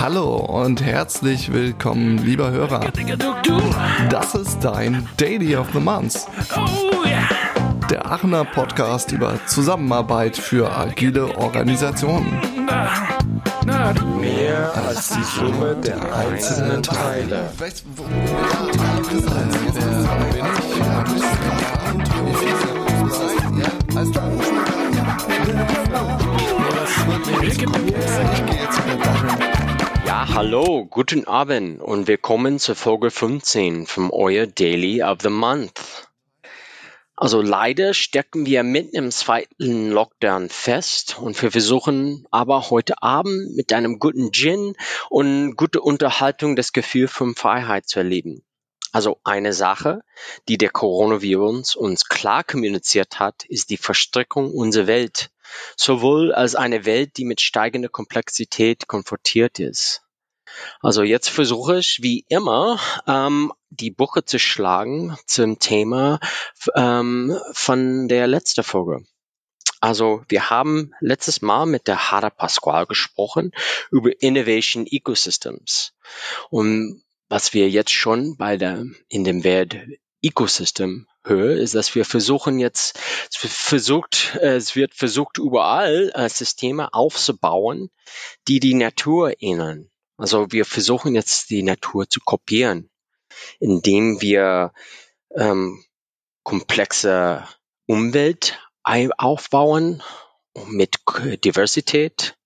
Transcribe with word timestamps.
Hallo 0.00 0.36
und 0.36 0.82
herzlich 0.82 1.52
willkommen, 1.52 2.18
lieber 2.18 2.50
Hörer. 2.50 2.80
Das 4.10 4.34
ist 4.34 4.60
dein 4.60 5.08
Daily 5.16 5.56
of 5.56 5.68
the 5.72 5.80
Month. 5.80 6.26
Der 7.88 8.10
Aachener 8.10 8.44
Podcast 8.44 9.12
über 9.12 9.38
Zusammenarbeit 9.46 10.36
für 10.36 10.70
agile 10.76 11.36
Organisationen. 11.36 12.40
Mehr 14.20 14.72
als 14.74 15.08
die 15.10 15.22
Summe 15.22 15.76
der 15.76 16.14
einzelnen 16.14 16.82
Teile. 16.82 17.50
Ja, 30.06 30.26
hallo, 30.32 30.86
guten 30.86 31.26
Abend 31.26 31.82
und 31.82 32.06
willkommen 32.06 32.58
zur 32.58 32.74
Folge 32.74 33.10
15 33.10 33.86
von 33.86 34.10
euer 34.10 34.46
Daily 34.46 35.02
of 35.02 35.18
the 35.20 35.28
Month. 35.28 36.08
Also 37.14 37.42
leider 37.42 37.92
stecken 37.92 38.46
wir 38.46 38.62
mitten 38.62 38.96
im 38.96 39.10
zweiten 39.10 39.90
Lockdown 39.90 40.48
fest 40.48 41.18
und 41.18 41.40
wir 41.42 41.50
versuchen 41.50 42.26
aber 42.30 42.70
heute 42.70 43.02
Abend 43.02 43.54
mit 43.54 43.70
einem 43.74 43.98
guten 43.98 44.32
Gin 44.32 44.74
und 45.10 45.54
gute 45.56 45.82
Unterhaltung 45.82 46.56
das 46.56 46.72
Gefühl 46.72 47.06
von 47.06 47.34
Freiheit 47.34 47.86
zu 47.86 47.98
erleben. 47.98 48.42
Also 48.92 49.18
eine 49.24 49.52
Sache, 49.52 50.02
die 50.48 50.56
der 50.56 50.70
Coronavirus 50.70 51.76
uns 51.76 52.06
klar 52.06 52.44
kommuniziert 52.44 53.20
hat, 53.20 53.44
ist 53.44 53.68
die 53.68 53.76
Verstrickung 53.76 54.52
unserer 54.52 54.86
Welt, 54.86 55.30
sowohl 55.76 56.32
als 56.32 56.54
eine 56.54 56.84
Welt, 56.84 57.16
die 57.16 57.24
mit 57.24 57.40
steigender 57.40 57.88
Komplexität 57.88 58.86
konfrontiert 58.86 59.58
ist. 59.58 60.02
Also 60.80 61.02
jetzt 61.02 61.28
versuche 61.28 61.78
ich 61.78 62.00
wie 62.02 62.26
immer 62.28 62.78
ähm, 63.06 63.52
die 63.70 63.90
Buche 63.90 64.24
zu 64.24 64.38
schlagen 64.38 65.16
zum 65.26 65.58
Thema 65.58 66.20
ähm, 66.74 67.38
von 67.52 68.08
der 68.08 68.26
letzten 68.26 68.62
Folge. 68.62 69.04
Also 69.80 70.22
wir 70.28 70.50
haben 70.50 70.92
letztes 71.00 71.42
Mal 71.42 71.66
mit 71.66 71.88
der 71.88 72.10
Hara 72.10 72.30
Pasquale 72.30 72.86
gesprochen 72.86 73.52
über 73.90 74.10
Innovation 74.20 74.86
Ecosystems. 74.86 75.94
Und 76.50 77.02
was 77.28 77.54
wir 77.54 77.68
jetzt 77.68 77.90
schon 77.90 78.36
bei 78.36 78.56
der, 78.56 78.84
in 79.08 79.24
dem 79.24 79.42
Wert 79.42 79.76
Ecosystem 80.22 81.06
hören, 81.24 81.58
ist, 81.58 81.74
dass 81.74 81.94
wir 81.94 82.04
versuchen 82.04 82.58
jetzt, 82.58 82.98
es 83.30 83.42
wird 83.42 83.52
versucht, 83.52 84.36
es 84.36 84.76
wird 84.76 84.94
versucht 84.94 85.38
überall 85.38 86.12
äh, 86.14 86.28
Systeme 86.28 86.94
aufzubauen, 86.94 87.90
die 88.48 88.60
die 88.60 88.74
Natur 88.74 89.34
ähneln. 89.40 89.90
Also 90.16 90.52
wir 90.52 90.64
versuchen 90.64 91.14
jetzt 91.14 91.50
die 91.50 91.62
Natur 91.62 92.08
zu 92.08 92.20
kopieren, 92.20 92.90
indem 93.58 94.20
wir 94.20 94.72
ähm, 95.34 95.84
komplexe 96.44 97.46
Umwelt 97.86 98.58
aufbauen 98.84 100.02
mit 100.66 100.98
Diversität, 101.44 102.36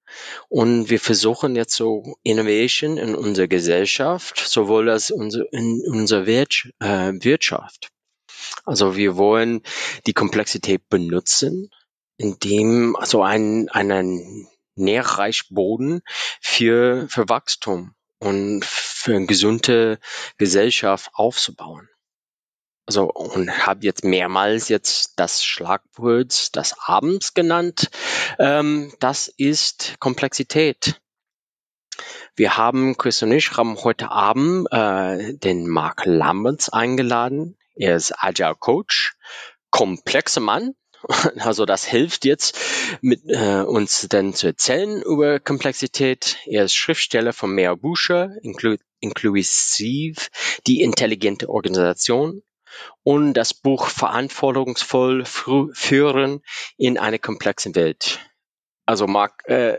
und 0.48 0.90
wir 0.90 1.00
versuchen 1.00 1.56
jetzt 1.56 1.74
so 1.74 2.16
Innovation 2.22 2.96
in 2.96 3.14
unserer 3.14 3.48
Gesellschaft, 3.48 4.38
sowohl 4.38 4.90
als 4.90 5.10
in 5.10 5.82
unserer 5.88 6.26
äh, 6.26 7.12
Wirtschaft. 7.22 7.88
Also 8.64 8.96
wir 8.96 9.16
wollen 9.16 9.62
die 10.06 10.12
Komplexität 10.12 10.88
benutzen, 10.88 11.70
indem 12.16 12.96
also 12.96 13.22
ein, 13.22 13.68
einen 13.68 14.48
Nährreichboden 14.76 16.02
für, 16.40 17.06
für 17.08 17.28
Wachstum 17.28 17.94
und 18.18 18.64
für 18.64 19.16
eine 19.16 19.26
gesunde 19.26 19.98
Gesellschaft 20.38 21.10
aufzubauen 21.14 21.88
also 22.86 23.10
und 23.10 23.66
habe 23.66 23.84
jetzt 23.84 24.04
mehrmals 24.04 24.68
jetzt 24.68 25.14
das 25.16 25.44
Schlagwort 25.44 26.54
des 26.54 26.74
Abends 26.78 27.34
genannt. 27.34 27.90
Ähm, 28.38 28.92
das 29.00 29.28
ist 29.28 29.96
Komplexität. 29.98 31.00
Wir 32.36 32.56
haben, 32.56 32.96
Chris 32.96 33.22
und 33.22 33.32
ich 33.32 33.56
haben 33.56 33.82
heute 33.82 34.10
Abend 34.10 34.68
äh, 34.70 35.34
den 35.34 35.66
Mark 35.68 36.02
Lamberts 36.04 36.68
eingeladen. 36.68 37.56
Er 37.74 37.96
ist 37.96 38.12
Agile 38.16 38.54
Coach, 38.54 39.16
komplexer 39.70 40.40
Mann. 40.40 40.74
Also 41.38 41.66
das 41.66 41.84
hilft 41.84 42.24
jetzt, 42.24 42.58
mit 43.00 43.20
äh, 43.26 43.60
uns 43.60 44.06
dann 44.08 44.34
zu 44.34 44.48
erzählen 44.48 45.02
über 45.02 45.38
Komplexität. 45.38 46.38
Er 46.46 46.64
ist 46.64 46.74
Schriftsteller 46.74 47.32
von 47.32 47.54
Mehr 47.54 47.76
Bücher, 47.76 48.32
inklu 48.42 48.76
die 50.66 50.80
intelligente 50.80 51.48
Organisation 51.48 52.42
und 53.02 53.34
das 53.34 53.54
Buch 53.54 53.88
Verantwortungsvoll 53.88 55.24
führen 55.24 56.42
in 56.76 56.98
eine 56.98 57.18
komplexe 57.18 57.74
Welt. 57.74 58.20
Also 58.84 59.06
Marc, 59.06 59.48
äh, 59.48 59.78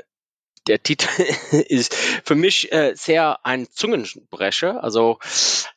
der 0.68 0.84
Titel 0.84 1.08
ist 1.70 1.96
für 1.96 2.36
mich 2.36 2.72
äh, 2.72 2.94
sehr 2.96 3.46
ein 3.46 3.68
Zungenbrecher, 3.72 4.84
also 4.84 5.18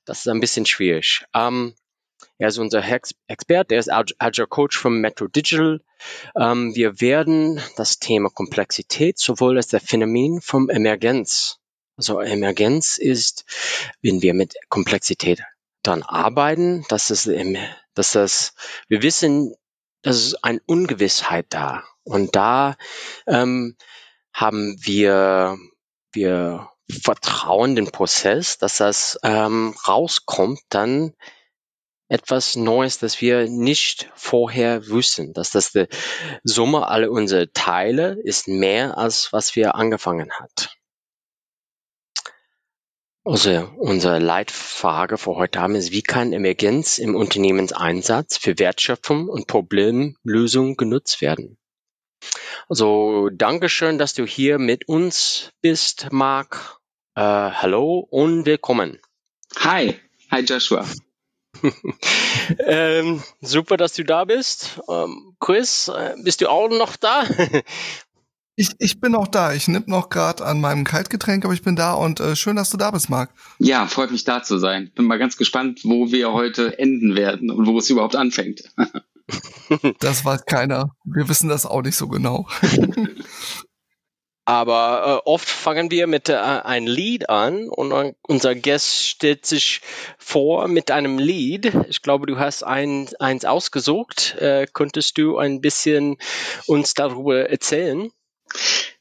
das 0.04 0.20
ist 0.20 0.28
ein 0.28 0.40
bisschen 0.40 0.66
schwierig. 0.66 1.24
Ähm, 1.34 1.74
er 2.38 2.48
ist 2.48 2.58
unser 2.58 2.80
Hex 2.80 3.14
Experte, 3.28 3.74
er 3.74 3.80
ist 3.80 3.90
Agile 3.90 4.46
Coach 4.46 4.76
von 4.76 5.00
Metro 5.00 5.26
Digital. 5.26 5.80
Ähm, 6.38 6.74
wir 6.74 7.00
werden 7.00 7.60
das 7.76 7.98
Thema 7.98 8.30
Komplexität 8.30 9.18
sowohl 9.18 9.56
als 9.56 9.68
der 9.68 9.80
Phänomen 9.80 10.40
vom 10.40 10.68
Emergenz. 10.68 11.58
Also 11.96 12.20
Emergenz 12.20 12.96
ist, 12.96 13.44
wenn 14.00 14.22
wir 14.22 14.32
mit 14.32 14.54
Komplexität 14.70 15.42
dann 15.82 16.02
arbeiten, 16.02 16.84
dass 16.88 17.10
es, 17.10 17.30
dass 17.94 18.12
das, 18.12 18.54
wir 18.88 19.02
wissen, 19.02 19.54
dass 20.02 20.16
es 20.16 20.34
eine 20.42 20.60
Ungewissheit 20.66 21.46
da. 21.50 21.84
Und 22.04 22.36
da 22.36 22.76
ähm, 23.26 23.76
haben 24.32 24.76
wir, 24.80 25.58
wir 26.12 26.70
vertrauen 27.02 27.76
den 27.76 27.90
Prozess, 27.90 28.58
dass 28.58 28.78
das 28.78 29.18
ähm, 29.22 29.74
rauskommt, 29.86 30.60
dann 30.70 31.14
etwas 32.08 32.56
Neues, 32.56 32.98
das 32.98 33.20
wir 33.20 33.48
nicht 33.48 34.10
vorher 34.16 34.88
wussten, 34.88 35.32
dass 35.32 35.50
das 35.50 35.70
die 35.70 35.86
Summe 36.42 36.88
aller 36.88 37.10
unserer 37.10 37.52
Teile 37.52 38.18
ist 38.24 38.48
mehr 38.48 38.98
als 38.98 39.32
was 39.32 39.54
wir 39.54 39.76
angefangen 39.76 40.32
hat. 40.32 40.79
Also 43.22 43.70
unsere 43.76 44.18
Leitfrage 44.18 45.18
für 45.18 45.36
heute 45.36 45.60
Abend 45.60 45.76
ist, 45.76 45.92
wie 45.92 46.02
kann 46.02 46.32
Emergenz 46.32 46.96
im 46.96 47.14
Unternehmenseinsatz 47.14 48.38
für 48.38 48.58
Wertschöpfung 48.58 49.28
und 49.28 49.46
Problemlösung 49.46 50.76
genutzt 50.76 51.20
werden? 51.20 51.58
Also 52.70 53.28
Dankeschön, 53.30 53.98
dass 53.98 54.14
du 54.14 54.24
hier 54.24 54.58
mit 54.58 54.88
uns 54.88 55.52
bist, 55.60 56.08
Marc. 56.12 56.80
Äh, 57.14 57.20
hallo 57.20 57.98
und 57.98 58.46
willkommen. 58.46 58.98
Hi, 59.58 60.00
hi 60.30 60.40
Joshua. 60.40 60.86
ähm, 62.58 63.22
super, 63.42 63.76
dass 63.76 63.92
du 63.92 64.04
da 64.04 64.24
bist. 64.24 64.80
Ähm, 64.88 65.36
Chris, 65.40 65.88
äh, 65.88 66.14
bist 66.22 66.40
du 66.40 66.48
auch 66.48 66.68
noch 66.68 66.96
da? 66.96 67.24
Ich, 68.60 68.72
ich 68.78 69.00
bin 69.00 69.14
auch 69.14 69.26
da. 69.26 69.54
Ich 69.54 69.68
nipp 69.68 69.88
noch 69.88 70.10
gerade 70.10 70.44
an 70.44 70.60
meinem 70.60 70.84
Kaltgetränk, 70.84 71.46
aber 71.46 71.54
ich 71.54 71.62
bin 71.62 71.76
da 71.76 71.94
und 71.94 72.20
äh, 72.20 72.36
schön, 72.36 72.56
dass 72.56 72.68
du 72.68 72.76
da 72.76 72.90
bist, 72.90 73.08
Marc. 73.08 73.30
Ja, 73.58 73.86
freut 73.86 74.10
mich 74.10 74.24
da 74.24 74.42
zu 74.42 74.58
sein. 74.58 74.90
Bin 74.94 75.06
mal 75.06 75.18
ganz 75.18 75.38
gespannt, 75.38 75.80
wo 75.84 76.12
wir 76.12 76.34
heute 76.34 76.78
enden 76.78 77.16
werden 77.16 77.50
und 77.50 77.66
wo 77.66 77.78
es 77.78 77.88
überhaupt 77.88 78.16
anfängt. 78.16 78.64
das 80.00 80.26
weiß 80.26 80.44
keiner. 80.44 80.94
Wir 81.04 81.26
wissen 81.30 81.48
das 81.48 81.64
auch 81.64 81.80
nicht 81.80 81.96
so 81.96 82.06
genau. 82.08 82.48
Aber 84.44 85.22
äh, 85.24 85.28
oft 85.28 85.48
fangen 85.48 85.90
wir 85.90 86.06
mit 86.06 86.28
äh, 86.28 86.34
einem 86.34 86.86
Lied 86.86 87.30
an 87.30 87.66
und 87.70 87.92
äh, 87.92 88.12
unser 88.20 88.54
Gast 88.54 89.06
stellt 89.06 89.46
sich 89.46 89.80
vor 90.18 90.68
mit 90.68 90.90
einem 90.90 91.18
Lied. 91.18 91.72
Ich 91.88 92.02
glaube, 92.02 92.26
du 92.26 92.38
hast 92.38 92.62
ein, 92.62 93.08
eins 93.20 93.46
ausgesucht. 93.46 94.34
Äh, 94.38 94.66
könntest 94.70 95.16
du 95.16 95.38
ein 95.38 95.62
bisschen 95.62 96.18
uns 96.66 96.92
darüber 96.92 97.48
erzählen? 97.48 98.10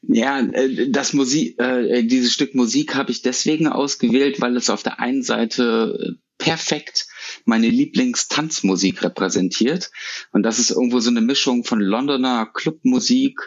Ja, 0.02 0.40
äh, 0.40 0.90
das 0.90 1.12
Musik, 1.12 1.58
äh, 1.60 2.02
dieses 2.02 2.32
Stück 2.32 2.54
Musik 2.54 2.94
habe 2.94 3.10
ich 3.10 3.22
deswegen 3.22 3.68
ausgewählt, 3.68 4.40
weil 4.40 4.56
es 4.56 4.70
auf 4.70 4.82
der 4.82 5.00
einen 5.00 5.22
Seite 5.22 6.16
äh, 6.16 6.20
perfekt 6.40 7.06
meine 7.44 7.68
Lieblingstanzmusik 7.68 9.02
repräsentiert. 9.02 9.90
Und 10.32 10.42
das 10.42 10.58
ist 10.58 10.70
irgendwo 10.70 11.00
so 11.00 11.10
eine 11.10 11.20
Mischung 11.20 11.64
von 11.64 11.80
Londoner 11.80 12.46
Clubmusik 12.46 13.38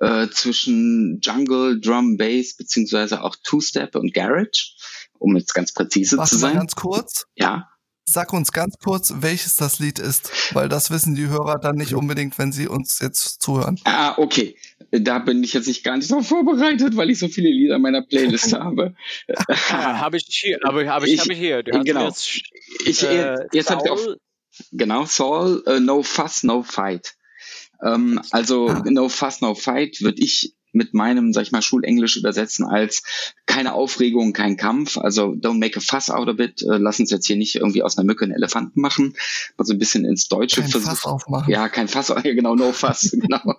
äh, 0.00 0.28
zwischen 0.28 1.20
Jungle, 1.22 1.80
Drum, 1.80 2.16
Bass, 2.16 2.54
beziehungsweise 2.56 3.22
auch 3.22 3.36
Two-Step 3.42 3.96
und 3.96 4.14
Garage, 4.14 4.74
um 5.18 5.36
jetzt 5.36 5.54
ganz 5.54 5.72
präzise 5.72 6.18
Warte 6.18 6.30
zu 6.30 6.38
sein. 6.38 6.54
Mal 6.54 6.60
ganz 6.60 6.76
kurz. 6.76 7.26
Ja. 7.34 7.69
Sag 8.12 8.32
uns 8.32 8.50
ganz 8.50 8.76
kurz, 8.82 9.14
welches 9.18 9.54
das 9.54 9.78
Lied 9.78 10.00
ist, 10.00 10.32
weil 10.52 10.68
das 10.68 10.90
wissen 10.90 11.14
die 11.14 11.28
Hörer 11.28 11.60
dann 11.60 11.76
nicht 11.76 11.94
unbedingt, 11.94 12.36
wenn 12.38 12.50
sie 12.50 12.66
uns 12.66 12.98
jetzt 12.98 13.40
zuhören. 13.40 13.78
Ah, 13.84 14.14
okay. 14.16 14.56
Da 14.90 15.20
bin 15.20 15.44
ich 15.44 15.52
jetzt 15.52 15.68
nicht 15.68 15.84
gar 15.84 15.96
nicht 15.96 16.08
so 16.08 16.20
vorbereitet, 16.20 16.96
weil 16.96 17.10
ich 17.10 17.20
so 17.20 17.28
viele 17.28 17.50
Lieder 17.50 17.76
in 17.76 17.82
meiner 17.82 18.02
Playlist 18.02 18.52
habe. 18.58 18.96
habe 19.68 20.16
ich 20.16 20.26
hier, 20.28 20.58
aber 20.64 20.84
habe 20.88 21.06
ich, 21.06 21.14
ich, 21.14 21.20
hab 21.20 21.30
ich 21.30 21.38
hier. 21.38 21.62
Du 21.62 21.84
genau. 21.84 22.06
Jetzt, 22.08 22.40
ich, 22.84 23.02
äh, 23.04 23.36
jetzt 23.52 23.70
habt 23.70 23.84
ihr 23.84 23.92
auf, 23.92 24.04
genau, 24.72 25.04
Saul, 25.04 25.62
uh, 25.68 25.78
No 25.78 26.02
Fuss, 26.02 26.42
No 26.42 26.64
Fight. 26.64 27.14
Ähm, 27.80 28.20
also 28.32 28.70
ah. 28.70 28.82
No 28.86 29.08
Fuss, 29.08 29.40
No 29.40 29.54
Fight 29.54 30.00
würde 30.00 30.20
ich 30.20 30.56
mit 30.72 30.94
meinem, 30.94 31.32
sag 31.32 31.42
ich 31.42 31.52
mal, 31.52 31.62
Schulenglisch 31.62 32.16
übersetzen 32.16 32.66
als 32.66 33.02
keine 33.46 33.72
Aufregung, 33.72 34.32
kein 34.32 34.56
Kampf. 34.56 34.96
Also 34.96 35.32
don't 35.32 35.58
make 35.58 35.76
a 35.76 35.80
fuss 35.80 36.10
out 36.10 36.28
of 36.28 36.38
it. 36.38 36.62
Äh, 36.62 36.78
lass 36.78 37.00
uns 37.00 37.10
jetzt 37.10 37.26
hier 37.26 37.36
nicht 37.36 37.56
irgendwie 37.56 37.82
aus 37.82 37.98
einer 37.98 38.06
Mücke 38.06 38.24
einen 38.24 38.34
Elefanten 38.34 38.80
machen. 38.80 39.14
Mal 39.56 39.64
so 39.64 39.72
ein 39.72 39.78
bisschen 39.78 40.04
ins 40.04 40.28
Deutsche 40.28 40.60
kein 40.62 40.70
Fass 40.70 41.04
aufmachen. 41.04 41.52
Ja, 41.52 41.68
kein 41.68 41.88
Fass, 41.88 42.12
genau, 42.22 42.54
no 42.54 42.72
Fass, 42.72 43.10
genau. 43.12 43.54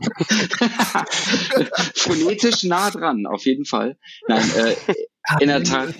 Phonetisch 1.95 2.63
nah 2.63 2.89
dran, 2.89 3.25
auf 3.25 3.45
jeden 3.45 3.65
Fall. 3.65 3.97
Nein, 4.27 4.49
äh, 4.55 4.75
in 5.39 5.47
der 5.47 5.63
Tat 5.63 5.93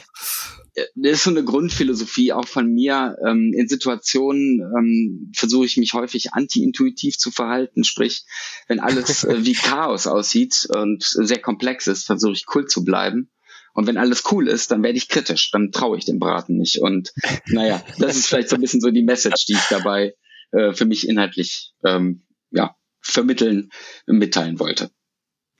ist 0.73 1.23
so 1.23 1.29
eine 1.29 1.43
Grundphilosophie 1.43 2.33
auch 2.33 2.47
von 2.47 2.71
mir. 2.71 3.17
Ähm, 3.25 3.53
in 3.55 3.67
Situationen 3.67 4.61
ähm, 4.61 5.31
versuche 5.35 5.65
ich 5.65 5.77
mich 5.77 5.93
häufig 5.93 6.33
anti-intuitiv 6.33 7.17
zu 7.17 7.31
verhalten, 7.31 7.83
sprich, 7.83 8.23
wenn 8.67 8.79
alles 8.79 9.23
äh, 9.23 9.45
wie 9.45 9.53
Chaos 9.53 10.07
aussieht 10.07 10.67
und 10.73 11.03
sehr 11.03 11.39
komplex 11.39 11.87
ist, 11.87 12.05
versuche 12.05 12.33
ich 12.33 12.45
cool 12.53 12.65
zu 12.65 12.83
bleiben. 12.83 13.29
Und 13.73 13.87
wenn 13.87 13.97
alles 13.97 14.23
cool 14.31 14.47
ist, 14.49 14.71
dann 14.71 14.83
werde 14.83 14.97
ich 14.97 15.07
kritisch, 15.07 15.49
dann 15.51 15.71
traue 15.71 15.97
ich 15.97 16.05
dem 16.05 16.19
Braten 16.19 16.57
nicht. 16.57 16.81
Und 16.81 17.13
naja, 17.47 17.81
das 17.99 18.17
ist 18.17 18.27
vielleicht 18.27 18.49
so 18.49 18.55
ein 18.55 18.61
bisschen 18.61 18.81
so 18.81 18.91
die 18.91 19.03
Message, 19.03 19.45
die 19.45 19.53
ich 19.53 19.67
dabei 19.69 20.13
äh, 20.51 20.73
für 20.73 20.85
mich 20.85 21.07
inhaltlich 21.07 21.73
ähm, 21.85 22.23
ja, 22.51 22.75
vermitteln, 23.01 23.69
mitteilen 24.05 24.59
wollte. 24.59 24.91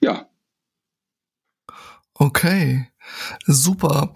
Ja. 0.02 0.31
Okay. 2.14 2.88
Super. 3.46 4.14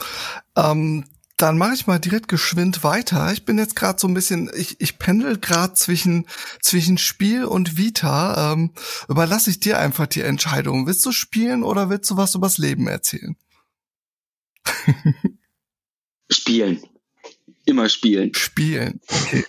Ähm, 0.57 1.05
dann 1.37 1.59
mache 1.59 1.75
ich 1.75 1.87
mal 1.87 1.99
direkt 1.99 2.29
geschwind 2.29 2.83
weiter. 2.83 3.31
Ich 3.33 3.45
bin 3.45 3.59
jetzt 3.59 3.77
gerade 3.77 3.99
so 4.01 4.09
ein 4.09 4.15
bisschen, 4.15 4.51
ich, 4.57 4.81
ich 4.81 4.99
pendel 4.99 5.39
gerade 5.39 5.75
zwischen, 5.75 6.27
zwischen 6.63 6.97
Spiel 6.97 7.45
und 7.45 7.77
Vita. 7.77 8.53
Ähm, 8.53 8.73
überlasse 9.09 9.51
ich 9.51 9.61
dir 9.61 9.79
einfach 9.79 10.07
die 10.07 10.23
Entscheidung. 10.23 10.87
Willst 10.87 11.05
du 11.05 11.13
spielen 11.13 11.63
oder 11.63 11.91
willst 11.91 12.11
du 12.11 12.17
was 12.17 12.35
übers 12.35 12.57
Leben 12.57 12.89
erzählen? 12.89 13.37
spielen. 16.31 16.83
Immer 17.67 17.89
spielen. 17.89 18.33
Spielen. 18.33 19.01
Okay. 19.09 19.45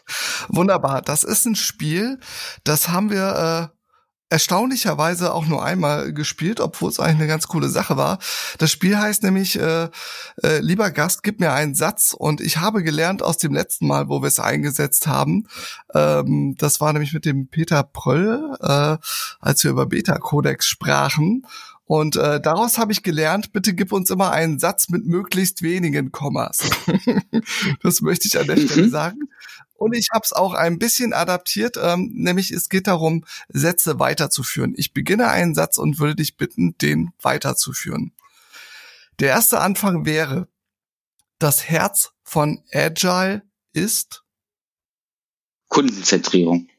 Wunderbar. 0.50 1.02
Das 1.02 1.24
ist 1.24 1.46
ein 1.46 1.56
Spiel, 1.56 2.20
das 2.64 2.90
haben 2.90 3.12
wir 3.12 3.72
äh, 3.74 3.77
erstaunlicherweise 4.30 5.34
auch 5.34 5.46
nur 5.46 5.64
einmal 5.64 6.14
gespielt, 6.14 6.60
obwohl 6.60 6.90
es 6.90 7.00
eigentlich 7.00 7.20
eine 7.20 7.28
ganz 7.28 7.48
coole 7.48 7.70
Sache 7.70 7.98
war. 7.98 8.20
Das 8.58 8.72
Spiel 8.72 8.98
heißt 8.98 9.24
nämlich, 9.24 9.58
äh, 9.58 9.90
äh, 10.44 10.60
lieber 10.60 10.92
Gast, 10.92 11.24
gib 11.24 11.40
mir 11.40 11.54
einen 11.54 11.76
Satz. 11.76 12.14
Und 12.14 12.42
ich 12.42 12.58
habe 12.58 12.84
gelernt 12.84 13.24
aus 13.24 13.38
dem 13.38 13.54
letzten 13.54 13.88
Mal, 13.88 14.10
wo 14.10 14.22
wir 14.22 14.28
es 14.28 14.40
eingesetzt 14.40 15.08
haben, 15.08 15.48
ähm, 15.94 16.56
das 16.58 16.82
war 16.82 16.92
nämlich 16.94 17.14
mit 17.14 17.26
dem 17.26 17.48
Peter 17.48 17.84
Pröll, 17.84 18.56
äh, 18.62 18.98
als 19.40 19.64
wir 19.64 19.72
über 19.72 19.86
Beta-Codex 19.86 20.66
sprachen. 20.66 21.46
Und 21.86 22.18
äh, 22.18 22.42
daraus 22.42 22.78
habe 22.78 22.92
ich 22.92 23.02
gelernt, 23.02 23.54
bitte 23.54 23.74
gib 23.74 23.94
uns 23.94 24.10
immer 24.10 24.32
einen 24.32 24.60
Satz 24.60 24.90
mit 24.90 25.06
möglichst 25.06 25.62
wenigen 25.62 26.12
Kommas. 26.12 26.60
das 27.82 28.02
möchte 28.02 28.28
ich 28.28 28.38
an 28.38 28.48
der 28.48 28.58
Stelle 28.58 28.88
mhm. 28.88 28.92
sagen. 28.92 29.20
Und 29.78 29.96
ich 29.96 30.10
habe 30.12 30.24
es 30.24 30.34
auch 30.34 30.54
ein 30.54 30.80
bisschen 30.80 31.14
adaptiert, 31.14 31.78
ähm, 31.82 32.10
nämlich 32.14 32.52
es 32.52 32.68
geht 32.68 32.88
darum, 32.88 33.26
Sätze 33.48 34.00
weiterzuführen. 34.00 34.74
Ich 34.76 34.94
beginne 34.94 35.30
einen 35.30 35.56
Satz 35.56 35.78
und 35.78 36.00
würde 36.00 36.16
dich 36.16 36.36
bitten, 36.36 36.78
den 36.80 37.12
weiterzuführen. 37.22 38.12
Der 39.20 39.30
erste 39.30 39.60
Anfang 39.60 40.06
wäre, 40.06 40.48
das 41.40 41.64
Herz 41.70 42.12
von 42.24 42.64
Agile 42.74 43.44
ist 43.74 44.24
Kundenzentrierung. 45.70 46.70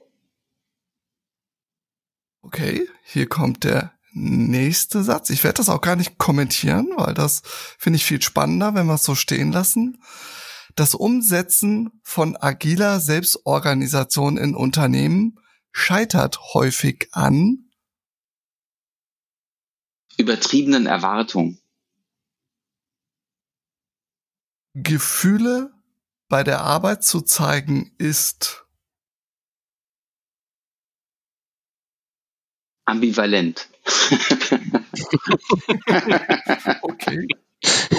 Okay, 2.42 2.88
hier 3.04 3.28
kommt 3.28 3.64
der 3.64 3.92
nächste 4.12 5.02
Satz. 5.02 5.30
Ich 5.30 5.44
werde 5.44 5.58
das 5.58 5.68
auch 5.68 5.80
gar 5.80 5.96
nicht 5.96 6.18
kommentieren, 6.18 6.88
weil 6.96 7.14
das 7.14 7.42
finde 7.78 7.98
ich 7.98 8.04
viel 8.04 8.22
spannender, 8.22 8.74
wenn 8.74 8.86
wir 8.86 8.94
es 8.94 9.04
so 9.04 9.14
stehen 9.14 9.52
lassen. 9.52 10.02
Das 10.78 10.94
Umsetzen 10.94 12.00
von 12.04 12.36
agiler 12.36 13.00
Selbstorganisation 13.00 14.36
in 14.36 14.54
Unternehmen 14.54 15.40
scheitert 15.72 16.54
häufig 16.54 17.08
an 17.10 17.68
übertriebenen 20.16 20.86
Erwartungen. 20.86 21.60
Gefühle 24.74 25.74
bei 26.28 26.44
der 26.44 26.60
Arbeit 26.60 27.02
zu 27.02 27.22
zeigen 27.22 27.92
ist 27.98 28.64
ambivalent. 32.84 33.68
okay. 36.82 37.26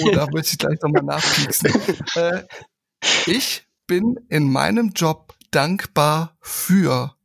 Oh, 0.02 0.12
da 0.12 0.28
möchte 0.32 0.54
ich 0.54 0.58
gleich 0.58 0.80
nochmal 0.82 1.04
nachpieksen. 1.04 1.72
Äh, 2.16 2.44
ich 3.28 3.64
bin 3.88 4.20
in 4.30 4.52
meinem 4.52 4.92
Job 4.94 5.36
dankbar 5.52 6.38
für 6.42 7.16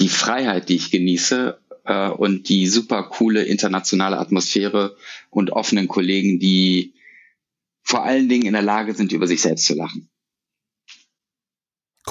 die 0.00 0.08
Freiheit, 0.08 0.68
die 0.68 0.76
ich 0.76 0.90
genieße 0.90 1.60
äh, 1.84 2.08
und 2.08 2.48
die 2.48 2.66
super 2.66 3.04
coole 3.04 3.44
internationale 3.44 4.18
Atmosphäre 4.18 4.96
und 5.30 5.50
offenen 5.50 5.88
Kollegen, 5.88 6.38
die 6.38 6.94
vor 7.82 8.04
allen 8.04 8.28
Dingen 8.28 8.46
in 8.46 8.52
der 8.52 8.62
Lage 8.62 8.94
sind, 8.94 9.12
über 9.12 9.26
sich 9.26 9.42
selbst 9.42 9.66
zu 9.66 9.74
lachen. 9.74 10.08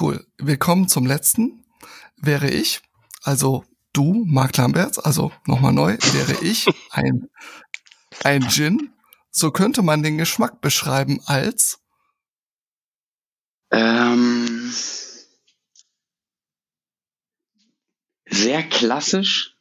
Cool. 0.00 0.24
Willkommen 0.38 0.88
zum 0.88 1.06
letzten. 1.06 1.64
Wäre 2.16 2.50
ich, 2.50 2.80
also 3.22 3.64
du, 3.92 4.24
Mark 4.26 4.56
Lamberts, 4.56 4.98
also 4.98 5.32
nochmal 5.46 5.72
neu, 5.72 5.96
wäre 6.12 6.44
ich 6.44 6.66
ein, 6.90 7.28
ein 8.22 8.48
Gin, 8.48 8.90
so 9.32 9.50
könnte 9.50 9.82
man 9.82 10.02
den 10.02 10.18
Geschmack 10.18 10.60
beschreiben 10.60 11.20
als? 11.24 11.80
Ähm, 13.72 14.72
sehr 18.26 18.62
klassisch 18.62 19.56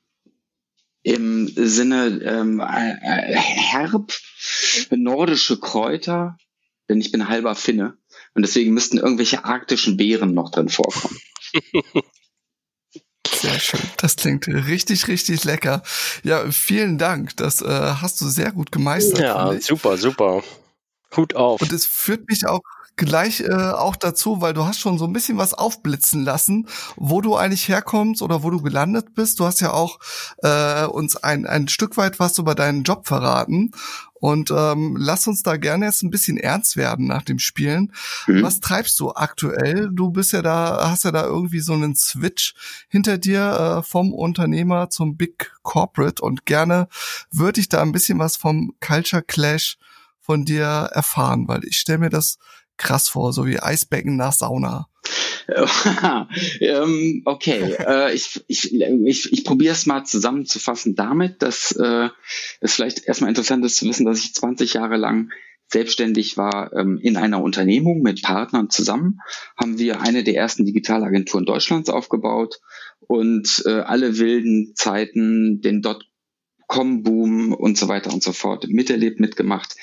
im 1.03 1.47
Sinne 1.47 2.21
ähm, 2.23 2.59
äh, 2.59 2.91
äh, 2.91 3.35
herb, 3.35 4.11
nordische 4.91 5.59
Kräuter, 5.59 6.37
denn 6.89 6.99
ich 6.99 7.11
bin 7.11 7.29
halber 7.29 7.55
Finne. 7.55 7.97
Und 8.33 8.43
deswegen 8.43 8.73
müssten 8.73 8.97
irgendwelche 8.97 9.45
arktischen 9.45 9.97
Beeren 9.97 10.33
noch 10.33 10.51
drin 10.51 10.69
vorkommen. 10.69 11.17
Sehr 13.41 13.59
schön. 13.59 13.79
Das 13.97 14.15
klingt 14.15 14.47
richtig, 14.47 15.07
richtig 15.07 15.43
lecker. 15.43 15.81
Ja, 16.23 16.49
vielen 16.51 16.97
Dank. 16.99 17.35
Das 17.37 17.61
äh, 17.61 17.65
hast 17.67 18.21
du 18.21 18.27
sehr 18.29 18.51
gut 18.51 18.71
gemeistert. 18.71 19.19
Ja, 19.19 19.59
super, 19.59 19.97
super. 19.97 20.43
Hut 21.15 21.35
auf. 21.35 21.61
Und 21.61 21.73
es 21.73 21.85
führt 21.87 22.29
mich 22.29 22.45
auch 22.45 22.61
gleich 22.95 23.41
äh, 23.41 23.51
auch 23.51 23.95
dazu, 23.95 24.41
weil 24.41 24.53
du 24.53 24.65
hast 24.65 24.79
schon 24.79 24.97
so 24.97 25.05
ein 25.05 25.13
bisschen 25.13 25.37
was 25.37 25.53
aufblitzen 25.53 26.23
lassen, 26.23 26.67
wo 26.95 27.21
du 27.21 27.35
eigentlich 27.35 27.67
herkommst 27.67 28.21
oder 28.21 28.43
wo 28.43 28.49
du 28.49 28.61
gelandet 28.61 29.15
bist. 29.15 29.39
Du 29.39 29.45
hast 29.45 29.61
ja 29.61 29.71
auch 29.71 29.99
äh, 30.43 30.85
uns 30.85 31.15
ein, 31.15 31.45
ein 31.45 31.67
Stück 31.67 31.97
weit 31.97 32.19
was 32.19 32.37
über 32.37 32.55
deinen 32.55 32.83
Job 32.83 33.07
verraten. 33.07 33.71
Und 34.13 34.51
ähm, 34.55 34.95
lass 34.99 35.25
uns 35.25 35.41
da 35.41 35.57
gerne 35.57 35.85
jetzt 35.85 36.03
ein 36.03 36.11
bisschen 36.11 36.37
ernst 36.37 36.77
werden 36.77 37.07
nach 37.07 37.23
dem 37.23 37.39
Spielen. 37.39 37.91
Mhm. 38.27 38.43
Was 38.43 38.59
treibst 38.59 38.99
du 38.99 39.11
aktuell? 39.13 39.89
Du 39.91 40.11
bist 40.11 40.31
ja 40.31 40.43
da, 40.43 40.91
hast 40.91 41.05
ja 41.05 41.11
da 41.11 41.25
irgendwie 41.25 41.59
so 41.59 41.73
einen 41.73 41.95
Switch 41.95 42.53
hinter 42.87 43.17
dir 43.17 43.79
äh, 43.79 43.83
vom 43.83 44.13
Unternehmer 44.13 44.91
zum 44.91 45.17
Big 45.17 45.51
Corporate 45.63 46.21
und 46.21 46.45
gerne 46.45 46.87
würde 47.31 47.61
ich 47.61 47.69
da 47.69 47.81
ein 47.81 47.91
bisschen 47.91 48.19
was 48.19 48.37
vom 48.37 48.75
Culture 48.79 49.23
Clash 49.23 49.79
von 50.19 50.45
dir 50.45 50.65
erfahren, 50.65 51.47
weil 51.47 51.65
ich 51.65 51.77
stelle 51.77 51.97
mir 51.97 52.09
das 52.09 52.37
krass 52.81 53.07
vor, 53.07 53.33
so 53.33 53.45
wie 53.45 53.59
Eisbecken 53.59 54.17
nach 54.17 54.33
Sauna. 54.33 54.87
ähm, 56.59 57.21
okay, 57.25 57.75
äh, 57.79 58.13
ich, 58.13 58.43
ich, 58.47 58.73
ich, 58.73 59.33
ich 59.33 59.43
probiere 59.43 59.73
es 59.73 59.85
mal 59.85 60.03
zusammenzufassen 60.03 60.95
damit, 60.95 61.41
dass 61.41 61.71
äh, 61.73 62.09
es 62.59 62.73
vielleicht 62.73 63.05
erstmal 63.05 63.29
interessant 63.29 63.65
ist 63.65 63.77
zu 63.77 63.87
wissen, 63.87 64.05
dass 64.05 64.19
ich 64.19 64.33
20 64.33 64.73
Jahre 64.73 64.97
lang 64.97 65.31
selbstständig 65.67 66.37
war 66.37 66.73
ähm, 66.73 66.99
in 67.01 67.15
einer 67.17 67.41
Unternehmung 67.41 68.01
mit 68.01 68.21
Partnern 68.23 68.69
zusammen, 68.69 69.19
haben 69.57 69.79
wir 69.79 70.01
eine 70.01 70.23
der 70.23 70.35
ersten 70.35 70.65
Digitalagenturen 70.65 71.45
Deutschlands 71.45 71.89
aufgebaut 71.89 72.59
und 72.99 73.63
äh, 73.65 73.79
alle 73.79 74.17
wilden 74.17 74.73
Zeiten, 74.75 75.61
den 75.61 75.81
Dot 75.81 76.10
Dotcom-Boom 76.71 77.53
und 77.53 77.77
so 77.77 77.87
weiter 77.87 78.13
und 78.13 78.23
so 78.23 78.31
fort 78.31 78.67
miterlebt, 78.67 79.19
mitgemacht 79.19 79.75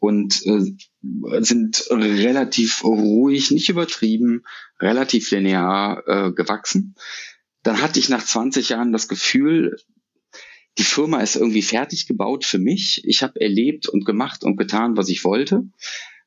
und 0.00 0.44
äh, 0.46 1.42
sind 1.42 1.86
relativ 1.90 2.82
ruhig, 2.84 3.50
nicht 3.50 3.68
übertrieben, 3.68 4.42
relativ 4.80 5.30
linear 5.30 6.02
äh, 6.06 6.32
gewachsen. 6.32 6.94
Dann 7.62 7.82
hatte 7.82 7.98
ich 7.98 8.08
nach 8.08 8.24
20 8.24 8.70
Jahren 8.70 8.92
das 8.92 9.08
Gefühl, 9.08 9.76
die 10.78 10.84
Firma 10.84 11.20
ist 11.20 11.36
irgendwie 11.36 11.62
fertig 11.62 12.06
gebaut 12.06 12.44
für 12.44 12.58
mich. 12.58 13.02
Ich 13.04 13.22
habe 13.22 13.40
erlebt 13.40 13.88
und 13.88 14.04
gemacht 14.04 14.44
und 14.44 14.56
getan, 14.56 14.96
was 14.96 15.08
ich 15.08 15.24
wollte. 15.24 15.64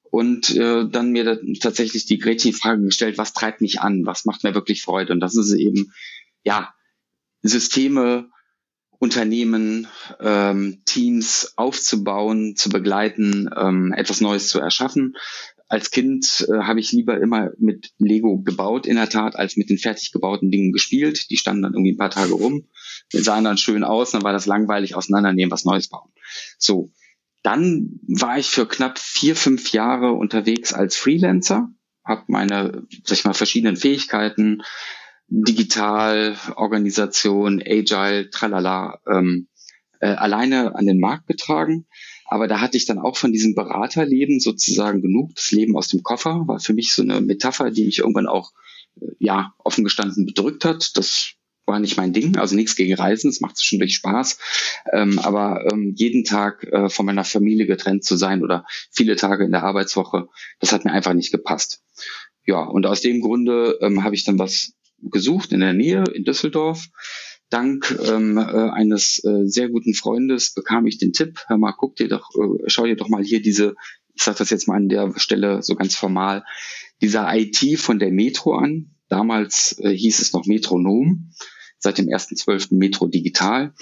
Und 0.03 0.55
äh, 0.55 0.87
dann 0.87 1.11
mir 1.11 1.23
da 1.23 1.37
tatsächlich 1.59 2.05
die 2.05 2.19
Gretchen-Frage 2.19 2.83
gestellt, 2.83 3.17
was 3.17 3.33
treibt 3.33 3.61
mich 3.61 3.79
an, 3.79 4.05
was 4.05 4.25
macht 4.25 4.43
mir 4.43 4.53
wirklich 4.53 4.83
Freude? 4.83 5.11
Und 5.11 5.21
das 5.21 5.35
ist 5.35 5.53
eben, 5.53 5.91
ja, 6.43 6.71
Systeme, 7.41 8.29
Unternehmen, 9.03 9.87
ähm, 10.21 10.81
Teams 10.85 11.53
aufzubauen, 11.57 12.55
zu 12.55 12.69
begleiten, 12.69 13.49
ähm, 13.53 13.91
etwas 13.91 14.21
Neues 14.21 14.47
zu 14.47 14.61
erschaffen. 14.61 15.17
Als 15.67 15.91
Kind 15.91 16.47
äh, 16.47 16.59
habe 16.59 16.79
ich 16.79 16.93
lieber 16.93 17.19
immer 17.19 17.51
mit 17.57 17.91
Lego 17.97 18.41
gebaut, 18.41 18.85
in 18.85 18.95
der 18.95 19.09
Tat, 19.09 19.35
als 19.35 19.57
mit 19.57 19.69
den 19.69 19.77
fertig 19.77 20.13
gebauten 20.13 20.51
Dingen 20.51 20.71
gespielt. 20.71 21.29
Die 21.29 21.35
standen 21.35 21.63
dann 21.63 21.73
irgendwie 21.73 21.91
ein 21.91 21.97
paar 21.97 22.11
Tage 22.11 22.31
rum, 22.31 22.69
sahen 23.11 23.43
dann 23.43 23.57
schön 23.57 23.83
aus, 23.83 24.11
dann 24.11 24.23
war 24.23 24.31
das 24.31 24.45
langweilig 24.45 24.95
auseinandernehmen, 24.95 25.51
was 25.51 25.65
Neues 25.65 25.89
bauen. 25.89 26.13
So, 26.57 26.93
dann 27.41 27.99
war 28.07 28.39
ich 28.39 28.47
für 28.47 28.65
knapp 28.65 28.97
vier, 28.99 29.35
fünf 29.35 29.73
Jahre 29.73 30.13
unterwegs 30.13 30.71
als 30.71 30.95
Freelancer, 30.95 31.67
habe 32.05 32.23
meine, 32.27 32.87
sag 33.03 33.17
ich 33.17 33.25
mal, 33.25 33.33
verschiedenen 33.33 33.75
Fähigkeiten 33.75 34.61
digital, 35.33 36.37
Organisation, 36.55 37.61
Agile, 37.65 38.29
tralala, 38.29 38.99
ähm, 39.11 39.47
äh, 39.99 40.07
alleine 40.07 40.75
an 40.75 40.85
den 40.85 40.99
Markt 40.99 41.27
getragen. 41.27 41.87
Aber 42.27 42.47
da 42.47 42.61
hatte 42.61 42.77
ich 42.77 42.85
dann 42.85 42.99
auch 42.99 43.17
von 43.17 43.33
diesem 43.33 43.55
Beraterleben 43.55 44.39
sozusagen 44.39 45.01
genug. 45.01 45.33
Das 45.35 45.51
Leben 45.51 45.75
aus 45.75 45.87
dem 45.87 46.03
Koffer 46.03 46.43
war 46.47 46.59
für 46.59 46.73
mich 46.73 46.93
so 46.93 47.01
eine 47.01 47.19
Metapher, 47.19 47.71
die 47.71 47.85
mich 47.85 47.99
irgendwann 47.99 48.27
auch, 48.27 48.51
äh, 49.01 49.07
ja, 49.17 49.53
offen 49.57 49.83
gestanden 49.83 50.27
bedrückt 50.27 50.65
hat. 50.65 50.91
Das 50.97 51.33
war 51.65 51.79
nicht 51.79 51.97
mein 51.97 52.13
Ding, 52.13 52.37
also 52.37 52.55
nichts 52.55 52.75
gegen 52.75 52.93
Reisen, 52.93 53.29
es 53.29 53.41
macht 53.41 53.63
schon 53.63 53.79
durch 53.79 53.95
Spaß. 53.95 54.37
Ähm, 54.91 55.17
aber 55.17 55.65
ähm, 55.71 55.93
jeden 55.95 56.25
Tag 56.25 56.63
äh, 56.65 56.89
von 56.89 57.05
meiner 57.07 57.23
Familie 57.23 57.65
getrennt 57.65 58.03
zu 58.03 58.17
sein 58.17 58.43
oder 58.43 58.65
viele 58.91 59.15
Tage 59.15 59.45
in 59.45 59.51
der 59.51 59.63
Arbeitswoche, 59.63 60.27
das 60.59 60.73
hat 60.73 60.85
mir 60.85 60.91
einfach 60.91 61.13
nicht 61.13 61.31
gepasst. 61.31 61.81
Ja, 62.45 62.63
und 62.63 62.85
aus 62.85 63.01
dem 63.01 63.21
Grunde 63.21 63.79
ähm, 63.81 64.03
habe 64.03 64.15
ich 64.15 64.25
dann 64.25 64.37
was 64.37 64.73
gesucht 65.09 65.51
in 65.51 65.59
der 65.59 65.73
Nähe 65.73 66.03
in 66.13 66.23
Düsseldorf. 66.23 66.87
Dank 67.49 67.97
ähm, 68.07 68.37
äh, 68.37 68.41
eines 68.41 69.23
äh, 69.23 69.45
sehr 69.45 69.69
guten 69.69 69.93
Freundes 69.93 70.53
bekam 70.53 70.87
ich 70.87 70.97
den 70.97 71.13
Tipp, 71.13 71.39
hör 71.47 71.57
mal, 71.57 71.73
guck 71.77 71.95
dir 71.95 72.07
doch, 72.07 72.29
äh, 72.35 72.63
schau 72.67 72.85
dir 72.85 72.95
doch 72.95 73.09
mal 73.09 73.23
hier 73.23 73.41
diese, 73.41 73.75
ich 74.15 74.23
sage 74.23 74.39
das 74.39 74.49
jetzt 74.49 74.67
mal 74.67 74.77
an 74.77 74.89
der 74.89 75.13
Stelle 75.17 75.61
so 75.61 75.75
ganz 75.75 75.95
formal, 75.95 76.43
dieser 77.01 77.31
IT 77.35 77.79
von 77.79 77.99
der 77.99 78.11
Metro 78.11 78.55
an. 78.55 78.95
Damals 79.07 79.77
äh, 79.79 79.95
hieß 79.95 80.19
es 80.19 80.33
noch 80.33 80.47
Metronom, 80.47 81.31
seit 81.77 81.99
dem 81.99 82.07
1.12. 82.07 82.75
Metro 82.75 83.07
Digital 83.07 83.73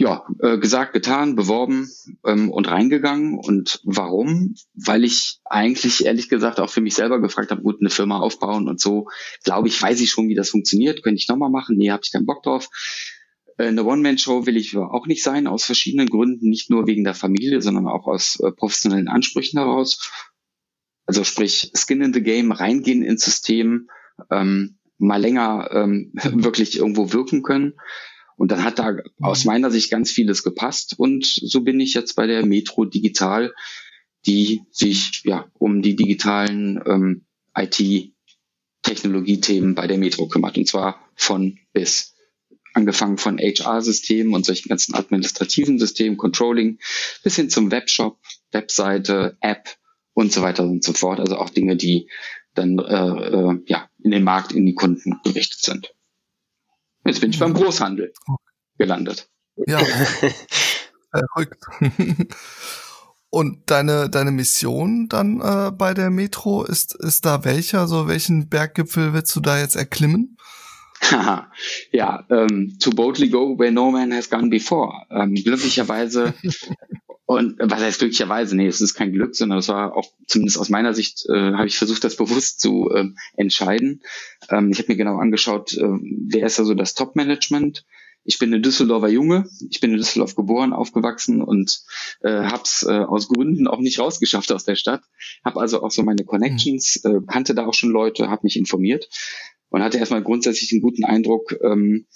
ja, 0.00 0.24
äh, 0.38 0.56
gesagt, 0.56 0.94
getan, 0.94 1.36
beworben 1.36 1.90
ähm, 2.24 2.50
und 2.50 2.70
reingegangen. 2.70 3.38
Und 3.38 3.82
warum? 3.84 4.54
Weil 4.72 5.04
ich 5.04 5.40
eigentlich 5.44 6.06
ehrlich 6.06 6.30
gesagt 6.30 6.58
auch 6.58 6.70
für 6.70 6.80
mich 6.80 6.94
selber 6.94 7.20
gefragt 7.20 7.50
habe, 7.50 7.60
gut, 7.60 7.80
eine 7.80 7.90
Firma 7.90 8.18
aufbauen 8.18 8.66
und 8.66 8.80
so, 8.80 9.08
glaube 9.44 9.68
ich, 9.68 9.80
weiß 9.80 10.00
ich 10.00 10.08
schon, 10.08 10.30
wie 10.30 10.34
das 10.34 10.48
funktioniert. 10.48 11.02
Könnte 11.02 11.20
ich 11.20 11.28
nochmal 11.28 11.50
machen? 11.50 11.76
Nee, 11.76 11.90
habe 11.90 12.00
ich 12.02 12.12
keinen 12.12 12.24
Bock 12.24 12.42
drauf. 12.42 12.70
Äh, 13.58 13.66
eine 13.66 13.84
One-Man-Show 13.84 14.46
will 14.46 14.56
ich 14.56 14.74
auch 14.74 15.06
nicht 15.06 15.22
sein, 15.22 15.46
aus 15.46 15.64
verschiedenen 15.64 16.08
Gründen, 16.08 16.48
nicht 16.48 16.70
nur 16.70 16.86
wegen 16.86 17.04
der 17.04 17.14
Familie, 17.14 17.60
sondern 17.60 17.86
auch 17.86 18.06
aus 18.06 18.40
äh, 18.40 18.52
professionellen 18.52 19.08
Ansprüchen 19.08 19.58
heraus. 19.58 20.10
Also 21.04 21.24
sprich, 21.24 21.72
Skin 21.74 22.00
in 22.00 22.14
the 22.14 22.22
Game, 22.22 22.52
reingehen 22.52 23.02
ins 23.02 23.26
System, 23.26 23.90
ähm, 24.30 24.78
mal 24.96 25.20
länger 25.20 25.68
ähm, 25.72 26.12
wirklich 26.14 26.78
irgendwo 26.78 27.12
wirken 27.12 27.42
können. 27.42 27.74
Und 28.40 28.50
dann 28.50 28.64
hat 28.64 28.78
da 28.78 28.96
aus 29.20 29.44
mhm. 29.44 29.50
meiner 29.50 29.70
Sicht 29.70 29.90
ganz 29.90 30.10
vieles 30.10 30.42
gepasst. 30.42 30.94
Und 30.96 31.26
so 31.26 31.60
bin 31.60 31.78
ich 31.78 31.92
jetzt 31.92 32.14
bei 32.14 32.26
der 32.26 32.46
Metro 32.46 32.86
Digital, 32.86 33.52
die 34.24 34.62
sich 34.70 35.20
ja 35.24 35.50
um 35.58 35.82
die 35.82 35.94
digitalen 35.94 36.80
ähm, 36.86 37.26
IT-Technologiethemen 37.54 39.74
bei 39.74 39.86
der 39.86 39.98
Metro 39.98 40.26
kümmert. 40.26 40.56
Und 40.56 40.66
zwar 40.66 41.06
von 41.14 41.58
bis. 41.74 42.16
Angefangen 42.72 43.18
von 43.18 43.36
HR-Systemen 43.36 44.32
und 44.32 44.46
solchen 44.46 44.70
ganzen 44.70 44.94
administrativen 44.94 45.78
Systemen, 45.78 46.16
Controlling, 46.16 46.78
bis 47.22 47.36
hin 47.36 47.50
zum 47.50 47.70
Webshop, 47.70 48.18
Webseite, 48.52 49.36
App 49.42 49.68
und 50.14 50.32
so 50.32 50.40
weiter 50.40 50.62
und 50.62 50.82
so 50.82 50.94
fort. 50.94 51.20
Also 51.20 51.36
auch 51.36 51.50
Dinge, 51.50 51.76
die 51.76 52.08
dann 52.54 52.78
äh, 52.78 52.94
äh, 52.94 53.60
ja 53.66 53.90
in 54.02 54.12
den 54.12 54.24
Markt, 54.24 54.52
in 54.52 54.64
die 54.64 54.74
Kunden 54.74 55.20
gerichtet 55.24 55.60
sind. 55.60 55.92
Jetzt 57.04 57.20
bin 57.20 57.30
ich 57.30 57.38
beim 57.38 57.54
Großhandel 57.54 58.12
gelandet. 58.78 59.28
Ja. 59.66 59.78
Verrückt. 61.10 61.64
Und 63.30 63.70
deine, 63.70 64.10
deine 64.10 64.32
Mission 64.32 65.08
dann 65.08 65.40
äh, 65.40 65.70
bei 65.70 65.94
der 65.94 66.10
Metro 66.10 66.64
ist, 66.64 66.94
ist 66.96 67.24
da 67.24 67.44
welcher? 67.44 67.80
Also 67.80 68.08
welchen 68.08 68.48
Berggipfel 68.48 69.12
willst 69.12 69.34
du 69.36 69.40
da 69.40 69.58
jetzt 69.58 69.76
erklimmen? 69.76 70.36
ja, 71.92 72.26
ähm, 72.28 72.76
to 72.80 72.90
boldly 72.90 73.28
go 73.30 73.58
where 73.58 73.72
no 73.72 73.90
man 73.90 74.12
has 74.12 74.28
gone 74.28 74.50
before. 74.50 74.92
Ähm, 75.10 75.34
glücklicherweise 75.34 76.34
und 77.30 77.58
was 77.60 77.80
heißt 77.80 78.00
glücklicherweise? 78.00 78.56
Nee, 78.56 78.66
es 78.66 78.80
ist 78.80 78.94
kein 78.94 79.12
Glück, 79.12 79.36
sondern 79.36 79.60
es 79.60 79.68
war 79.68 79.96
auch 79.96 80.10
zumindest 80.26 80.58
aus 80.58 80.68
meiner 80.68 80.94
Sicht, 80.94 81.26
äh, 81.28 81.52
habe 81.52 81.68
ich 81.68 81.78
versucht, 81.78 82.02
das 82.02 82.16
bewusst 82.16 82.58
zu 82.60 82.90
äh, 82.92 83.04
entscheiden. 83.36 84.02
Ähm, 84.48 84.70
ich 84.72 84.78
habe 84.80 84.90
mir 84.90 84.96
genau 84.96 85.16
angeschaut, 85.16 85.74
äh, 85.74 85.86
wer 86.26 86.46
ist 86.46 86.58
da 86.58 86.64
so 86.64 86.74
das 86.74 86.94
Top-Management. 86.94 87.84
Ich 88.24 88.40
bin 88.40 88.52
ein 88.52 88.62
Düsseldorfer 88.62 89.10
Junge, 89.10 89.48
ich 89.70 89.78
bin 89.78 89.92
in 89.92 89.98
Düsseldorf 89.98 90.34
geboren, 90.34 90.72
aufgewachsen 90.72 91.40
und 91.40 91.82
äh, 92.22 92.32
habe 92.32 92.64
es 92.64 92.82
äh, 92.82 92.98
aus 92.98 93.28
Gründen 93.28 93.68
auch 93.68 93.78
nicht 93.78 94.00
rausgeschafft 94.00 94.50
aus 94.50 94.64
der 94.64 94.74
Stadt. 94.74 95.02
Habe 95.44 95.60
also 95.60 95.84
auch 95.84 95.92
so 95.92 96.02
meine 96.02 96.24
Connections, 96.24 97.00
mhm. 97.04 97.10
äh, 97.10 97.20
kannte 97.28 97.54
da 97.54 97.64
auch 97.64 97.74
schon 97.74 97.90
Leute, 97.90 98.28
habe 98.28 98.40
mich 98.42 98.56
informiert 98.56 99.08
und 99.68 99.84
hatte 99.84 99.98
erstmal 99.98 100.24
grundsätzlich 100.24 100.72
einen 100.72 100.82
guten 100.82 101.04
Eindruck, 101.04 101.56
ähm, 101.62 102.06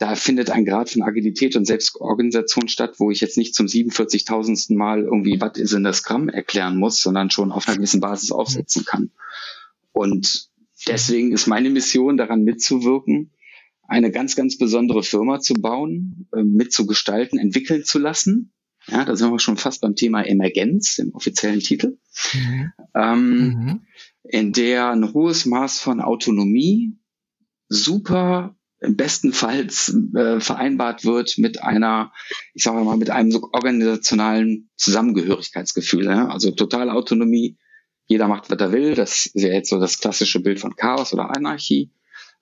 da 0.00 0.14
findet 0.14 0.50
ein 0.50 0.64
Grad 0.64 0.88
von 0.88 1.02
Agilität 1.02 1.56
und 1.56 1.66
Selbstorganisation 1.66 2.68
statt, 2.68 2.94
wo 2.96 3.10
ich 3.10 3.20
jetzt 3.20 3.36
nicht 3.36 3.54
zum 3.54 3.66
47.000. 3.66 4.74
Mal 4.74 5.02
irgendwie, 5.02 5.38
was 5.42 5.58
ist 5.58 5.74
in 5.74 5.84
das 5.84 5.98
Scrum 5.98 6.30
erklären 6.30 6.78
muss, 6.78 7.02
sondern 7.02 7.30
schon 7.30 7.52
auf 7.52 7.68
einer 7.68 7.76
gewissen 7.76 8.00
Basis 8.00 8.32
aufsetzen 8.32 8.86
kann. 8.86 9.10
Und 9.92 10.48
deswegen 10.88 11.32
ist 11.32 11.46
meine 11.46 11.68
Mission 11.68 12.16
daran 12.16 12.44
mitzuwirken, 12.44 13.32
eine 13.82 14.10
ganz, 14.10 14.36
ganz 14.36 14.56
besondere 14.56 15.02
Firma 15.02 15.40
zu 15.40 15.52
bauen, 15.52 16.28
äh, 16.32 16.44
mitzugestalten, 16.44 17.38
entwickeln 17.38 17.84
zu 17.84 17.98
lassen. 17.98 18.54
Ja, 18.86 19.04
da 19.04 19.14
sind 19.16 19.30
wir 19.30 19.38
schon 19.38 19.58
fast 19.58 19.82
beim 19.82 19.96
Thema 19.96 20.22
Emergenz, 20.22 20.96
dem 20.96 21.12
offiziellen 21.12 21.60
Titel, 21.60 21.98
mhm. 22.32 22.72
Ähm, 22.94 23.36
mhm. 23.36 23.80
in 24.22 24.54
der 24.54 24.92
ein 24.92 25.12
hohes 25.12 25.44
Maß 25.44 25.78
von 25.78 26.00
Autonomie, 26.00 26.96
super 27.68 28.56
bestenfalls 28.80 29.94
äh, 30.16 30.40
vereinbart 30.40 31.04
wird 31.04 31.36
mit 31.38 31.62
einer, 31.62 32.12
ich 32.54 32.62
sage 32.62 32.82
mal, 32.82 32.96
mit 32.96 33.10
einem 33.10 33.42
organisationalen 33.52 34.70
Zusammengehörigkeitsgefühl. 34.76 36.06
Ja? 36.06 36.28
Also 36.28 36.50
totale 36.50 36.92
Autonomie, 36.92 37.58
jeder 38.06 38.26
macht, 38.26 38.50
was 38.50 38.58
er 38.58 38.72
will. 38.72 38.94
Das 38.94 39.26
ist 39.26 39.42
ja 39.42 39.52
jetzt 39.52 39.70
so 39.70 39.78
das 39.78 39.98
klassische 39.98 40.40
Bild 40.40 40.60
von 40.60 40.76
Chaos 40.76 41.12
oder 41.12 41.34
Anarchie 41.36 41.92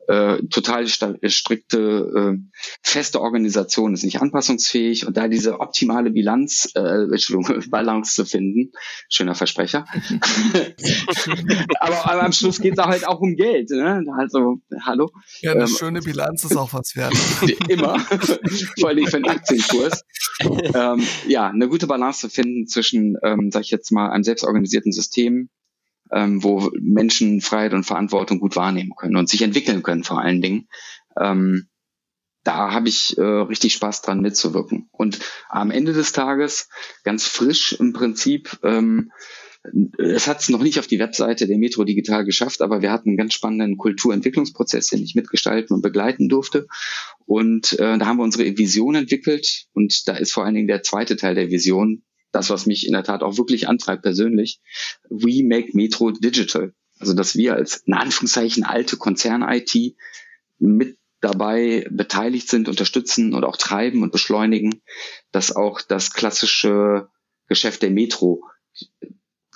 äh, 0.09 0.43
total 0.49 0.88
strikte, 0.88 1.79
äh, 1.79 2.38
feste 2.83 3.21
Organisation 3.21 3.93
ist 3.93 4.05
nicht 4.05 4.23
anpassungsfähig 4.23 5.07
und 5.07 5.19
da 5.19 5.29
diese 5.29 5.61
optimale 5.61 6.11
Bilanz, 6.11 6.73
äh, 6.75 6.81
Entschuldigung, 7.12 7.62
Balance 7.71 8.15
zu 8.15 8.25
finden, 8.25 8.73
schöner 9.11 9.35
Versprecher. 9.35 9.85
aber, 11.81 12.11
aber 12.11 12.23
am 12.23 12.33
Schluss 12.33 12.59
geht 12.59 12.79
es 12.79 12.85
halt 12.85 13.07
auch 13.07 13.21
um 13.21 13.37
Geld. 13.37 13.69
Ne? 13.69 14.03
Also, 14.17 14.57
hallo. 14.83 15.11
Ja, 15.43 15.53
eine 15.53 15.65
ähm, 15.65 15.69
schöne 15.69 16.00
Bilanz 16.00 16.43
ist 16.43 16.57
auch 16.57 16.73
was 16.73 16.97
wert. 16.97 17.12
immer, 17.69 17.99
vor 18.81 18.88
allem 18.88 19.07
für 19.07 19.21
den 19.21 19.29
Aktienkurs. 19.29 20.05
ähm, 20.41 21.03
ja, 21.27 21.49
eine 21.49 21.69
gute 21.69 21.87
Balance 21.87 22.21
zu 22.21 22.29
finden 22.31 22.67
zwischen, 22.67 23.17
ähm, 23.23 23.50
sag 23.53 23.61
ich 23.62 23.71
jetzt 23.71 23.93
mal, 23.93 24.11
einem 24.11 24.25
selbstorganisierten 24.25 24.93
System, 24.93 25.50
ähm, 26.12 26.43
wo 26.43 26.71
Menschen 26.81 27.41
Freiheit 27.41 27.75
und 27.75 27.85
Verantwortung 27.85 28.38
gut 28.41 28.57
wahrnehmen 28.57 28.93
können 28.97 29.17
und 29.17 29.29
sich 29.29 29.43
entwickeln 29.43 29.83
können 29.83 30.05
vor 30.05 30.21
allen 30.21 30.41
Dingen. 30.41 30.69
Ähm, 31.19 31.69
da 32.45 32.73
habe 32.73 32.88
ich 32.88 33.19
äh, 33.19 33.23
richtig 33.23 33.75
Spaß 33.75 34.03
dran 34.03 34.21
mitzuwirken. 34.21 34.88
Und 34.91 35.19
am 35.49 35.71
Ende 35.71 35.93
des 35.93 36.12
Tages, 36.12 36.69
ganz 37.05 37.27
frisch 37.27 37.73
im 37.73 37.93
Prinzip, 37.93 38.59
ähm, 38.62 39.11
es 39.99 40.27
hat 40.27 40.41
es 40.41 40.49
noch 40.49 40.62
nicht 40.62 40.79
auf 40.79 40.87
die 40.87 40.99
Webseite 40.99 41.47
der 41.47 41.59
Metro 41.59 41.85
Digital 41.85 42.25
geschafft, 42.25 42.62
aber 42.62 42.81
wir 42.81 42.91
hatten 42.91 43.11
einen 43.11 43.19
ganz 43.19 43.35
spannenden 43.35 43.77
Kulturentwicklungsprozess, 43.77 44.88
den 44.88 45.03
ich 45.03 45.15
mitgestalten 45.15 45.75
und 45.75 45.83
begleiten 45.83 46.29
durfte. 46.29 46.67
Und 47.27 47.73
äh, 47.79 47.99
da 47.99 48.07
haben 48.07 48.19
wir 48.19 48.25
unsere 48.25 48.45
Vision 48.57 48.95
entwickelt 48.95 49.67
und 49.75 50.09
da 50.09 50.17
ist 50.17 50.33
vor 50.33 50.45
allen 50.45 50.55
Dingen 50.55 50.69
der 50.69 50.83
zweite 50.83 51.17
Teil 51.17 51.35
der 51.35 51.50
Vision, 51.50 52.03
das, 52.33 52.51
was 52.51 52.67
mich 52.67 52.87
in 52.87 52.93
der 52.93 53.05
Tat 53.05 53.23
auch 53.23 53.39
wirklich 53.39 53.69
antreibt 53.69 54.03
persönlich, 54.03 54.61
We 55.09 55.45
Make 55.45 55.71
Metro 55.75 56.11
Digital. 56.11 56.75
Also 56.99 57.15
dass 57.15 57.37
wir 57.37 57.55
als 57.55 57.77
in 57.79 57.95
Anführungszeichen 57.95 58.65
alte 58.65 58.97
Konzern-IT 58.97 59.97
mit 60.59 60.99
dabei 61.21 61.87
beteiligt 61.91 62.49
sind, 62.49 62.69
unterstützen 62.69 63.35
und 63.35 63.45
auch 63.45 63.57
treiben 63.57 64.03
und 64.03 64.13
beschleunigen, 64.13 64.83
dass 65.33 65.55
auch 65.55 65.81
das 65.81 66.13
klassische 66.13 67.09
Geschäft 67.49 67.83
der 67.83 67.91
Metro 67.91 68.45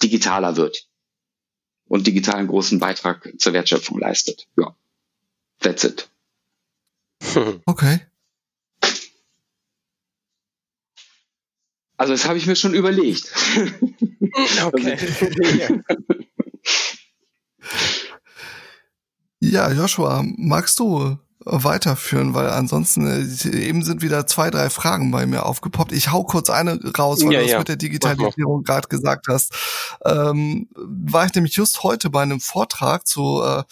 digitaler 0.03 0.57
wird 0.57 0.89
und 1.87 2.07
digital 2.07 2.37
einen 2.37 2.49
großen 2.49 2.79
Beitrag 2.79 3.33
zur 3.39 3.53
Wertschöpfung 3.53 3.99
leistet. 3.99 4.49
Ja, 4.57 4.75
that's 5.61 5.85
it. 5.85 6.09
Okay. 7.67 8.01
Also 12.03 12.15
das 12.15 12.27
habe 12.27 12.37
ich 12.37 12.49
mir 12.49 12.57
schon 12.57 12.75
überlegt. 12.75 13.33
Okay. 14.65 14.97
Ja, 19.41 19.71
Joshua, 19.71 20.25
magst 20.37 20.79
du 20.79 21.19
weiterführen, 21.45 22.35
weil 22.35 22.49
ansonsten 22.51 23.07
äh, 23.07 23.57
eben 23.57 23.85
sind 23.85 24.03
wieder 24.03 24.27
zwei, 24.27 24.51
drei 24.51 24.71
Fragen 24.71 25.11
bei 25.11 25.27
mir 25.27 25.47
aufgepoppt. 25.47 25.93
Ich 25.93 26.11
hau 26.13 26.25
kurz 26.25 26.51
eine 26.51 26.79
raus, 26.97 27.25
weil 27.25 27.33
Ja, 27.33 27.39
du 27.39 27.45
das 27.45 27.53
ja. 27.53 27.59
mit 27.59 27.69
der 27.69 27.77
Digitalisierung 27.77 28.63
gerade 28.63 28.89
gesagt 28.89 29.27
hast. 29.29 29.53
Ähm, 30.05 30.69
war 30.77 31.27
ich 31.27 31.35
nämlich 31.35 31.55
just 31.55 31.83
heute 31.83 32.11
bei 32.11 32.23
einem 32.23 32.41
Vortrag 32.41 33.07
zu 33.07 33.43
äh, 33.43 33.63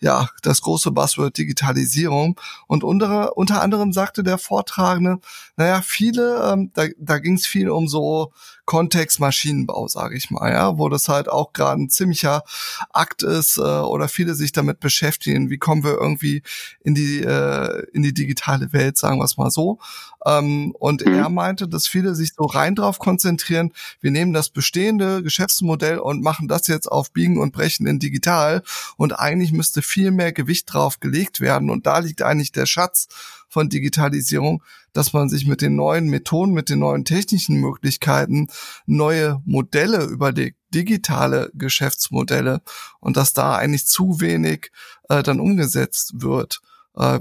ja 0.00 0.28
das 0.42 0.60
große 0.62 0.90
Buzzword 0.90 1.36
Digitalisierung 1.36 2.38
und 2.66 2.84
unter, 2.84 3.36
unter 3.36 3.62
anderem 3.62 3.92
sagte 3.92 4.22
der 4.22 4.38
Vortragende, 4.38 5.18
naja, 5.56 5.82
viele, 5.82 6.50
ähm, 6.52 6.70
da, 6.74 6.84
da 6.98 7.18
ging 7.18 7.34
es 7.34 7.46
viel 7.46 7.70
um 7.70 7.88
so 7.88 8.32
Kontextmaschinenbau, 8.70 9.88
sage 9.88 10.16
ich 10.16 10.30
mal, 10.30 10.52
ja, 10.52 10.78
wo 10.78 10.88
das 10.88 11.08
halt 11.08 11.28
auch 11.28 11.52
gerade 11.52 11.82
ein 11.82 11.90
ziemlicher 11.90 12.44
Akt 12.92 13.24
ist 13.24 13.58
äh, 13.58 13.62
oder 13.62 14.06
viele 14.06 14.34
sich 14.36 14.52
damit 14.52 14.78
beschäftigen, 14.78 15.50
wie 15.50 15.58
kommen 15.58 15.82
wir 15.82 15.94
irgendwie 15.94 16.42
in 16.84 16.94
die 16.94 17.18
äh, 17.20 17.84
in 17.92 18.04
die 18.04 18.14
digitale 18.14 18.72
Welt, 18.72 18.96
sagen 18.96 19.18
wir 19.18 19.24
es 19.24 19.36
mal 19.36 19.50
so. 19.50 19.80
Ähm, 20.24 20.72
und 20.78 21.04
Mhm. 21.04 21.14
er 21.14 21.28
meinte, 21.30 21.66
dass 21.66 21.88
viele 21.88 22.14
sich 22.14 22.34
so 22.36 22.44
rein 22.44 22.76
drauf 22.76 23.00
konzentrieren, 23.00 23.72
wir 24.00 24.12
nehmen 24.12 24.32
das 24.32 24.50
bestehende 24.50 25.20
Geschäftsmodell 25.24 25.98
und 25.98 26.22
machen 26.22 26.46
das 26.46 26.68
jetzt 26.68 26.86
auf 26.86 27.10
Biegen 27.10 27.38
und 27.38 27.52
Brechen 27.52 27.88
in 27.88 27.98
digital 27.98 28.62
und 28.96 29.18
eigentlich 29.18 29.50
müsste 29.50 29.82
viel 29.82 30.12
mehr 30.12 30.30
Gewicht 30.32 30.72
drauf 30.72 31.00
gelegt 31.00 31.40
werden 31.40 31.70
und 31.70 31.86
da 31.86 31.98
liegt 31.98 32.22
eigentlich 32.22 32.52
der 32.52 32.66
Schatz 32.66 33.08
von 33.50 33.68
Digitalisierung, 33.68 34.62
dass 34.94 35.12
man 35.12 35.28
sich 35.28 35.46
mit 35.46 35.60
den 35.60 35.76
neuen 35.76 36.08
Methoden, 36.08 36.52
mit 36.52 36.70
den 36.70 36.78
neuen 36.78 37.04
technischen 37.04 37.56
Möglichkeiten 37.56 38.46
neue 38.86 39.42
Modelle 39.44 40.04
über 40.04 40.32
die 40.32 40.54
digitale 40.72 41.50
Geschäftsmodelle 41.54 42.62
und 43.00 43.16
dass 43.16 43.32
da 43.34 43.56
eigentlich 43.56 43.86
zu 43.86 44.20
wenig 44.20 44.70
äh, 45.08 45.22
dann 45.22 45.40
umgesetzt 45.40 46.22
wird. 46.22 46.62
Äh, 46.96 47.18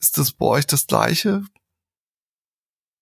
ist 0.00 0.18
das 0.18 0.32
bei 0.32 0.46
euch 0.46 0.66
das 0.66 0.86
Gleiche? 0.86 1.42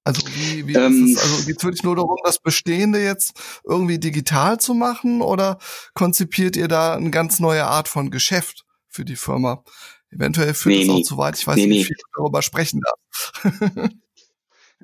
Also 0.05 0.23
wie, 0.29 0.69
wie 0.69 0.75
Ähm, 0.75 1.07
ist 1.07 1.17
es? 1.17 1.23
Also 1.23 1.47
geht 1.47 1.57
es 1.57 1.65
wirklich 1.65 1.83
nur 1.83 1.97
darum, 1.97 2.17
das 2.25 2.39
Bestehende 2.39 3.03
jetzt 3.03 3.33
irgendwie 3.65 3.99
digital 3.99 4.61
zu 4.61 4.73
machen 4.73 5.21
oder 5.21 5.59
konzipiert 5.95 6.57
ihr 6.57 6.69
da 6.69 6.95
eine 6.95 7.11
ganz 7.11 7.41
neue 7.41 7.67
Art 7.67 7.89
von 7.89 8.11
Geschäft 8.11 8.65
für 8.87 9.05
die 9.05 9.17
Firma? 9.17 9.65
Eventuell 10.11 10.55
führt 10.55 10.75
Nee, 10.77 10.81
das 10.83 10.91
auch 10.91 10.97
nee. 10.99 11.03
zu 11.03 11.19
weit. 11.19 11.39
Ich 11.39 11.47
weiß 11.47 11.57
Nee, 11.57 11.67
nicht, 11.67 11.81
wie 11.81 11.85
viel 11.85 11.97
du 11.97 12.21
darüber 12.23 12.43
sprechen 12.43 12.81
darf. 12.81 13.43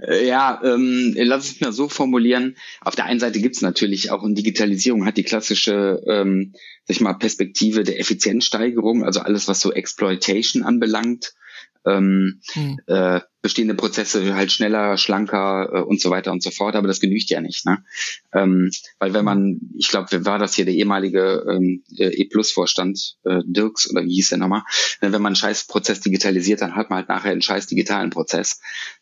Äh, 0.00 0.26
Ja, 0.26 0.58
ähm, 0.64 1.14
lass 1.18 1.50
es 1.50 1.60
mir 1.60 1.70
so 1.70 1.86
formulieren. 1.86 2.56
Auf 2.80 2.96
der 2.96 3.04
einen 3.04 3.20
Seite 3.20 3.40
gibt's 3.40 3.60
natürlich 3.60 4.10
auch 4.10 4.24
in 4.24 4.34
Digitalisierung 4.34 5.04
hat 5.04 5.18
die 5.18 5.22
klassische, 5.22 6.02
ähm, 6.06 6.54
sag 6.86 6.96
ich 6.96 7.00
mal, 7.02 7.12
Perspektive 7.12 7.82
der 7.84 8.00
Effizienzsteigerung, 8.00 9.04
also 9.04 9.20
alles, 9.20 9.48
was 9.48 9.60
so 9.60 9.70
Exploitation 9.70 10.62
anbelangt, 10.62 11.34
ähm, 11.84 12.40
Hm. 12.54 12.80
äh, 12.86 13.20
bestehende 13.42 13.74
Prozesse 13.74 14.34
halt 14.34 14.52
schneller, 14.52 14.96
schlanker 14.96 15.68
äh, 15.72 15.80
und 15.80 16.00
so 16.00 16.10
weiter 16.10 16.32
und 16.32 16.42
so 16.42 16.50
fort, 16.50 16.76
aber 16.76 16.86
das 16.86 17.00
genügt 17.00 17.28
ja 17.28 17.40
nicht. 17.40 17.66
Ne? 17.66 17.84
Ähm, 18.32 18.70
weil 19.00 19.12
wenn 19.12 19.24
man, 19.24 19.60
ich 19.76 19.88
glaube, 19.88 20.06
wer 20.10 20.24
war 20.24 20.38
das 20.38 20.54
hier, 20.54 20.64
der 20.64 20.74
ehemalige 20.74 21.44
ähm, 21.50 21.82
E-Plus-Vorstand, 21.90 23.16
äh, 23.24 23.40
Dirks 23.44 23.90
oder 23.90 24.04
wie 24.04 24.14
hieß 24.14 24.30
der 24.30 24.38
nochmal, 24.38 24.62
wenn 25.00 25.10
man 25.10 25.26
einen 25.26 25.36
scheiß 25.36 25.66
Prozess 25.66 26.00
digitalisiert, 26.00 26.62
dann 26.62 26.76
hat 26.76 26.88
man 26.88 27.00
halt 27.00 27.08
nachher 27.08 27.32
einen 27.32 27.42
scheiß 27.42 27.66
digitalen 27.66 28.10
Prozess. 28.10 28.60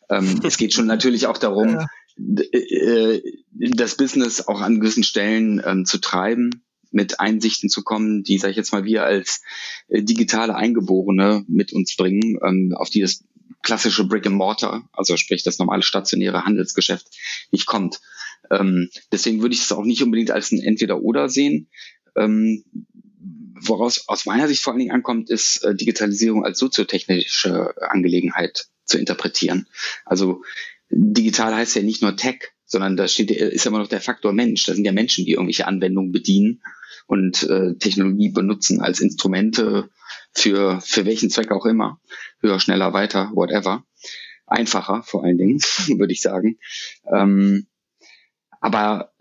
Ähm, 0.09 0.41
es 0.43 0.57
geht 0.57 0.73
schon 0.73 0.87
natürlich 0.87 1.27
auch 1.27 1.37
darum, 1.37 1.77
äh, 2.17 3.21
das 3.55 3.95
Business 3.95 4.47
auch 4.47 4.61
an 4.61 4.79
gewissen 4.79 5.03
Stellen 5.03 5.61
ähm, 5.63 5.85
zu 5.85 5.99
treiben, 5.99 6.63
mit 6.91 7.19
Einsichten 7.19 7.69
zu 7.69 7.83
kommen, 7.83 8.23
die, 8.23 8.37
sag 8.37 8.49
ich 8.49 8.57
jetzt 8.57 8.73
mal, 8.73 8.83
wir 8.83 9.03
als 9.03 9.41
äh, 9.87 10.03
digitale 10.03 10.55
Eingeborene 10.55 11.45
mit 11.47 11.73
uns 11.73 11.95
bringen, 11.95 12.37
ähm, 12.43 12.73
auf 12.75 12.89
die 12.89 13.01
das 13.01 13.23
klassische 13.61 14.05
Brick 14.05 14.25
and 14.25 14.35
Mortar, 14.35 14.87
also 14.93 15.17
sprich 15.17 15.43
das 15.43 15.59
normale 15.59 15.83
stationäre 15.83 16.45
Handelsgeschäft, 16.45 17.07
nicht 17.51 17.65
kommt. 17.65 18.01
Ähm, 18.49 18.89
deswegen 19.11 19.41
würde 19.41 19.55
ich 19.55 19.61
es 19.61 19.71
auch 19.71 19.83
nicht 19.83 20.03
unbedingt 20.03 20.31
als 20.31 20.51
ein 20.51 20.61
Entweder-Oder 20.61 21.29
sehen. 21.29 21.67
Ähm, 22.15 22.63
woraus 23.61 24.07
aus 24.07 24.25
meiner 24.25 24.47
Sicht 24.47 24.61
vor 24.63 24.73
allen 24.73 24.79
Dingen 24.79 24.91
ankommt, 24.91 25.29
ist 25.29 25.63
äh, 25.63 25.75
Digitalisierung 25.75 26.43
als 26.43 26.59
soziotechnische 26.59 27.73
Angelegenheit 27.89 28.67
zu 28.85 28.97
interpretieren. 28.97 29.67
Also 30.05 30.43
digital 30.89 31.55
heißt 31.55 31.75
ja 31.75 31.83
nicht 31.83 32.01
nur 32.01 32.15
Tech, 32.15 32.51
sondern 32.65 32.97
da 32.97 33.07
steht, 33.07 33.31
ist 33.31 33.65
ja 33.65 33.69
immer 33.69 33.79
noch 33.79 33.87
der 33.87 34.01
Faktor 34.01 34.33
Mensch. 34.33 34.65
Da 34.65 34.73
sind 34.73 34.85
ja 34.85 34.91
Menschen, 34.91 35.25
die 35.25 35.33
irgendwelche 35.33 35.67
Anwendungen 35.67 36.11
bedienen 36.11 36.61
und 37.07 37.43
äh, 37.43 37.75
Technologie 37.75 38.29
benutzen 38.29 38.81
als 38.81 38.99
Instrumente 38.99 39.89
für, 40.33 40.81
für 40.81 41.05
welchen 41.05 41.29
Zweck 41.29 41.51
auch 41.51 41.65
immer. 41.65 41.99
Höher, 42.39 42.59
schneller, 42.59 42.93
weiter, 42.93 43.31
whatever. 43.33 43.83
Einfacher 44.47 45.03
vor 45.03 45.23
allen 45.23 45.37
Dingen, 45.37 45.59
würde 45.97 46.13
ich 46.13 46.21
sagen. 46.21 46.57
Ähm, 47.11 47.67
aber 48.59 49.11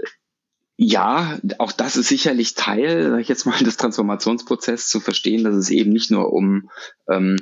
ja, 0.76 1.38
auch 1.58 1.72
das 1.72 1.96
ist 1.96 2.08
sicherlich 2.08 2.54
Teil, 2.54 3.10
sag 3.10 3.20
ich 3.20 3.28
jetzt 3.28 3.44
mal, 3.44 3.58
des 3.58 3.76
Transformationsprozesses 3.76 4.88
zu 4.88 5.00
verstehen, 5.00 5.44
dass 5.44 5.54
es 5.54 5.70
eben 5.70 5.92
nicht 5.92 6.10
nur 6.10 6.32
um 6.32 6.70
ähm, 7.06 7.36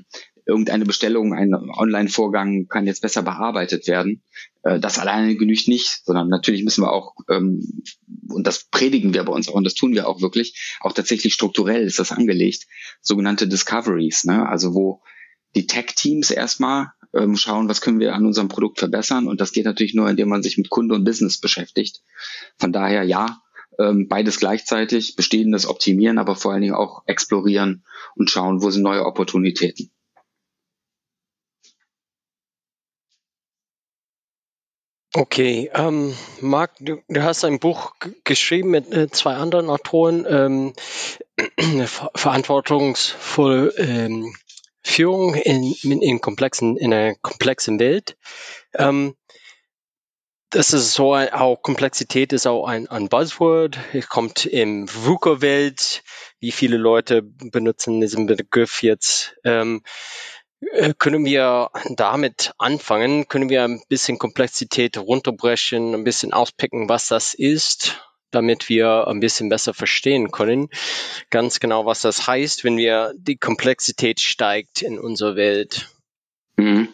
irgendeine 0.48 0.86
Bestellung, 0.86 1.34
ein 1.34 1.54
Online-Vorgang 1.54 2.66
kann 2.68 2.86
jetzt 2.86 3.02
besser 3.02 3.22
bearbeitet 3.22 3.86
werden. 3.86 4.22
Äh, 4.62 4.80
das 4.80 4.98
alleine 4.98 5.36
genügt 5.36 5.68
nicht, 5.68 6.04
sondern 6.04 6.28
natürlich 6.28 6.64
müssen 6.64 6.82
wir 6.82 6.92
auch, 6.92 7.14
ähm, 7.28 7.82
und 8.28 8.46
das 8.46 8.64
predigen 8.64 9.12
wir 9.12 9.24
bei 9.24 9.32
uns 9.32 9.48
auch, 9.48 9.54
und 9.54 9.64
das 9.64 9.74
tun 9.74 9.94
wir 9.94 10.08
auch 10.08 10.22
wirklich, 10.22 10.78
auch 10.80 10.94
tatsächlich 10.94 11.34
strukturell 11.34 11.82
ist 11.82 11.98
das 11.98 12.12
angelegt, 12.12 12.66
sogenannte 13.02 13.46
Discoveries, 13.46 14.24
ne? 14.24 14.48
also 14.48 14.74
wo 14.74 15.02
die 15.54 15.66
Tech-Teams 15.66 16.30
erstmal 16.30 16.88
ähm, 17.14 17.36
schauen, 17.36 17.68
was 17.68 17.80
können 17.80 18.00
wir 18.00 18.14
an 18.14 18.26
unserem 18.26 18.48
Produkt 18.48 18.78
verbessern. 18.78 19.28
Und 19.28 19.40
das 19.40 19.52
geht 19.52 19.64
natürlich 19.64 19.94
nur, 19.94 20.08
indem 20.08 20.28
man 20.28 20.42
sich 20.42 20.58
mit 20.58 20.70
Kunde 20.70 20.94
und 20.94 21.04
Business 21.04 21.40
beschäftigt. 21.40 22.02
Von 22.58 22.72
daher 22.72 23.02
ja, 23.02 23.40
ähm, 23.78 24.08
beides 24.08 24.38
gleichzeitig, 24.38 25.16
bestehendes 25.16 25.66
optimieren, 25.66 26.18
aber 26.18 26.36
vor 26.36 26.52
allen 26.52 26.62
Dingen 26.62 26.74
auch 26.74 27.02
explorieren 27.06 27.84
und 28.14 28.30
schauen, 28.30 28.62
wo 28.62 28.70
sind 28.70 28.82
neue 28.82 29.06
Opportunitäten. 29.06 29.90
Okay, 35.18 35.68
ähm, 35.74 36.16
Marc, 36.40 36.76
du, 36.78 37.02
du 37.08 37.24
hast 37.24 37.44
ein 37.44 37.58
Buch 37.58 37.96
geschrieben 38.22 38.70
mit 38.70 38.92
äh, 38.92 39.10
zwei 39.10 39.34
anderen 39.34 39.68
Autoren, 39.68 40.24
ähm, 40.28 40.74
ver 41.86 42.12
verantwortungsvolle 42.14 43.70
ähm, 43.78 44.32
Führung 44.80 45.34
in, 45.34 45.72
in, 45.82 46.20
komplexen, 46.20 46.76
in 46.76 46.94
einer 46.94 47.16
komplexen 47.16 47.80
Welt. 47.80 48.16
Ähm, 48.74 49.16
das 50.50 50.72
ist 50.72 50.92
so 50.92 51.12
ein, 51.14 51.32
auch 51.32 51.62
Komplexität 51.62 52.32
ist 52.32 52.46
auch 52.46 52.68
ein, 52.68 52.86
ein 52.86 53.08
Buzzword. 53.08 53.76
Es 53.92 54.08
kommt 54.08 54.46
im 54.46 54.86
VUCA-Welt. 54.88 56.04
Wie 56.38 56.52
viele 56.52 56.76
Leute 56.76 57.22
benutzen 57.22 58.00
diesen 58.00 58.26
Begriff 58.26 58.84
jetzt? 58.84 59.34
Ähm, 59.42 59.82
äh, 59.82 59.82
können 60.98 61.24
wir 61.24 61.70
damit 61.90 62.52
anfangen? 62.58 63.28
Können 63.28 63.48
wir 63.48 63.64
ein 63.64 63.80
bisschen 63.88 64.18
Komplexität 64.18 64.98
runterbrechen, 64.98 65.94
ein 65.94 66.04
bisschen 66.04 66.32
auspicken, 66.32 66.88
was 66.88 67.08
das 67.08 67.34
ist, 67.34 68.00
damit 68.30 68.68
wir 68.68 69.06
ein 69.08 69.20
bisschen 69.20 69.48
besser 69.48 69.74
verstehen 69.74 70.30
können, 70.30 70.68
ganz 71.30 71.60
genau, 71.60 71.86
was 71.86 72.02
das 72.02 72.26
heißt, 72.26 72.64
wenn 72.64 72.76
wir 72.76 73.14
die 73.16 73.36
Komplexität 73.36 74.20
steigt 74.20 74.82
in 74.82 74.98
unserer 74.98 75.36
Welt. 75.36 75.88
Mhm. 76.56 76.88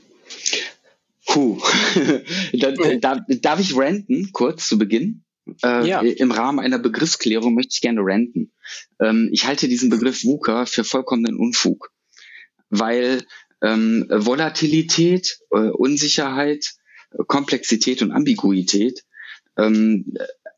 Puh. 1.27 1.61
da, 2.53 2.71
da, 3.01 3.25
darf 3.29 3.61
ich 3.61 3.77
ranten, 3.77 4.31
kurz 4.33 4.69
zu 4.69 4.79
Beginn? 4.79 5.25
Äh, 5.63 5.89
ja. 5.89 6.01
Im 6.01 6.33
Rahmen 6.33 6.61
einer 6.61 6.79
Begriffsklärung 6.79 7.55
möchte 7.55 7.73
ich 7.75 7.81
gerne 7.81 8.01
ranten. 8.03 8.53
Ähm, 9.01 9.31
ich 9.33 9.47
halte 9.47 9.69
diesen 9.69 9.91
Begriff 9.91 10.25
VUCA 10.25 10.67
für 10.67 10.85
vollkommenen 10.85 11.37
Unfug, 11.37 11.91
weil 12.71 13.27
ähm, 13.65 14.07
Volatilität, 14.11 15.39
äh, 15.51 15.71
Unsicherheit, 15.71 16.75
Komplexität 17.27 18.03
und 18.03 18.13
Ambiguität 18.13 19.05
ähm, 19.57 20.15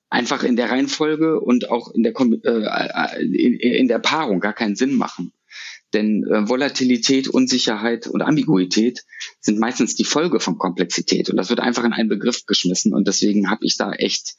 einfach 0.08 0.42
in 0.42 0.56
der 0.56 0.70
Reihenfolge 0.70 1.40
und 1.40 1.70
auch 1.70 1.92
in 1.92 2.02
der, 2.02 2.14
äh, 2.16 3.22
in, 3.22 3.54
in 3.54 3.88
der 3.88 3.98
Paarung 3.98 4.40
gar 4.40 4.54
keinen 4.54 4.76
Sinn 4.76 4.94
machen. 4.94 5.32
Denn 5.92 6.24
äh, 6.24 6.48
Volatilität, 6.48 7.28
Unsicherheit 7.28 8.06
und 8.06 8.22
Ambiguität 8.22 9.04
sind 9.40 9.58
meistens 9.58 9.94
die 9.94 10.04
Folge 10.04 10.40
von 10.40 10.58
Komplexität. 10.58 11.30
Und 11.30 11.36
das 11.36 11.48
wird 11.48 11.60
einfach 11.60 11.84
in 11.84 11.92
einen 11.92 12.08
Begriff 12.08 12.44
geschmissen. 12.46 12.92
Und 12.92 13.06
deswegen 13.06 13.50
habe 13.50 13.64
ich 13.64 13.76
da 13.76 13.92
echt, 13.92 14.36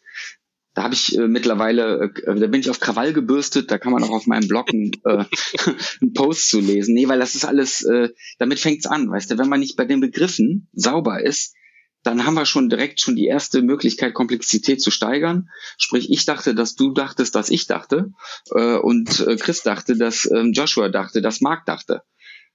da 0.77 0.83
habe 0.83 0.93
ich 0.93 1.17
äh, 1.17 1.27
mittlerweile, 1.27 2.13
äh, 2.13 2.39
da 2.39 2.45
bin 2.45 2.61
ich 2.61 2.69
auf 2.69 2.79
Krawall 2.79 3.11
gebürstet, 3.11 3.71
da 3.71 3.79
kann 3.79 3.91
man 3.91 4.03
auch 4.03 4.11
auf 4.11 4.27
meinem 4.27 4.47
Blog 4.47 4.69
einen, 4.71 4.91
äh, 5.05 5.25
einen 6.01 6.13
Post 6.13 6.49
zu 6.49 6.59
lesen. 6.59 6.93
Nee, 6.93 7.07
weil 7.07 7.17
das 7.17 7.33
ist 7.33 7.45
alles, 7.45 7.81
äh, 7.81 8.09
damit 8.37 8.59
fängt's 8.59 8.85
an, 8.85 9.09
weißt 9.09 9.31
du, 9.31 9.39
wenn 9.39 9.49
man 9.49 9.59
nicht 9.59 9.75
bei 9.75 9.85
den 9.85 10.01
Begriffen 10.01 10.69
sauber 10.73 11.23
ist, 11.23 11.55
dann 12.03 12.27
haben 12.27 12.35
wir 12.35 12.45
schon 12.45 12.69
direkt 12.69 12.99
schon 13.01 13.15
die 13.15 13.25
erste 13.25 13.63
Möglichkeit, 13.63 14.13
Komplexität 14.13 14.79
zu 14.79 14.91
steigern. 14.91 15.49
Sprich, 15.79 16.11
ich 16.11 16.25
dachte, 16.25 16.53
dass 16.53 16.75
du 16.75 16.93
dachtest, 16.93 17.33
dass 17.33 17.49
ich 17.49 17.65
dachte, 17.65 18.11
äh, 18.51 18.77
und 18.77 19.21
äh, 19.21 19.35
Chris 19.35 19.63
dachte, 19.63 19.97
dass 19.97 20.29
ähm, 20.29 20.53
Joshua 20.53 20.89
dachte, 20.89 21.23
dass 21.23 21.41
Mark 21.41 21.65
dachte. 21.65 22.03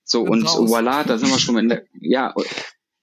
So, 0.04 0.22
und 0.22 0.44
raus. 0.44 0.70
voilà, 0.70 1.02
da 1.02 1.18
sind 1.18 1.28
wir 1.28 1.40
schon 1.40 1.58
in 1.58 1.70
der, 1.70 1.87
ja, 2.00 2.32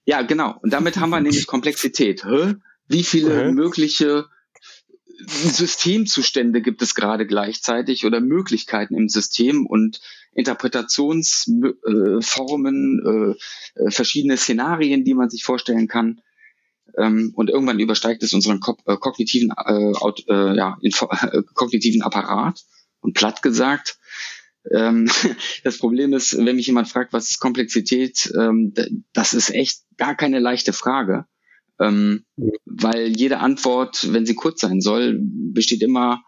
ja, 0.06 0.22
genau. 0.22 0.54
Und 0.62 0.72
damit 0.72 0.96
haben 0.96 1.10
wir 1.10 1.20
nämlich 1.20 1.46
Komplexität. 1.46 2.24
Hä? 2.24 2.54
Wie 2.88 3.04
viele 3.04 3.34
okay. 3.34 3.52
mögliche 3.52 4.24
Systemzustände 5.26 6.62
gibt 6.62 6.82
es 6.82 6.94
gerade 6.94 7.26
gleichzeitig 7.26 8.06
oder 8.06 8.20
Möglichkeiten 8.20 8.94
im 8.94 9.08
System 9.08 9.66
und 9.66 10.00
Interpretationsformen, 10.32 13.02
äh, 13.04 13.34
äh, 13.82 13.90
verschiedene 13.90 14.36
Szenarien, 14.36 15.02
die 15.04 15.14
man 15.14 15.30
sich 15.30 15.42
vorstellen 15.44 15.88
kann 15.88 16.20
ähm, 16.96 17.32
und 17.34 17.50
irgendwann 17.50 17.80
übersteigt 17.80 18.22
es 18.22 18.32
unseren 18.32 18.60
ko 18.60 18.76
äh, 18.86 18.96
kognitiven, 18.96 19.52
äh, 19.56 19.92
äh, 20.28 20.56
ja, 20.56 20.78
kognitiven 21.54 22.02
Apparat 22.02 22.62
und 23.00 23.14
platt 23.14 23.42
gesagt. 23.42 23.98
Ähm, 24.70 25.10
das 25.64 25.78
Problem 25.78 26.12
ist, 26.12 26.36
wenn 26.36 26.56
mich 26.56 26.66
jemand 26.66 26.88
fragt, 26.88 27.12
was 27.12 27.30
ist 27.30 27.40
Komplexität, 27.40 28.32
ähm, 28.36 28.74
das 29.12 29.32
ist 29.32 29.50
echt 29.50 29.82
gar 29.96 30.14
keine 30.14 30.38
leichte 30.38 30.72
Frage, 30.72 31.26
ähm, 31.80 32.24
weil 32.66 33.16
jede 33.16 33.38
Antwort, 33.38 34.12
wenn 34.12 34.26
sie 34.26 34.34
kurz 34.34 34.60
sein 34.60 34.80
soll, 34.80 35.18
besteht 35.20 35.82
immer 35.82 36.22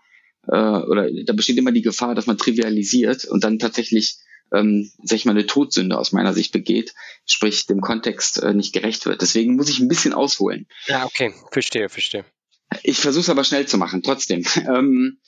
äh, 0.48 0.56
oder 0.56 1.08
da 1.24 1.32
besteht 1.32 1.58
immer 1.58 1.72
die 1.72 1.82
Gefahr, 1.82 2.14
dass 2.14 2.26
man 2.26 2.38
trivialisiert 2.38 3.24
und 3.24 3.44
dann 3.44 3.58
tatsächlich 3.58 4.18
ähm, 4.52 4.90
sag 5.02 5.16
ich 5.16 5.24
mal, 5.24 5.32
eine 5.32 5.46
Todsünde 5.46 5.98
aus 5.98 6.12
meiner 6.12 6.34
Sicht 6.34 6.52
begeht, 6.52 6.94
sprich 7.24 7.66
dem 7.66 7.80
Kontext 7.80 8.42
äh, 8.42 8.52
nicht 8.52 8.72
gerecht 8.72 9.06
wird. 9.06 9.22
Deswegen 9.22 9.56
muss 9.56 9.70
ich 9.70 9.80
ein 9.80 9.88
bisschen 9.88 10.12
ausholen. 10.12 10.66
Ja, 10.86 11.06
okay, 11.06 11.32
verstehe, 11.50 11.88
verstehe. 11.88 12.24
Ich 12.82 12.98
versuche 12.98 13.22
es 13.22 13.30
aber 13.30 13.44
schnell 13.44 13.66
zu 13.66 13.78
machen, 13.78 14.02
trotzdem. 14.02 14.44
Ähm, 14.56 15.18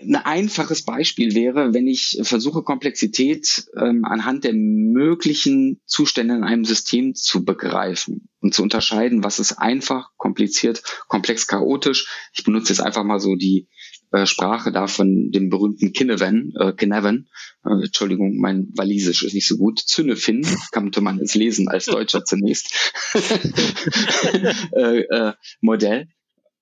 ein 0.00 0.16
einfaches 0.16 0.84
Beispiel 0.84 1.34
wäre, 1.34 1.74
wenn 1.74 1.86
ich 1.86 2.18
versuche, 2.22 2.62
Komplexität 2.62 3.66
ähm, 3.76 4.04
anhand 4.04 4.44
der 4.44 4.52
möglichen 4.54 5.80
Zustände 5.86 6.34
in 6.34 6.44
einem 6.44 6.64
System 6.64 7.14
zu 7.14 7.44
begreifen 7.44 8.28
und 8.40 8.54
zu 8.54 8.62
unterscheiden, 8.62 9.24
was 9.24 9.38
ist 9.38 9.52
einfach, 9.52 10.10
kompliziert, 10.16 10.82
komplex, 11.08 11.46
chaotisch. 11.46 12.08
Ich 12.34 12.44
benutze 12.44 12.72
jetzt 12.72 12.80
einfach 12.80 13.04
mal 13.04 13.20
so 13.20 13.34
die 13.36 13.68
äh, 14.12 14.26
Sprache 14.26 14.72
da 14.72 14.86
von 14.86 15.30
dem 15.30 15.50
berühmten 15.50 15.92
Kinneven, 15.92 16.52
äh, 16.58 16.72
Kinneven, 16.72 17.28
äh, 17.64 17.84
Entschuldigung, 17.84 18.38
mein 18.38 18.68
Walisisch 18.76 19.22
ist 19.22 19.34
nicht 19.34 19.48
so 19.48 19.56
gut, 19.56 19.80
Zünnefin, 19.80 20.46
kannte 20.72 21.00
man 21.00 21.18
es 21.18 21.34
lesen 21.34 21.68
als 21.68 21.86
Deutscher 21.86 22.24
zunächst, 22.24 22.92
äh, 24.72 25.00
äh, 25.00 25.32
Modell. 25.60 26.08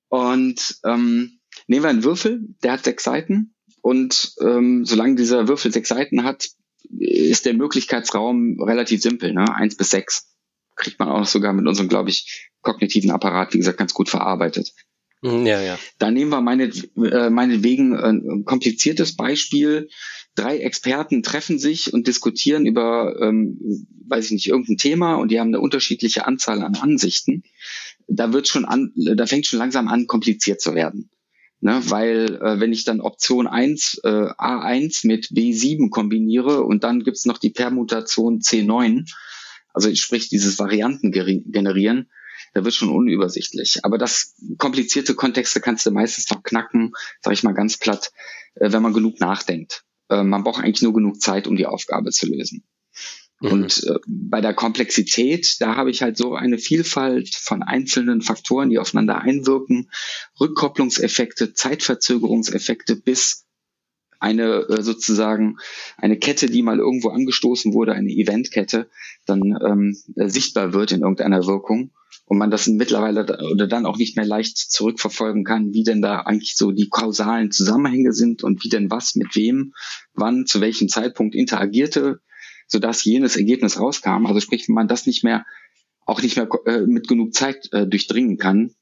Und 0.09 0.77
ähm, 0.85 1.41
nehmen 1.67 1.85
wir 1.85 1.91
einen 1.91 2.05
Würfel, 2.05 2.43
der 2.63 2.73
hat 2.73 2.85
sechs 2.85 3.05
Seiten 3.05 3.55
und 3.81 4.35
ähm, 4.41 4.85
solange 4.85 5.15
dieser 5.17 5.49
Würfel 5.49 5.73
sechs 5.73 5.91
Seiten 5.91 6.25
hat, 6.25 6.49
ist 6.99 7.45
der 7.45 7.55
Möglichkeitsraum 7.55 8.63
relativ 8.63 9.03
simpel, 9.03 9.33
ne? 9.33 9.55
eins 9.55 9.77
bis 9.77 9.91
sechs. 9.91 10.31
Kriegt 10.77 10.99
man 10.99 11.09
auch 11.09 11.27
sogar 11.27 11.53
mit 11.53 11.67
unserem, 11.67 11.89
glaube 11.89 12.11
ich, 12.11 12.51
kognitiven 12.63 13.11
Apparat, 13.11 13.55
wie 13.55 13.59
gesagt, 13.59 13.79
ganz 13.79 13.95
gut 13.95 14.09
verarbeitet. 14.09 14.73
Mhm, 15.25 15.47
ja, 15.47 15.63
ja. 15.63 15.79
Da 15.99 16.11
nehmen 16.11 16.31
wir 16.31 16.41
meine, 16.41 16.71
äh, 16.97 17.31
meinetwegen 17.31 17.97
ein 17.97 18.45
kompliziertes 18.45 19.17
Beispiel. 19.17 19.89
Drei 20.35 20.59
Experten 20.59 21.23
treffen 21.23 21.59
sich 21.59 21.95
und 21.95 22.07
diskutieren 22.07 22.67
über, 22.67 23.17
ähm, 23.21 23.87
weiß 24.07 24.27
ich 24.27 24.33
nicht, 24.33 24.49
irgendein 24.49 24.77
Thema 24.77 25.15
und 25.15 25.31
die 25.31 25.41
haben 25.41 25.49
eine 25.49 25.61
unterschiedliche 25.61 26.27
Anzahl 26.27 26.63
an 26.63 26.75
Ansichten. 26.75 27.43
Da 28.07 28.33
wird 28.33 28.49
schon 28.49 28.65
an, 28.65 28.93
da 28.95 29.27
fängt 29.27 29.47
schon 29.47 29.59
langsam 29.59 29.89
an, 29.89 30.07
kompliziert 30.07 30.61
zu 30.61 30.75
werden. 30.75 31.11
Ne, 31.65 31.81
weil 31.89 32.43
äh, 32.43 32.61
wenn 32.61 32.75
ich 32.75 32.85
dann 32.85 33.01
Option 33.01 33.47
1, 33.47 34.03
äh, 34.05 34.09
A1 34.09 35.07
mit 35.07 35.29
B7 35.29 35.89
kombiniere 35.89 36.63
und 36.63 36.85
dann 36.85 37.03
gibt's 37.03 37.25
noch 37.25 37.39
die 37.39 37.49
Permutation 37.49 38.41
C9, 38.41 39.11
also 39.73 39.95
sprich 39.95 40.29
dieses 40.29 40.59
Varianten 40.59 41.11
generieren, 41.11 42.11
da 42.53 42.67
wird 42.67 42.75
schon 42.75 42.91
unübersichtlich. 42.91 43.83
Aber 43.83 43.97
das 43.97 44.35
komplizierte 44.59 45.15
Kontexte 45.15 45.63
kannst 45.63 45.87
du 45.87 45.91
meistens 45.91 46.29
noch 46.29 46.43
knacken, 46.43 46.93
sage 47.23 47.33
ich 47.33 47.43
mal 47.45 47.55
ganz 47.55 47.79
platt, 47.79 48.13
äh, 48.57 48.71
wenn 48.71 48.83
man 48.83 48.93
genug 48.93 49.19
nachdenkt. 49.21 49.85
Äh, 50.11 50.23
man 50.23 50.45
braucht 50.45 50.63
eigentlich 50.63 50.83
nur 50.83 50.93
genug 50.93 51.19
Zeit, 51.23 51.47
um 51.47 51.57
die 51.57 51.65
Aufgabe 51.65 52.11
zu 52.11 52.27
lösen. 52.27 52.63
Mhm. 53.45 53.53
Und 53.53 53.85
äh, 53.85 53.99
bei 54.07 54.41
der 54.41 54.55
Komplexität, 54.55 55.57
da 55.61 55.77
habe 55.77 55.91
ich 55.91 56.03
halt 56.03 56.17
so 56.17 56.35
eine 56.35 56.59
Vielfalt 56.59 57.35
von 57.35 57.63
einzelnen 57.63 58.23
Faktoren, 58.23 58.71
die 58.71 58.79
aufeinander 58.79 59.21
einwirken, 59.21 59.91
Rückkopplungseffekte, 60.41 61.53
Zeitverzögerungseffekte 61.53 62.97
bis 62.97 63.45
eine 64.19 64.67
äh, 64.69 64.83
sozusagen 64.83 65.59
eine 65.99 66.19
Kette, 66.19 66.47
die 66.47 66.63
mal 66.63 66.79
irgendwo 66.79 67.11
angestoßen 67.11 67.75
wurde, 67.75 67.93
eine 67.93 68.11
Eventkette, 68.11 68.89
dann 69.27 69.59
ähm, 69.63 69.97
sichtbar 70.15 70.73
wird 70.73 70.93
in 70.93 71.03
irgendeiner 71.03 71.47
Wirkung 71.47 71.91
und 72.25 72.39
man 72.39 72.51
das 72.51 72.67
mittlerweile 72.67 73.27
oder 73.53 73.67
dann 73.67 73.85
auch 73.85 73.99
nicht 73.99 74.17
mehr 74.17 74.25
leicht 74.25 74.57
zurückverfolgen 74.57 75.45
kann, 75.45 75.75
wie 75.75 75.83
denn 75.83 76.01
da 76.01 76.21
eigentlich 76.21 76.57
so 76.57 76.71
die 76.73 76.89
kausalen 76.89 77.51
Zusammenhänge 77.51 78.13
sind 78.13 78.43
und 78.43 78.65
wie 78.65 78.71
denn 78.71 78.91
was 78.91 79.15
mit 79.15 79.37
wem, 79.37 79.75
wann, 80.15 80.47
zu 80.47 80.63
welchem 80.63 80.89
Zeitpunkt 80.89 81.35
interagierte, 81.35 82.21
sodass 82.67 83.05
jenes 83.05 83.37
Ergebnis 83.37 83.79
rauskam. 83.79 84.27
Also 84.27 84.41
sprich, 84.41 84.69
wenn 84.69 84.75
man 84.75 84.89
das 84.89 85.07
nicht 85.07 85.25
mehr, 85.25 85.45
auch 86.07 86.23
nicht 86.23 86.37
mehr 86.37 86.49
äh, 86.67 86.81
mit 86.81 87.09
genug 87.09 87.35
Zeit 87.35 87.73
äh, 87.73 87.87
durchdringen 87.87 88.39
kann, 88.39 88.75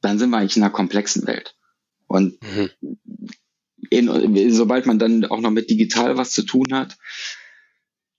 dann 0.00 0.18
sind 0.18 0.30
wir 0.30 0.38
eigentlich 0.38 0.56
in 0.56 0.62
einer 0.62 0.72
komplexen 0.72 1.26
Welt. 1.26 1.56
Und 2.06 2.38
mhm. 2.42 2.70
in, 3.90 4.52
sobald 4.52 4.86
man 4.86 4.98
dann 4.98 5.24
auch 5.24 5.40
noch 5.40 5.50
mit 5.50 5.70
digital 5.70 6.16
was 6.16 6.32
zu 6.32 6.42
tun 6.42 6.66
hat, 6.72 6.98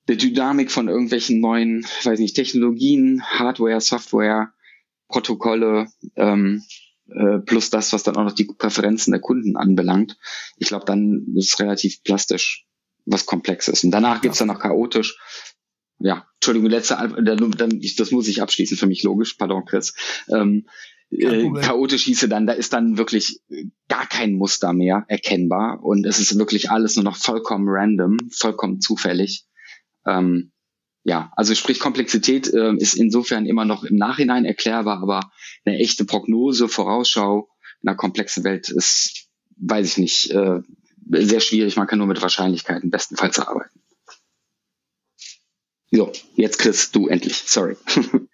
der 0.08 0.16
Dynamik 0.16 0.72
von 0.72 0.90
irgendwelchen 0.90 1.40
neuen, 1.40 1.86
weiß 2.04 2.20
nicht, 2.20 2.36
Technologien, 2.36 3.24
Hardware, 3.24 3.80
Software, 3.80 4.54
Protokolle, 5.08 5.88
ähm, 6.16 6.64
äh, 7.08 7.40
plus 7.40 7.70
das, 7.70 7.94
was 7.94 8.04
dann 8.04 8.16
auch 8.18 8.24
noch 8.24 8.34
die 8.34 8.46
Präferenzen 8.46 9.12
der 9.12 9.22
Kunden 9.22 9.56
anbelangt. 9.56 10.18
Ich 10.58 10.70
glaube, 10.70 10.86
dann 10.86 11.28
ist 11.36 11.54
es 11.54 11.60
relativ 11.60 12.04
plastisch 12.04 12.66
was 13.06 13.26
Komplexes. 13.26 13.84
Und 13.84 13.92
danach 13.92 14.22
geht's 14.22 14.38
dann 14.38 14.48
noch 14.48 14.60
chaotisch. 14.60 15.18
Ja, 16.00 16.28
Entschuldigung, 16.36 16.70
letzte, 16.70 16.96
dann, 16.96 17.82
das 17.98 18.12
muss 18.12 18.28
ich 18.28 18.42
abschließen 18.42 18.78
für 18.78 18.88
mich 18.88 19.04
logisch, 19.04 19.36
pardon, 19.36 19.66
Chris. 19.66 19.94
Ähm, 20.30 20.68
äh, 21.10 21.50
chaotisch 21.62 22.04
hieße 22.04 22.28
dann, 22.28 22.48
da 22.48 22.54
ist 22.54 22.74
dann 22.74 22.98
wirklich 22.98 23.42
gar 23.88 24.08
kein 24.08 24.34
Muster 24.34 24.74
mehr 24.74 25.06
erkennbar 25.08 25.84
und 25.84 26.06
es 26.06 26.20
ist 26.20 26.38
wirklich 26.38 26.72
alles 26.72 26.96
nur 26.96 27.06
noch 27.06 27.18
vollkommen 27.18 27.66
random, 27.68 28.18
vollkommen 28.32 28.82
zufällig. 28.82 29.46
Ähm, 30.06 30.52
ja, 31.04 31.32
also 31.36 31.54
sprich 31.54 31.80
Komplexität 31.80 32.52
äh, 32.54 32.74
ist 32.78 32.96
insofern 32.96 33.46
immer 33.46 33.66
noch 33.66 33.84
im 33.84 33.98
Nachhinein 33.98 34.46
erklärbar, 34.46 35.02
aber 35.02 35.32
eine 35.66 35.78
echte 35.78 36.06
Prognose, 36.06 36.68
Vorausschau 36.68 37.50
in 37.82 37.90
einer 37.90 37.98
komplexen 37.98 38.44
Welt 38.44 38.70
ist, 38.70 39.28
weiß 39.58 39.86
ich 39.86 39.98
nicht, 39.98 40.32
äh, 40.32 40.62
sehr 41.10 41.40
schwierig. 41.40 41.76
Man 41.76 41.88
kann 41.88 42.00
nur 42.00 42.08
mit 42.08 42.22
Wahrscheinlichkeiten 42.22 42.90
bestenfalls 42.90 43.40
arbeiten. 43.40 43.80
So, 45.92 46.12
jetzt 46.36 46.60
Chris, 46.60 46.92
du 46.92 47.08
endlich. 47.08 47.44
Sorry. 47.46 47.78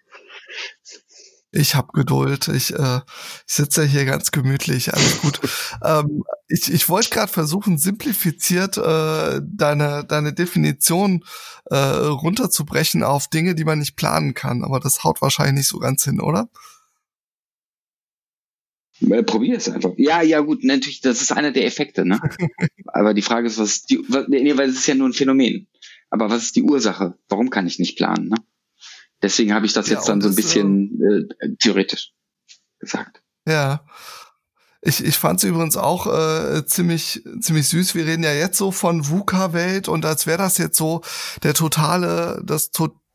Ich 1.52 1.74
habe 1.74 1.88
Geduld. 1.92 2.46
Ich, 2.46 2.72
äh, 2.74 3.00
sitze 3.44 3.84
hier 3.84 4.04
ganz 4.04 4.30
gemütlich. 4.30 4.94
Alles 4.94 5.20
gut. 5.20 5.40
ähm, 5.84 6.22
ich 6.46 6.72
ich 6.72 6.88
wollte 6.88 7.10
gerade 7.10 7.32
versuchen, 7.32 7.76
simplifiziert 7.76 8.76
äh, 8.78 9.40
deine 9.42 10.04
deine 10.04 10.32
Definition 10.32 11.24
äh, 11.64 11.76
runterzubrechen 11.76 13.02
auf 13.02 13.26
Dinge, 13.26 13.56
die 13.56 13.64
man 13.64 13.80
nicht 13.80 13.96
planen 13.96 14.34
kann. 14.34 14.62
Aber 14.62 14.78
das 14.78 15.02
haut 15.02 15.20
wahrscheinlich 15.22 15.54
nicht 15.56 15.68
so 15.68 15.78
ganz 15.78 16.04
hin, 16.04 16.20
oder? 16.20 16.48
Äh, 19.00 19.22
probier 19.22 19.56
es 19.56 19.68
einfach. 19.68 19.92
Ja, 19.96 20.22
ja, 20.22 20.40
gut, 20.40 20.64
natürlich, 20.64 21.00
das 21.00 21.22
ist 21.22 21.32
einer 21.32 21.52
der 21.52 21.64
Effekte, 21.64 22.04
ne? 22.04 22.20
Aber 22.86 23.14
die 23.14 23.22
Frage 23.22 23.46
ist, 23.46 23.58
was 23.58 23.70
ist 23.70 23.90
die, 23.90 24.04
was, 24.08 24.28
nee, 24.28 24.56
weil 24.56 24.68
es 24.68 24.76
ist 24.76 24.86
ja 24.86 24.94
nur 24.94 25.08
ein 25.08 25.14
Phänomen. 25.14 25.66
Aber 26.10 26.28
was 26.28 26.42
ist 26.42 26.56
die 26.56 26.62
Ursache? 26.62 27.14
Warum 27.28 27.50
kann 27.50 27.66
ich 27.66 27.78
nicht 27.78 27.96
planen, 27.96 28.28
ne? 28.28 28.36
Deswegen 29.22 29.54
habe 29.54 29.66
ich 29.66 29.72
das 29.72 29.88
ja, 29.88 29.96
jetzt 29.96 30.08
dann 30.08 30.20
so 30.20 30.28
ein 30.28 30.34
bisschen 30.34 31.28
äh, 31.40 31.48
theoretisch 31.58 32.12
gesagt. 32.78 33.22
Ja. 33.46 33.84
Ich, 34.82 35.04
ich 35.04 35.18
fand 35.18 35.38
es 35.38 35.44
übrigens 35.44 35.76
auch 35.76 36.06
äh, 36.06 36.64
ziemlich, 36.64 37.22
ziemlich 37.40 37.68
süß. 37.68 37.94
Wir 37.94 38.06
reden 38.06 38.24
ja 38.24 38.32
jetzt 38.32 38.56
so 38.56 38.72
von 38.72 39.06
VUCA-Welt 39.06 39.88
und 39.88 40.06
als 40.06 40.26
wäre 40.26 40.38
das 40.38 40.56
jetzt 40.56 40.78
so 40.78 41.02
der 41.42 41.52
totale, 41.52 42.42
das 42.46 42.70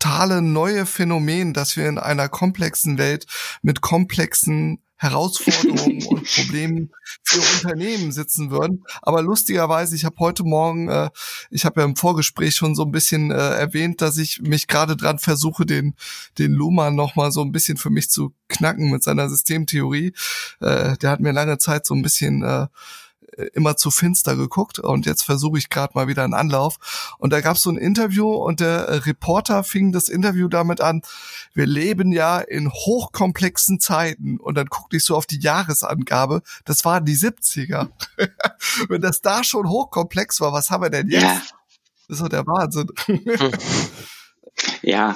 totale 0.06 0.42
neue 0.42 0.86
Phänomen, 0.86 1.54
dass 1.54 1.78
wir 1.78 1.90
in 1.90 1.98
einer 1.98 2.30
komplexen 2.30 3.00
Welt 3.00 3.26
mit 3.64 3.82
komplexen 3.82 4.80
Herausforderungen 4.98 6.06
und 6.06 6.24
Problemen 6.36 6.92
für 7.24 7.40
Unternehmen 7.40 8.12
sitzen 8.12 8.52
würden. 8.52 8.84
Aber 9.02 9.24
lustigerweise, 9.24 9.96
ich 9.96 10.06
habe 10.06 10.16
heute 10.20 10.44
Morgen, 10.44 10.90
äh, 10.90 11.10
ich 11.50 11.66
habe 11.66 11.82
ja 11.82 11.86
im 11.86 11.96
Vorgespräch 11.96 12.56
schon 12.56 12.76
so 12.76 12.84
ein 12.84 12.92
bisschen 12.92 13.32
äh, 13.32 13.36
erwähnt, 13.36 14.02
dass 14.02 14.18
ich 14.18 14.42
mich 14.42 14.68
gerade 14.68 14.96
dran 14.96 15.18
versuche, 15.18 15.66
den 15.66 15.96
den 16.38 16.54
Luhmann 16.54 16.96
noch 16.96 17.16
mal 17.16 17.32
so 17.32 17.42
ein 17.42 17.52
bisschen 17.52 17.78
für 17.78 17.90
mich 17.90 18.10
zu 18.12 18.34
knacken 18.48 18.92
mit 18.92 19.04
seiner 19.04 19.28
Systemtheorie. 19.28 20.14
Äh, 20.62 20.98
der 20.98 21.10
hat 21.10 21.20
mir 21.20 21.32
lange 21.32 21.58
Zeit 21.58 21.86
so 21.86 21.96
ein 21.96 22.04
bisschen 22.04 22.44
äh, 22.44 22.68
immer 23.54 23.78
zu 23.78 23.92
finster 23.92 24.36
geguckt 24.36 24.80
und 24.80 25.06
jetzt 25.06 25.24
versuche 25.24 25.58
ich 25.58 25.70
gerade 25.70 25.94
mal 25.96 26.08
wieder 26.08 26.24
einen 26.24 26.34
Anlauf. 26.34 27.16
Und 27.18 27.32
da 27.32 27.42
gab 27.42 27.58
es 27.58 27.64
so 27.64 27.70
ein 27.70 27.78
Interview 27.78 28.32
und 28.32 28.60
der 28.60 29.06
Reporter 29.06 29.64
fing 29.64 29.92
das 29.92 30.10
Interview 30.10 30.48
damit 30.48 30.82
an, 30.82 31.02
wir 31.54 31.66
leben 31.66 32.12
ja 32.12 32.40
in 32.40 32.72
hochkomplexen 32.72 33.80
Zeiten 33.80 34.38
und 34.40 34.56
dann 34.56 34.68
guckte 34.68 34.98
ich 34.98 35.04
so 35.04 35.16
auf 35.16 35.26
die 35.26 35.40
Jahresangabe, 35.40 36.42
das 36.66 36.86
waren 36.86 37.06
die 37.06 37.16
70er. 37.16 37.90
Wenn 38.90 39.02
das 39.02 39.22
da 39.22 39.44
schon 39.44 39.70
hochkomplex 39.70 40.42
war, 40.42 40.54
was 40.54 40.70
haben 40.70 40.84
wir 40.84 40.90
denn 40.90 41.10
jetzt? 41.10 41.24
Ja. 41.24 41.42
Das 42.08 42.18
ist 42.18 42.22
doch 42.22 42.30
der 42.30 42.46
Wahnsinn. 42.46 42.88
ja, 44.84 45.16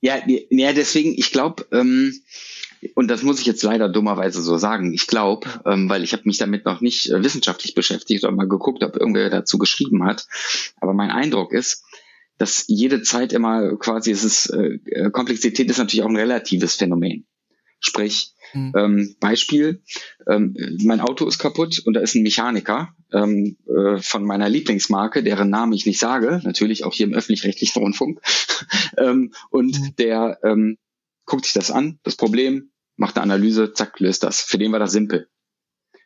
ja, 0.00 0.22
ja, 0.50 0.72
deswegen, 0.72 1.14
ich 1.16 1.32
glaube, 1.32 1.66
ähm, 1.72 2.14
und 2.94 3.08
das 3.08 3.22
muss 3.22 3.40
ich 3.40 3.46
jetzt 3.46 3.62
leider 3.62 3.88
dummerweise 3.88 4.42
so 4.42 4.56
sagen. 4.58 4.92
Ich 4.92 5.06
glaube, 5.06 5.48
ähm, 5.64 5.88
weil 5.88 6.04
ich 6.04 6.12
habe 6.12 6.22
mich 6.26 6.38
damit 6.38 6.64
noch 6.64 6.80
nicht 6.80 7.10
äh, 7.10 7.22
wissenschaftlich 7.22 7.74
beschäftigt 7.74 8.24
oder 8.24 8.32
mal 8.32 8.48
geguckt, 8.48 8.82
ob 8.82 8.96
irgendwer 8.96 9.30
dazu 9.30 9.58
geschrieben 9.58 10.04
hat. 10.04 10.26
Aber 10.80 10.92
mein 10.92 11.10
Eindruck 11.10 11.52
ist, 11.52 11.84
dass 12.38 12.64
jede 12.66 13.02
Zeit 13.02 13.32
immer 13.32 13.76
quasi, 13.76 14.10
es 14.10 14.24
ist, 14.24 14.50
äh, 14.50 14.78
äh 14.90 15.10
Komplexität 15.10 15.70
ist 15.70 15.78
natürlich 15.78 16.02
auch 16.02 16.08
ein 16.08 16.16
relatives 16.16 16.74
Phänomen. 16.74 17.26
Sprich, 17.78 18.32
mhm. 18.54 18.72
ähm, 18.76 19.16
Beispiel, 19.20 19.82
ähm, 20.26 20.56
mein 20.82 21.00
Auto 21.00 21.26
ist 21.26 21.38
kaputt 21.38 21.80
und 21.84 21.94
da 21.94 22.00
ist 22.00 22.14
ein 22.14 22.22
Mechaniker 22.22 22.94
ähm, 23.12 23.56
äh, 23.68 23.98
von 23.98 24.24
meiner 24.24 24.48
Lieblingsmarke, 24.48 25.22
deren 25.22 25.50
Namen 25.50 25.72
ich 25.72 25.86
nicht 25.86 25.98
sage, 25.98 26.40
natürlich 26.44 26.84
auch 26.84 26.94
hier 26.94 27.06
im 27.06 27.14
öffentlich-rechtlichen 27.14 27.82
Rundfunk. 27.82 28.20
ähm, 28.98 29.32
und 29.50 29.78
mhm. 29.78 29.96
der 29.98 30.38
ähm, 30.42 30.78
guckt 31.26 31.44
sich 31.44 31.54
das 31.54 31.70
an, 31.70 31.98
das 32.02 32.16
Problem, 32.16 32.70
macht 32.96 33.16
eine 33.16 33.34
Analyse, 33.34 33.72
zack, 33.72 34.00
löst 34.00 34.22
das. 34.22 34.40
Für 34.40 34.58
den 34.58 34.72
war 34.72 34.78
das 34.78 34.92
simpel. 34.92 35.28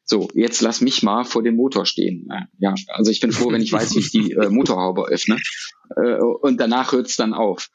So, 0.04 0.28
jetzt 0.34 0.60
lass 0.60 0.80
mich 0.80 1.04
mal 1.04 1.24
vor 1.24 1.42
dem 1.42 1.54
Motor 1.54 1.86
stehen. 1.86 2.28
Ja, 2.58 2.74
also 2.88 3.12
ich 3.12 3.20
bin 3.20 3.30
froh, 3.30 3.52
wenn 3.52 3.62
ich 3.62 3.72
weiß, 3.72 3.94
wie 3.94 4.00
ich 4.00 4.10
die 4.10 4.32
äh, 4.32 4.48
Motorhaube 4.48 5.06
öffne. 5.06 5.38
Äh, 5.96 6.16
und 6.16 6.58
danach 6.60 6.90
hört 6.90 7.06
es 7.06 7.16
dann 7.16 7.32
auf. 7.32 7.70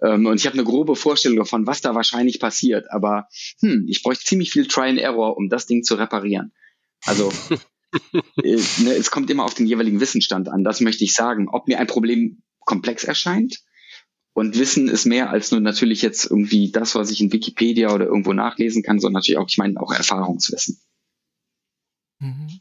Ähm, 0.00 0.26
und 0.26 0.36
ich 0.36 0.46
habe 0.46 0.54
eine 0.54 0.62
grobe 0.62 0.94
Vorstellung 0.94 1.38
davon, 1.38 1.66
was 1.66 1.80
da 1.80 1.94
wahrscheinlich 1.96 2.38
passiert. 2.38 2.86
Aber 2.92 3.26
hm, 3.60 3.86
ich 3.88 4.04
bräuchte 4.04 4.24
ziemlich 4.24 4.52
viel 4.52 4.68
Try 4.68 4.88
and 4.90 5.00
Error, 5.00 5.36
um 5.36 5.48
das 5.48 5.66
Ding 5.66 5.82
zu 5.82 5.96
reparieren. 5.96 6.52
Also 7.06 7.32
äh, 8.44 8.60
ne, 8.82 8.94
es 8.94 9.10
kommt 9.10 9.28
immer 9.28 9.44
auf 9.44 9.54
den 9.54 9.66
jeweiligen 9.66 10.00
Wissensstand 10.00 10.48
an. 10.48 10.62
Das 10.62 10.80
möchte 10.80 11.02
ich 11.02 11.12
sagen. 11.12 11.48
Ob 11.50 11.66
mir 11.66 11.80
ein 11.80 11.88
Problem 11.88 12.42
komplex 12.60 13.02
erscheint, 13.02 13.58
und 14.32 14.58
Wissen 14.58 14.88
ist 14.88 15.06
mehr 15.06 15.30
als 15.30 15.50
nur 15.50 15.60
natürlich 15.60 16.02
jetzt 16.02 16.24
irgendwie 16.24 16.70
das, 16.70 16.94
was 16.94 17.10
ich 17.10 17.20
in 17.20 17.32
Wikipedia 17.32 17.92
oder 17.92 18.06
irgendwo 18.06 18.32
nachlesen 18.32 18.82
kann, 18.82 19.00
sondern 19.00 19.20
natürlich 19.20 19.38
auch, 19.38 19.48
ich 19.48 19.58
meine, 19.58 19.80
auch 19.80 19.92
Erfahrungswissen. 19.92 20.80
Mhm. 22.20 22.60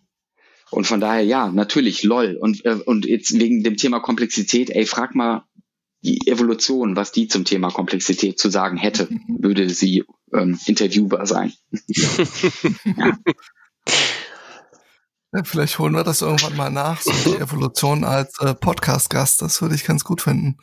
Und 0.71 0.85
von 0.85 0.99
daher, 0.99 1.23
ja, 1.23 1.49
natürlich, 1.49 2.03
lol. 2.03 2.37
Und, 2.39 2.65
äh, 2.65 2.73
und 2.73 3.05
jetzt 3.05 3.37
wegen 3.39 3.63
dem 3.63 3.77
Thema 3.77 3.99
Komplexität, 3.99 4.69
ey, 4.69 4.85
frag 4.85 5.15
mal 5.15 5.45
die 6.01 6.27
Evolution, 6.27 6.95
was 6.95 7.11
die 7.11 7.27
zum 7.27 7.43
Thema 7.43 7.71
Komplexität 7.71 8.39
zu 8.39 8.49
sagen 8.49 8.77
hätte, 8.77 9.09
würde 9.27 9.69
sie 9.69 10.05
ähm, 10.33 10.57
interviewbar 10.65 11.25
sein. 11.25 11.53
ja. 11.87 13.17
Ja, 15.31 15.43
vielleicht 15.43 15.77
holen 15.77 15.93
wir 15.93 16.03
das 16.03 16.23
irgendwann 16.23 16.55
mal 16.55 16.71
nach, 16.71 17.01
so 17.01 17.11
die 17.11 17.37
Evolution 17.41 18.03
als 18.03 18.39
äh, 18.39 18.55
Podcast-Gast. 18.55 19.41
Das 19.43 19.61
würde 19.61 19.75
ich 19.75 19.83
ganz 19.83 20.03
gut 20.03 20.21
finden. 20.21 20.57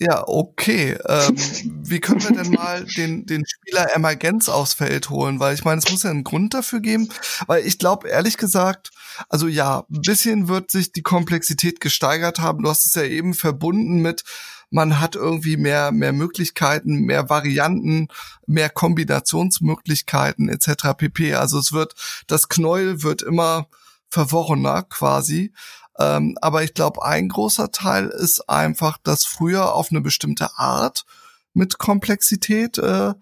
Ja, 0.00 0.22
okay. 0.28 0.96
Ähm, 1.06 1.36
wie 1.82 1.98
können 1.98 2.22
wir 2.22 2.30
denn 2.30 2.52
mal 2.52 2.84
den, 2.96 3.26
den 3.26 3.44
Spieler 3.44 3.96
Emergenz 3.96 4.48
aufs 4.48 4.74
Feld 4.74 5.10
holen? 5.10 5.40
Weil 5.40 5.54
ich 5.54 5.64
meine, 5.64 5.80
es 5.80 5.90
muss 5.90 6.04
ja 6.04 6.10
einen 6.10 6.22
Grund 6.22 6.54
dafür 6.54 6.78
geben. 6.78 7.08
Weil 7.48 7.66
ich 7.66 7.78
glaube, 7.80 8.08
ehrlich 8.08 8.36
gesagt, 8.36 8.92
also 9.28 9.48
ja, 9.48 9.84
ein 9.90 10.02
bisschen 10.02 10.46
wird 10.46 10.70
sich 10.70 10.92
die 10.92 11.02
Komplexität 11.02 11.80
gesteigert 11.80 12.38
haben. 12.38 12.62
Du 12.62 12.70
hast 12.70 12.86
es 12.86 12.94
ja 12.94 13.02
eben 13.02 13.34
verbunden 13.34 14.00
mit, 14.00 14.22
man 14.70 15.00
hat 15.00 15.16
irgendwie 15.16 15.56
mehr, 15.56 15.90
mehr 15.90 16.12
Möglichkeiten, 16.12 17.00
mehr 17.00 17.28
Varianten, 17.28 18.06
mehr 18.46 18.70
Kombinationsmöglichkeiten 18.70 20.48
etc. 20.48 20.94
pp. 20.96 21.34
Also 21.34 21.58
es 21.58 21.72
wird, 21.72 21.94
das 22.28 22.48
Knäuel 22.48 23.02
wird 23.02 23.22
immer 23.22 23.66
verworrener 24.10 24.84
quasi. 24.84 25.52
Ähm, 25.98 26.36
aber 26.40 26.62
ich 26.62 26.74
glaube, 26.74 27.04
ein 27.04 27.28
großer 27.28 27.72
Teil 27.72 28.08
ist 28.08 28.48
einfach, 28.48 28.98
dass 29.02 29.24
früher 29.24 29.74
auf 29.74 29.90
eine 29.90 30.00
bestimmte 30.00 30.58
Art 30.58 31.04
mit 31.54 31.78
Komplexität, 31.78 32.78
äh, 32.78 33.14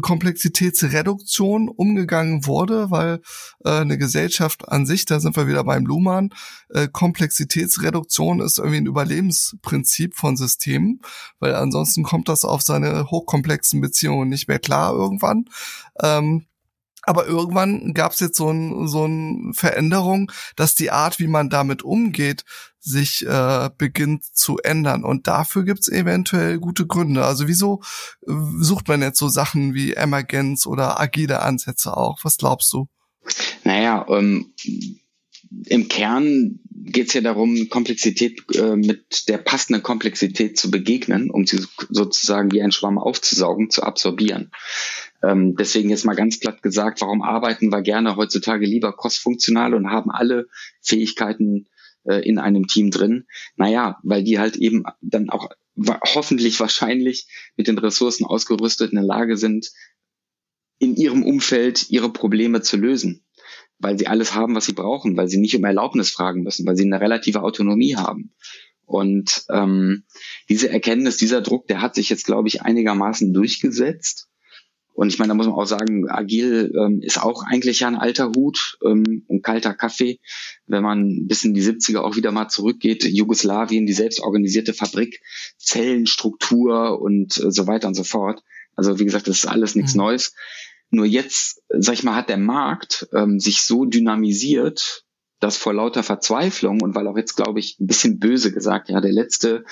Komplexitätsreduktion 0.00 1.68
umgegangen 1.68 2.46
wurde, 2.46 2.90
weil 2.90 3.20
äh, 3.64 3.70
eine 3.70 3.98
Gesellschaft 3.98 4.68
an 4.68 4.86
sich, 4.86 5.04
da 5.04 5.20
sind 5.20 5.36
wir 5.36 5.46
wieder 5.46 5.64
beim 5.64 5.86
Luhmann, 5.86 6.30
äh, 6.70 6.88
Komplexitätsreduktion 6.88 8.40
ist 8.40 8.58
irgendwie 8.58 8.78
ein 8.78 8.86
Überlebensprinzip 8.86 10.16
von 10.16 10.36
Systemen, 10.36 11.00
weil 11.38 11.54
ansonsten 11.54 12.02
kommt 12.02 12.28
das 12.28 12.44
auf 12.44 12.62
seine 12.62 13.10
hochkomplexen 13.10 13.80
Beziehungen 13.80 14.28
nicht 14.28 14.48
mehr 14.48 14.58
klar 14.58 14.94
irgendwann. 14.94 15.44
Ähm, 16.00 16.46
aber 17.06 17.26
irgendwann 17.26 17.94
gab 17.94 18.12
es 18.12 18.20
jetzt 18.20 18.36
so 18.36 18.50
ein 18.50 18.88
so 18.88 19.06
ein 19.06 19.52
Veränderung, 19.54 20.30
dass 20.56 20.74
die 20.74 20.90
Art, 20.90 21.18
wie 21.18 21.26
man 21.26 21.50
damit 21.50 21.82
umgeht, 21.82 22.44
sich 22.80 23.26
äh, 23.26 23.70
beginnt 23.76 24.24
zu 24.24 24.58
ändern. 24.58 25.04
Und 25.04 25.26
dafür 25.26 25.64
gibt's 25.64 25.88
eventuell 25.88 26.58
gute 26.58 26.86
Gründe. 26.86 27.24
Also 27.24 27.48
wieso 27.48 27.82
äh, 28.26 28.32
sucht 28.60 28.88
man 28.88 29.00
jetzt 29.00 29.18
so 29.18 29.28
Sachen 29.28 29.74
wie 29.74 29.94
Emergenz 29.94 30.66
oder 30.66 31.00
agile 31.00 31.40
Ansätze 31.40 31.96
auch? 31.96 32.18
Was 32.22 32.36
glaubst 32.36 32.72
du? 32.72 32.88
Naja, 33.64 34.06
ähm, 34.10 34.52
im 35.66 35.88
Kern 35.88 36.60
geht 36.70 37.08
es 37.08 37.14
ja 37.14 37.20
darum, 37.22 37.68
Komplexität 37.70 38.42
äh, 38.54 38.76
mit 38.76 39.28
der 39.28 39.38
passenden 39.38 39.82
Komplexität 39.82 40.58
zu 40.58 40.70
begegnen, 40.70 41.30
um 41.30 41.46
sie 41.46 41.64
sozusagen 41.88 42.52
wie 42.52 42.62
ein 42.62 42.72
Schwamm 42.72 42.98
aufzusaugen, 42.98 43.70
zu 43.70 43.82
absorbieren. 43.82 44.50
Ähm, 45.24 45.56
deswegen 45.56 45.90
jetzt 45.90 46.04
mal 46.04 46.14
ganz 46.14 46.38
platt 46.38 46.62
gesagt, 46.62 47.00
warum 47.00 47.22
arbeiten 47.22 47.70
wir 47.70 47.82
gerne 47.82 48.16
heutzutage 48.16 48.66
lieber 48.66 48.92
kostfunktional 48.92 49.74
und 49.74 49.90
haben 49.90 50.10
alle 50.10 50.46
Fähigkeiten 50.82 51.68
äh, 52.04 52.26
in 52.28 52.38
einem 52.38 52.66
Team 52.66 52.90
drin? 52.90 53.26
Naja, 53.56 53.98
weil 54.02 54.24
die 54.24 54.38
halt 54.38 54.56
eben 54.56 54.84
dann 55.00 55.30
auch 55.30 55.48
hoffentlich 55.76 56.58
wahrscheinlich 56.60 57.26
mit 57.56 57.68
den 57.68 57.78
Ressourcen 57.78 58.24
ausgerüstet 58.24 58.90
in 58.90 58.96
der 58.96 59.04
Lage 59.04 59.36
sind, 59.36 59.70
in 60.78 60.96
ihrem 60.96 61.22
Umfeld 61.22 61.88
ihre 61.90 62.12
Probleme 62.12 62.60
zu 62.60 62.76
lösen 62.76 63.24
weil 63.78 63.98
sie 63.98 64.06
alles 64.06 64.34
haben, 64.34 64.54
was 64.54 64.66
sie 64.66 64.72
brauchen, 64.72 65.16
weil 65.16 65.28
sie 65.28 65.38
nicht 65.38 65.56
um 65.56 65.64
Erlaubnis 65.64 66.10
fragen 66.10 66.42
müssen, 66.42 66.66
weil 66.66 66.76
sie 66.76 66.84
eine 66.84 67.00
relative 67.00 67.42
Autonomie 67.42 67.96
haben. 67.96 68.32
Und 68.86 69.44
ähm, 69.50 70.04
diese 70.48 70.70
Erkenntnis, 70.70 71.16
dieser 71.16 71.40
Druck, 71.40 71.66
der 71.68 71.80
hat 71.80 71.94
sich 71.94 72.08
jetzt, 72.08 72.24
glaube 72.24 72.48
ich, 72.48 72.62
einigermaßen 72.62 73.32
durchgesetzt. 73.32 74.28
Und 74.94 75.08
ich 75.08 75.18
meine, 75.18 75.28
da 75.28 75.34
muss 75.34 75.46
man 75.46 75.56
auch 75.56 75.66
sagen, 75.66 76.08
agil 76.08 76.72
ähm, 76.78 77.00
ist 77.02 77.20
auch 77.20 77.42
eigentlich 77.42 77.80
ja 77.80 77.88
ein 77.88 77.96
alter 77.96 78.30
Hut 78.36 78.78
ähm, 78.84 79.24
und 79.26 79.42
kalter 79.42 79.74
Kaffee. 79.74 80.20
Wenn 80.66 80.84
man 80.84 81.26
bis 81.26 81.44
in 81.44 81.52
die 81.52 81.62
70er 81.62 81.98
auch 81.98 82.14
wieder 82.14 82.30
mal 82.30 82.48
zurückgeht, 82.48 83.04
Jugoslawien, 83.04 83.86
die 83.86 83.92
selbstorganisierte 83.92 84.72
Fabrik, 84.72 85.20
Zellenstruktur 85.58 87.00
und 87.00 87.36
äh, 87.38 87.50
so 87.50 87.66
weiter 87.66 87.88
und 87.88 87.94
so 87.94 88.04
fort. 88.04 88.42
Also 88.76 89.00
wie 89.00 89.04
gesagt, 89.04 89.26
das 89.26 89.38
ist 89.38 89.46
alles 89.46 89.74
nichts 89.74 89.94
mhm. 89.94 90.02
Neues. 90.02 90.34
Nur 90.90 91.06
jetzt, 91.06 91.60
sag 91.70 91.94
ich 91.94 92.04
mal, 92.04 92.14
hat 92.14 92.28
der 92.28 92.38
Markt 92.38 93.08
ähm, 93.12 93.40
sich 93.40 93.62
so 93.62 93.84
dynamisiert, 93.84 95.04
dass 95.40 95.56
vor 95.56 95.74
lauter 95.74 96.04
Verzweiflung 96.04 96.80
und 96.82 96.94
weil 96.94 97.08
auch 97.08 97.16
jetzt, 97.16 97.34
glaube 97.34 97.58
ich, 97.58 97.80
ein 97.80 97.88
bisschen 97.88 98.20
böse 98.20 98.52
gesagt, 98.52 98.90
ja, 98.90 99.00
der 99.00 99.12
letzte 99.12 99.64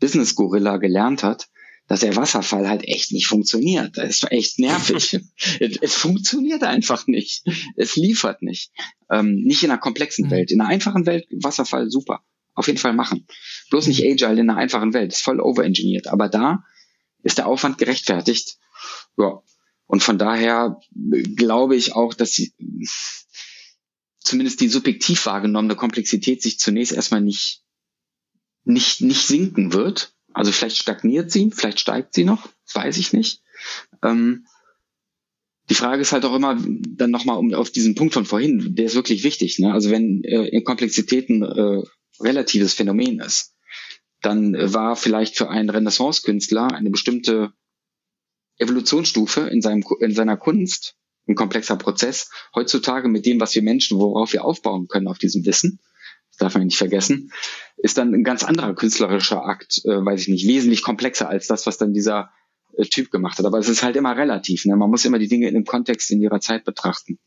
Business-Gorilla 0.00 0.76
gelernt 0.76 1.22
hat, 1.22 1.48
dass 1.88 2.00
der 2.00 2.16
Wasserfall 2.16 2.68
halt 2.68 2.84
echt 2.84 3.12
nicht 3.12 3.26
funktioniert. 3.26 3.96
Das 3.96 4.10
ist 4.10 4.32
echt 4.32 4.58
nervig. 4.58 5.20
es, 5.60 5.76
es, 5.80 5.94
funktioniert 5.94 6.64
einfach 6.64 7.06
nicht. 7.06 7.44
Es 7.76 7.96
liefert 7.96 8.42
nicht. 8.42 8.72
Ähm, 9.10 9.42
nicht 9.44 9.62
in 9.62 9.70
einer 9.70 9.80
komplexen 9.80 10.26
mhm. 10.26 10.30
Welt. 10.30 10.50
In 10.50 10.60
einer 10.60 10.70
einfachen 10.70 11.06
Welt, 11.06 11.26
Wasserfall, 11.30 11.90
super. 11.90 12.24
Auf 12.54 12.66
jeden 12.66 12.78
Fall 12.78 12.92
machen. 12.92 13.26
Bloß 13.70 13.86
nicht 13.86 14.02
mhm. 14.02 14.12
agile 14.12 14.40
in 14.40 14.50
einer 14.50 14.58
einfachen 14.58 14.94
Welt. 14.94 15.12
ist 15.12 15.22
voll 15.22 15.40
overengineert. 15.40 16.08
Aber 16.08 16.28
da 16.28 16.64
ist 17.22 17.38
der 17.38 17.46
Aufwand 17.46 17.78
gerechtfertigt. 17.78 18.58
Ja. 19.16 19.42
Und 19.86 20.02
von 20.02 20.18
daher 20.18 20.80
glaube 21.36 21.76
ich 21.76 21.94
auch, 21.94 22.14
dass 22.14 22.32
sie, 22.32 22.52
zumindest 24.18 24.60
die 24.60 24.68
subjektiv 24.68 25.26
wahrgenommene 25.26 25.76
Komplexität 25.76 26.42
sich 26.42 26.58
zunächst 26.58 26.92
erstmal 26.92 27.20
nicht, 27.20 27.62
nicht, 28.64 29.00
nicht 29.02 29.24
sinken 29.28 29.72
wird. 29.72 30.15
Also 30.36 30.52
vielleicht 30.52 30.76
stagniert 30.76 31.30
sie, 31.30 31.50
vielleicht 31.50 31.80
steigt 31.80 32.12
sie 32.12 32.24
noch, 32.24 32.46
weiß 32.74 32.98
ich 32.98 33.14
nicht. 33.14 33.40
Ähm, 34.02 34.46
die 35.70 35.74
Frage 35.74 36.02
ist 36.02 36.12
halt 36.12 36.26
auch 36.26 36.34
immer 36.34 36.58
dann 36.60 37.10
nochmal 37.10 37.38
um 37.38 37.54
auf 37.54 37.70
diesen 37.70 37.94
Punkt 37.94 38.12
von 38.12 38.26
vorhin, 38.26 38.74
der 38.74 38.84
ist 38.84 38.94
wirklich 38.94 39.24
wichtig. 39.24 39.58
Ne? 39.58 39.72
Also 39.72 39.90
wenn 39.90 40.22
äh, 40.24 40.60
Komplexitäten 40.60 41.42
äh, 41.42 41.82
relatives 42.20 42.74
Phänomen 42.74 43.18
ist, 43.20 43.54
dann 44.20 44.52
war 44.74 44.94
vielleicht 44.94 45.38
für 45.38 45.48
einen 45.48 45.70
Renaissance-Künstler 45.70 46.70
eine 46.70 46.90
bestimmte 46.90 47.54
Evolutionsstufe 48.58 49.40
in, 49.48 49.62
seinem, 49.62 49.84
in 50.00 50.12
seiner 50.12 50.36
Kunst 50.36 50.96
ein 51.26 51.34
komplexer 51.34 51.76
Prozess. 51.76 52.30
Heutzutage 52.54 53.08
mit 53.08 53.24
dem, 53.24 53.40
was 53.40 53.54
wir 53.54 53.62
Menschen, 53.62 53.98
worauf 53.98 54.34
wir 54.34 54.44
aufbauen 54.44 54.86
können 54.86 55.08
auf 55.08 55.18
diesem 55.18 55.46
Wissen, 55.46 55.80
das 56.36 56.52
darf 56.52 56.54
man 56.54 56.66
nicht 56.66 56.76
vergessen, 56.76 57.32
ist 57.76 57.96
dann 57.96 58.12
ein 58.12 58.24
ganz 58.24 58.44
anderer 58.44 58.74
künstlerischer 58.74 59.44
Akt, 59.44 59.80
äh, 59.84 60.04
weiß 60.04 60.22
ich 60.22 60.28
nicht, 60.28 60.46
wesentlich 60.46 60.82
komplexer 60.82 61.28
als 61.28 61.46
das, 61.46 61.66
was 61.66 61.78
dann 61.78 61.94
dieser 61.94 62.30
äh, 62.76 62.84
Typ 62.84 63.10
gemacht 63.10 63.38
hat. 63.38 63.46
Aber 63.46 63.58
es 63.58 63.68
ist 63.68 63.82
halt 63.82 63.96
immer 63.96 64.16
relativ. 64.16 64.66
Ne? 64.66 64.76
Man 64.76 64.90
muss 64.90 65.04
immer 65.04 65.18
die 65.18 65.28
Dinge 65.28 65.48
in 65.48 65.54
dem 65.54 65.64
Kontext 65.64 66.10
in 66.10 66.20
ihrer 66.20 66.40
Zeit 66.40 66.64
betrachten. 66.64 67.18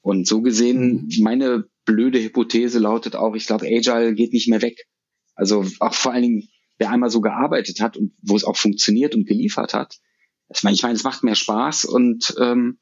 Und 0.00 0.26
so 0.26 0.42
gesehen, 0.42 1.08
meine 1.20 1.64
blöde 1.84 2.20
Hypothese 2.20 2.78
lautet 2.78 3.16
auch, 3.16 3.34
ich 3.34 3.46
glaube, 3.46 3.66
Agile 3.66 4.14
geht 4.14 4.32
nicht 4.32 4.48
mehr 4.48 4.62
weg. 4.62 4.86
Also 5.34 5.64
auch 5.80 5.94
vor 5.94 6.12
allen 6.12 6.22
Dingen, 6.22 6.48
wer 6.78 6.90
einmal 6.90 7.10
so 7.10 7.20
gearbeitet 7.20 7.80
hat 7.80 7.96
und 7.96 8.12
wo 8.20 8.36
es 8.36 8.44
auch 8.44 8.56
funktioniert 8.56 9.14
und 9.14 9.26
geliefert 9.26 9.74
hat, 9.74 9.98
ich 10.54 10.62
meine, 10.62 10.74
ich 10.74 10.82
meine, 10.82 10.94
es 10.94 11.04
macht 11.04 11.22
mehr 11.22 11.34
Spaß 11.34 11.84
und 11.84 12.34
ähm, 12.38 12.78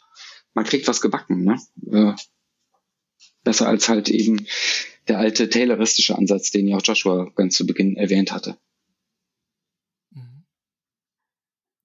man 0.52 0.64
kriegt 0.64 0.88
was 0.88 1.00
gebacken. 1.00 1.44
Ne? 1.44 1.56
Äh, 1.90 2.14
besser 3.44 3.68
als 3.68 3.88
halt 3.88 4.08
eben 4.08 4.46
der 5.08 5.18
alte 5.18 5.48
Tayloristische 5.48 6.16
Ansatz, 6.16 6.50
den 6.50 6.68
ja 6.68 6.76
auch 6.76 6.82
Joshua 6.82 7.30
ganz 7.34 7.54
zu 7.54 7.66
Beginn 7.66 7.96
erwähnt 7.96 8.32
hatte. 8.32 8.56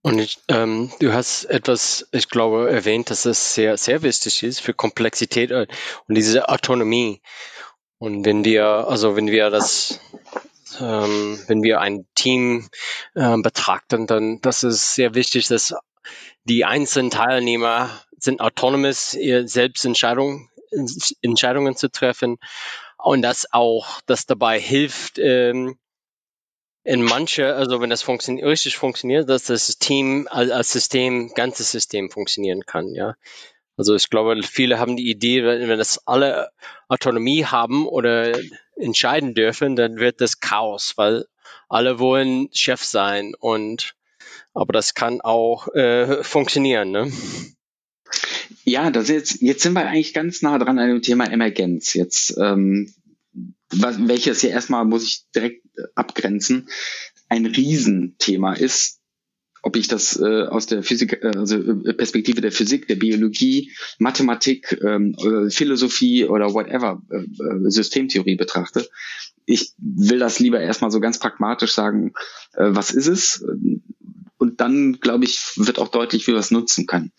Und 0.08 0.20
ich, 0.20 0.40
ähm, 0.48 0.90
du 1.00 1.12
hast 1.12 1.44
etwas, 1.46 2.08
ich 2.14 2.30
glaube, 2.30 2.70
erwähnt, 2.70 3.10
dass 3.10 3.26
es 3.26 3.56
sehr, 3.56 3.76
sehr 3.76 4.04
wichtig 4.04 4.42
ist 4.42 4.62
für 4.62 4.74
Komplexität 4.74 5.52
äh, 5.52 5.68
und 6.08 6.16
diese 6.16 6.48
Autonomie. 6.48 7.22
Und 7.98 8.26
wenn 8.26 8.46
wir, 8.46 8.66
also 8.66 9.18
wenn 9.18 9.28
wir 9.28 9.50
das, 9.50 10.00
ähm, 10.80 11.40
wenn 11.48 11.62
wir 11.62 11.82
ein 11.82 12.06
Team 12.16 12.70
äh, 13.16 13.38
betrachten, 13.38 14.08
dann 14.08 14.40
das 14.40 14.64
ist 14.64 14.96
sehr 14.96 15.14
wichtig, 15.14 15.48
dass 15.48 15.76
die 16.46 16.64
einzelnen 16.64 17.10
Teilnehmer 17.10 17.90
sind 18.18 18.40
autonomous, 18.40 19.14
ihr 19.14 19.48
selbst 19.48 19.84
Entscheidungen, 21.22 21.76
zu 21.76 21.90
treffen 21.90 22.38
und 22.98 23.22
das 23.22 23.52
auch, 23.52 24.02
das 24.06 24.26
dabei 24.26 24.60
hilft, 24.60 25.20
ähm, 25.20 25.78
in 26.84 27.04
manche, 27.04 27.54
also 27.54 27.82
wenn 27.82 27.90
das 27.90 28.02
funktio 28.02 28.48
richtig 28.48 28.78
funktioniert, 28.78 29.28
dass 29.28 29.44
das 29.44 29.78
Team 29.78 30.28
als 30.32 30.72
System, 30.72 31.34
ganzes 31.34 31.72
System 31.72 32.10
funktionieren 32.10 32.66
kann, 32.66 32.94
ja. 32.94 33.16
Also 33.76 33.94
ich 33.94 34.10
glaube, 34.10 34.42
viele 34.42 34.80
haben 34.80 34.96
die 34.96 35.10
Idee, 35.10 35.44
wenn, 35.44 35.68
wenn 35.68 35.78
das 35.78 36.08
alle 36.08 36.50
Autonomie 36.88 37.46
haben 37.46 37.88
oder 37.88 38.32
entscheiden 38.76 39.36
dürfen, 39.36 39.76
dann 39.76 39.98
wird 39.98 40.22
das 40.22 40.40
Chaos, 40.40 40.94
weil 40.96 41.26
alle 41.70 42.00
wollen 42.00 42.50
Chef 42.54 42.84
sein 42.84 43.34
und 43.38 43.94
aber 44.54 44.74
das 44.74 44.96
kann 44.96 45.22
auch 45.22 45.68
äh, 45.76 46.24
funktionieren, 46.24 46.90
ne? 46.92 47.12
Ja, 48.68 48.92
das 48.92 49.08
jetzt, 49.08 49.42
jetzt 49.42 49.64
sind 49.64 49.74
wir 49.74 49.88
eigentlich 49.88 50.14
ganz 50.14 50.42
nah 50.42 50.60
dran 50.60 50.78
an 50.78 50.90
dem 50.90 51.02
Thema 51.02 51.24
Emergenz. 51.32 51.94
Jetzt, 51.94 52.36
ähm, 52.38 52.94
was, 53.70 54.06
welches 54.10 54.42
ja 54.42 54.50
erstmal, 54.50 54.84
muss 54.84 55.06
ich 55.06 55.24
direkt 55.34 55.66
abgrenzen, 55.96 56.68
ein 57.30 57.46
Riesenthema 57.46 58.56
ist, 58.56 59.00
ob 59.62 59.78
ich 59.78 59.88
das 59.88 60.20
äh, 60.20 60.44
aus 60.48 60.66
der 60.66 60.84
Physik, 60.84 61.14
äh, 61.24 61.32
also 61.38 61.56
äh, 61.56 61.94
Perspektive 61.94 62.42
der 62.42 62.52
Physik, 62.52 62.90
der 62.90 62.98
Biologie, 62.98 63.72
Mathematik, 64.00 64.78
ähm, 64.84 65.16
äh, 65.18 65.50
Philosophie 65.50 66.26
oder 66.26 66.54
whatever, 66.54 67.02
äh, 67.10 67.20
äh, 67.20 67.70
Systemtheorie 67.70 68.36
betrachte. 68.36 68.90
Ich 69.46 69.72
will 69.78 70.20
das 70.20 70.40
lieber 70.40 70.60
erstmal 70.60 70.92
so 70.92 71.00
ganz 71.00 71.20
pragmatisch 71.20 71.72
sagen, 71.72 72.12
äh, 72.56 72.66
was 72.68 72.92
ist 72.92 73.08
es? 73.08 73.46
Und 74.38 74.60
dann, 74.60 75.00
glaube 75.00 75.24
ich, 75.24 75.40
wird 75.56 75.80
auch 75.80 75.88
deutlich, 75.88 76.28
wie 76.28 76.34
wir 76.34 76.40
es 76.40 76.52
nutzen 76.52 76.86
können. 76.86 77.14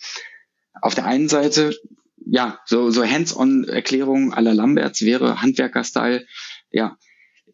Auf 0.82 0.94
der 0.94 1.06
einen 1.06 1.28
Seite, 1.28 1.74
ja, 2.16 2.60
so, 2.66 2.90
so 2.90 3.04
Hands-on-Erklärungen 3.04 4.32
aller 4.32 4.54
Lamberts 4.54 5.02
wäre 5.02 5.40
Handwerker-Style. 5.40 6.26
Ja, 6.70 6.96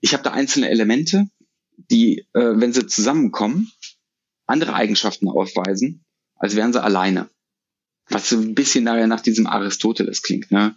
ich 0.01 0.13
habe 0.13 0.23
da 0.23 0.33
einzelne 0.33 0.69
Elemente, 0.69 1.27
die, 1.91 2.27
äh, 2.35 2.53
wenn 2.57 2.73
sie 2.73 2.87
zusammenkommen, 2.87 3.71
andere 4.47 4.75
Eigenschaften 4.75 5.29
aufweisen, 5.29 6.05
als 6.37 6.57
wären 6.57 6.73
sie 6.73 6.83
alleine. 6.83 7.31
Was 8.09 8.29
so 8.29 8.37
ein 8.37 8.55
bisschen 8.55 8.85
nachher 8.85 9.07
nach 9.07 9.23
diesem 9.23 9.47
Aristoteles 9.47 10.23
klingt. 10.23 10.51
Ne? 10.51 10.77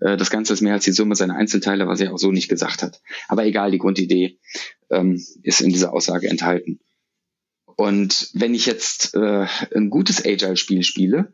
Äh, 0.00 0.16
das 0.16 0.30
Ganze 0.30 0.52
ist 0.52 0.60
mehr 0.60 0.74
als 0.74 0.84
die 0.84 0.92
Summe 0.92 1.16
seiner 1.16 1.34
Einzelteile, 1.34 1.88
was 1.88 2.00
er 2.00 2.12
auch 2.12 2.18
so 2.18 2.30
nicht 2.30 2.48
gesagt 2.48 2.82
hat. 2.82 3.00
Aber 3.28 3.44
egal, 3.44 3.70
die 3.70 3.78
Grundidee 3.78 4.38
ähm, 4.90 5.22
ist 5.42 5.60
in 5.60 5.70
dieser 5.70 5.92
Aussage 5.92 6.28
enthalten. 6.28 6.80
Und 7.64 8.30
wenn 8.34 8.54
ich 8.54 8.66
jetzt 8.66 9.14
äh, 9.14 9.46
ein 9.74 9.90
gutes 9.90 10.24
Agile-Spiel 10.24 10.82
spiele, 10.82 11.32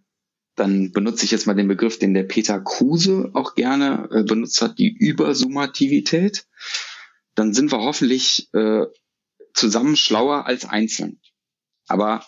dann 0.56 0.90
benutze 0.90 1.24
ich 1.24 1.30
jetzt 1.30 1.46
mal 1.46 1.54
den 1.54 1.68
Begriff, 1.68 1.98
den 1.98 2.14
der 2.14 2.24
Peter 2.24 2.60
Kruse 2.60 3.30
auch 3.34 3.54
gerne 3.54 4.08
äh, 4.10 4.22
benutzt 4.24 4.60
hat, 4.62 4.78
die 4.78 4.88
Übersummativität. 4.88 6.46
Dann 7.34 7.52
sind 7.52 7.70
wir 7.70 7.78
hoffentlich 7.78 8.48
äh, 8.54 8.86
zusammen 9.52 9.96
schlauer 9.96 10.46
als 10.46 10.64
einzeln. 10.64 11.20
Aber 11.86 12.24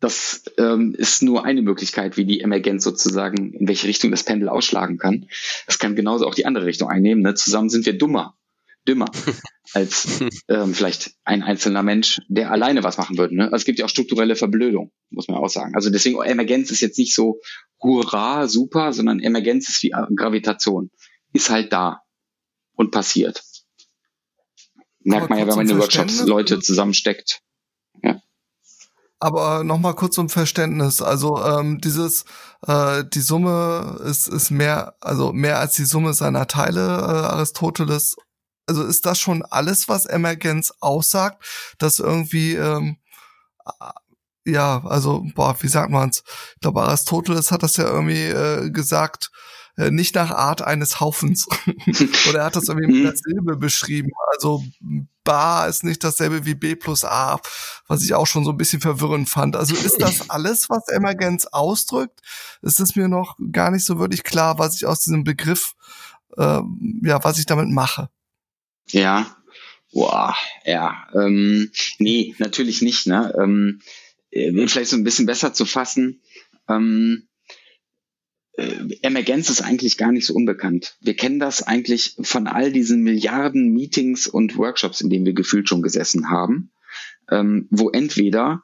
das 0.00 0.44
ähm, 0.58 0.94
ist 0.98 1.22
nur 1.22 1.44
eine 1.44 1.62
Möglichkeit, 1.62 2.16
wie 2.16 2.26
die 2.26 2.40
Emergenz 2.40 2.84
sozusagen, 2.84 3.52
in 3.54 3.66
welche 3.66 3.86
Richtung 3.86 4.10
das 4.10 4.24
Pendel 4.24 4.48
ausschlagen 4.48 4.98
kann. 4.98 5.28
Das 5.66 5.78
kann 5.78 5.96
genauso 5.96 6.26
auch 6.26 6.34
die 6.34 6.44
andere 6.44 6.66
Richtung 6.66 6.88
einnehmen. 6.88 7.22
Ne? 7.22 7.34
Zusammen 7.34 7.70
sind 7.70 7.86
wir 7.86 7.96
dummer, 7.96 8.36
dümmer 8.88 9.10
als 9.72 10.20
ähm, 10.48 10.74
vielleicht 10.74 11.12
ein 11.24 11.42
einzelner 11.42 11.82
Mensch, 11.82 12.20
der 12.28 12.50
alleine 12.50 12.82
was 12.84 12.98
machen 12.98 13.18
würde. 13.18 13.36
Ne? 13.36 13.44
Also 13.44 13.56
es 13.56 13.64
gibt 13.64 13.78
ja 13.78 13.84
auch 13.84 13.90
strukturelle 13.90 14.36
Verblödung, 14.36 14.92
muss 15.10 15.28
man 15.28 15.38
auch 15.38 15.48
sagen. 15.48 15.74
Also 15.74 15.90
deswegen 15.90 16.20
Emergenz 16.22 16.70
ist 16.70 16.80
jetzt 16.80 16.98
nicht 16.98 17.14
so 17.14 17.40
hurra, 17.82 18.48
super, 18.48 18.92
sondern 18.92 19.20
Emergenz 19.20 19.68
ist 19.68 19.82
wie 19.82 19.92
Gravitation. 20.14 20.90
Ist 21.32 21.50
halt 21.50 21.72
da 21.72 22.00
und 22.74 22.90
passiert. 22.90 23.42
Merkt 25.00 25.30
man 25.30 25.38
ja, 25.38 25.46
wenn 25.46 25.54
man 25.54 25.66
in 25.66 25.74
den 25.74 25.78
Workshops 25.78 26.24
Leute 26.24 26.60
zusammensteckt. 26.60 27.40
Ja. 28.02 28.20
Aber 29.18 29.64
nochmal 29.64 29.94
kurz 29.94 30.16
zum 30.16 30.28
Verständnis. 30.28 31.00
Also 31.00 31.42
ähm, 31.42 31.80
dieses, 31.80 32.24
äh, 32.66 33.04
die 33.04 33.20
Summe 33.20 34.00
ist, 34.04 34.28
ist 34.28 34.50
mehr, 34.50 34.94
also 35.00 35.32
mehr 35.32 35.58
als 35.58 35.74
die 35.74 35.84
Summe 35.84 36.12
seiner 36.12 36.46
Teile, 36.46 36.80
äh, 36.80 37.34
Aristoteles. 37.34 38.16
Also 38.66 38.84
ist 38.84 39.06
das 39.06 39.18
schon 39.18 39.42
alles, 39.42 39.88
was 39.88 40.06
Emergenz 40.06 40.72
aussagt, 40.80 41.44
dass 41.78 41.98
irgendwie 41.98 42.54
ähm, 42.54 42.98
ja, 44.46 44.84
also 44.84 45.26
boah, 45.34 45.56
wie 45.60 45.68
sagt 45.68 45.90
man's? 45.90 46.22
Ich 46.54 46.60
glaube, 46.60 46.82
Aristoteles 46.82 47.50
hat 47.50 47.62
das 47.62 47.76
ja 47.76 47.84
irgendwie 47.84 48.26
äh, 48.26 48.70
gesagt, 48.70 49.30
äh, 49.76 49.90
nicht 49.90 50.14
nach 50.14 50.30
Art 50.30 50.62
eines 50.62 51.00
Haufens. 51.00 51.46
Oder 52.28 52.38
er 52.38 52.44
hat 52.46 52.56
das 52.56 52.68
irgendwie 52.68 52.92
mit 52.92 53.04
der 53.04 53.12
mhm. 53.12 53.16
Silbe 53.16 53.56
beschrieben. 53.56 54.10
Also 54.32 54.62
Bar 55.24 55.66
ist 55.68 55.82
nicht 55.82 56.04
dasselbe 56.04 56.46
wie 56.46 56.54
B 56.54 56.76
plus 56.76 57.04
A, 57.04 57.40
was 57.88 58.04
ich 58.04 58.14
auch 58.14 58.26
schon 58.26 58.44
so 58.44 58.50
ein 58.50 58.56
bisschen 58.56 58.80
verwirrend 58.80 59.28
fand. 59.28 59.56
Also 59.56 59.74
ist 59.74 60.00
das 60.00 60.30
alles, 60.30 60.70
was 60.70 60.88
Emergenz 60.88 61.46
ausdrückt? 61.46 62.20
Ist 62.62 62.78
es 62.78 62.94
mir 62.94 63.08
noch 63.08 63.36
gar 63.50 63.72
nicht 63.72 63.84
so 63.84 63.98
wirklich 63.98 64.22
klar, 64.22 64.58
was 64.58 64.76
ich 64.76 64.86
aus 64.86 65.00
diesem 65.00 65.24
Begriff, 65.24 65.74
äh, 66.36 66.60
ja, 67.02 67.24
was 67.24 67.38
ich 67.38 67.46
damit 67.46 67.68
mache. 67.68 68.08
Ja, 68.90 69.36
Boah, 69.92 70.36
ja, 70.66 71.08
ähm, 71.14 71.70
nee, 71.98 72.34
natürlich 72.38 72.82
nicht. 72.82 73.06
Ne? 73.06 73.34
Ähm, 73.40 73.80
äh, 74.30 74.52
vielleicht 74.68 74.90
so 74.90 74.96
ein 74.96 75.04
bisschen 75.04 75.24
besser 75.24 75.54
zu 75.54 75.64
fassen. 75.64 76.20
Ähm, 76.68 77.28
äh, 78.58 78.74
Emergenz 79.02 79.48
ist 79.48 79.62
eigentlich 79.62 79.96
gar 79.96 80.12
nicht 80.12 80.26
so 80.26 80.34
unbekannt. 80.34 80.96
Wir 81.00 81.14
kennen 81.16 81.38
das 81.38 81.62
eigentlich 81.62 82.14
von 82.20 82.46
all 82.46 82.72
diesen 82.72 83.02
Milliarden 83.04 83.72
Meetings 83.72 84.26
und 84.26 84.58
Workshops, 84.58 85.00
in 85.00 85.08
denen 85.08 85.24
wir 85.24 85.34
gefühlt 85.34 85.68
schon 85.68 85.80
gesessen 85.82 86.28
haben. 86.28 86.72
ähm, 87.30 87.68
wo 87.70 87.90
entweder 87.90 88.62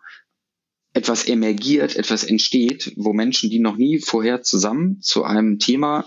etwas 0.95 1.27
emergiert, 1.27 1.97
etwas 1.97 2.25
entsteht, 2.25 2.93
wo 2.97 3.13
Menschen, 3.13 3.51
die 3.51 3.61
noch 3.61 3.77
nie 3.77 4.01
vorher 4.01 4.43
zusammen 4.43 5.01
zu 5.01 5.25
einem 5.25 5.59
Thema 5.59 6.05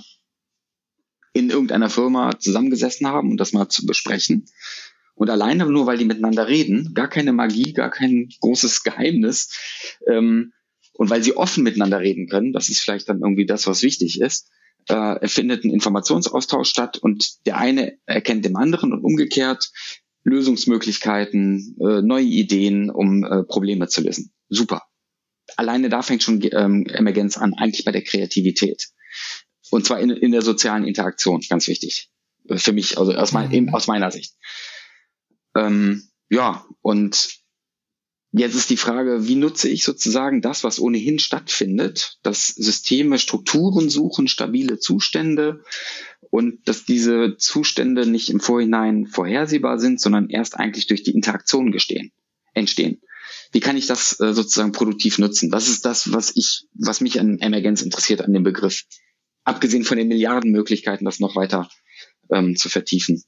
in 1.36 1.50
irgendeiner 1.50 1.90
Firma 1.90 2.40
zusammengesessen 2.40 3.08
haben, 3.08 3.32
um 3.32 3.38
das 3.38 3.52
mal 3.52 3.68
zu 3.68 3.86
besprechen. 3.86 4.46
Und 5.16 5.30
alleine 5.30 5.66
nur, 5.66 5.86
weil 5.86 5.98
die 5.98 6.06
miteinander 6.06 6.48
reden, 6.48 6.94
gar 6.94 7.10
keine 7.10 7.34
Magie, 7.34 7.74
gar 7.74 7.92
kein 7.92 8.30
großes 8.40 8.84
Geheimnis, 8.84 9.50
ähm, 10.08 10.54
und 10.94 11.10
weil 11.10 11.22
sie 11.22 11.36
offen 11.36 11.64
miteinander 11.64 12.00
reden 12.00 12.30
können, 12.30 12.54
das 12.54 12.70
ist 12.70 12.80
vielleicht 12.80 13.10
dann 13.10 13.20
irgendwie 13.20 13.46
das, 13.46 13.68
was 13.68 13.84
wichtig 13.84 14.22
ist, 14.22 14.50
äh, 14.88 15.28
findet 15.28 15.66
ein 15.66 15.72
Informationsaustausch 15.72 16.70
statt 16.70 16.98
und 16.98 17.46
der 17.46 17.58
eine 17.58 17.98
erkennt 18.06 18.46
dem 18.46 18.56
anderen 18.56 18.94
und 18.94 19.04
umgekehrt 19.04 19.72
Lösungsmöglichkeiten, 20.24 21.76
äh, 21.82 22.02
neue 22.02 22.24
Ideen, 22.24 22.90
um 22.90 23.26
äh, 23.26 23.44
Probleme 23.44 23.90
zu 23.90 24.02
lösen. 24.02 24.32
Super. 24.48 24.84
Alleine 25.58 25.90
da 25.90 26.02
fängt 26.02 26.24
schon 26.24 26.42
ähm, 26.54 26.86
Emergenz 26.88 27.38
an, 27.38 27.54
eigentlich 27.56 27.84
bei 27.84 27.92
der 27.92 28.04
Kreativität. 28.04 28.88
Und 29.72 29.86
zwar 29.86 30.00
in, 30.00 30.10
in 30.10 30.32
der 30.32 30.42
sozialen 30.42 30.86
Interaktion, 30.86 31.42
ganz 31.50 31.68
wichtig. 31.68 32.10
Für 32.56 32.74
mich, 32.74 32.98
also 32.98 33.14
aus, 33.14 33.32
mein, 33.32 33.52
eben 33.52 33.74
aus 33.74 33.88
meiner 33.88 34.12
Sicht. 34.12 34.36
Ähm, 35.56 36.10
ja, 36.30 36.66
und 36.82 37.40
jetzt 38.32 38.56
ist 38.56 38.70
die 38.70 38.78
Frage, 38.78 39.28
wie 39.28 39.36
nutze 39.36 39.70
ich 39.70 39.84
sozusagen 39.84 40.42
das, 40.42 40.64
was 40.64 40.80
ohnehin 40.80 41.20
stattfindet, 41.20 42.20
dass 42.22 42.48
Systeme 42.48 43.18
Strukturen 43.18 43.90
suchen, 43.90 44.28
stabile 44.28 44.78
Zustände 44.78 45.64
und 46.30 46.68
dass 46.68 46.86
diese 46.86 47.38
Zustände 47.38 48.06
nicht 48.06 48.30
im 48.30 48.40
Vorhinein 48.40 49.08
vorhersehbar 49.08 49.80
sind, 49.80 50.00
sondern 50.00 50.30
erst 50.30 50.58
eigentlich 50.58 50.88
durch 50.88 51.04
die 51.04 51.16
Interaktion 51.16 51.72
gestehen, 51.72 52.12
entstehen. 52.54 53.02
Wie 53.52 53.62
kann 53.62 53.78
ich 53.78 53.88
das 53.88 54.20
äh, 54.20 54.34
sozusagen 54.34 54.74
produktiv 54.74 55.18
nutzen? 55.18 55.52
Was 55.52 55.70
ist 55.70 55.86
das, 55.86 56.12
was 56.12 56.34
ich, 56.36 56.68
was 56.74 57.00
mich 57.00 57.20
an 57.20 57.40
Emergenz 57.40 57.82
interessiert, 57.82 58.22
an 58.22 58.34
dem 58.34 58.44
Begriff? 58.44 58.84
Abgesehen 59.46 59.84
von 59.84 59.98
den 59.98 60.10
Milliarden 60.10 60.52
Möglichkeiten, 60.52 61.06
das 61.06 61.20
noch 61.20 61.36
weiter 61.36 61.70
ähm, 62.32 62.56
zu 62.56 62.70
vertiefen. 62.70 63.24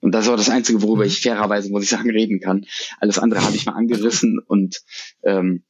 Und 0.00 0.12
das 0.12 0.24
ist 0.24 0.30
auch 0.30 0.36
das 0.36 0.50
Einzige, 0.50 0.82
worüber 0.82 1.04
ich 1.04 1.22
fairerweise, 1.22 1.70
muss 1.70 1.84
ich 1.84 1.88
sagen, 1.88 2.10
reden 2.10 2.40
kann. 2.40 2.66
Alles 3.00 3.18
andere 3.18 3.42
habe 3.44 3.56
ich 3.56 3.66
mal 3.66 3.74
angerissen 3.74 4.38
und 4.38 4.82
ähm, 5.24 5.64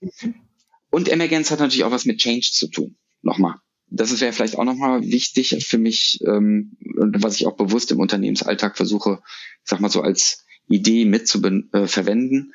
und 0.90 1.08
Emergenz 1.08 1.50
hat 1.50 1.60
natürlich 1.60 1.84
auch 1.84 1.90
was 1.90 2.04
mit 2.04 2.18
Change 2.18 2.50
zu 2.52 2.68
tun. 2.68 2.96
Nochmal. 3.22 3.54
Das 3.88 4.20
wäre 4.20 4.32
vielleicht 4.32 4.56
auch 4.56 4.64
nochmal 4.64 5.02
wichtig 5.02 5.56
für 5.66 5.78
mich, 5.78 6.20
ähm, 6.26 6.76
was 6.80 7.36
ich 7.36 7.46
auch 7.46 7.56
bewusst 7.56 7.90
im 7.92 8.00
Unternehmensalltag 8.00 8.76
versuche, 8.76 9.22
sag 9.64 9.80
mal 9.80 9.90
so 9.90 10.02
als 10.02 10.44
Idee 10.68 11.04
mit 11.04 11.28
zu 11.28 11.42
äh, 11.72 11.86
verwenden. 11.86 12.52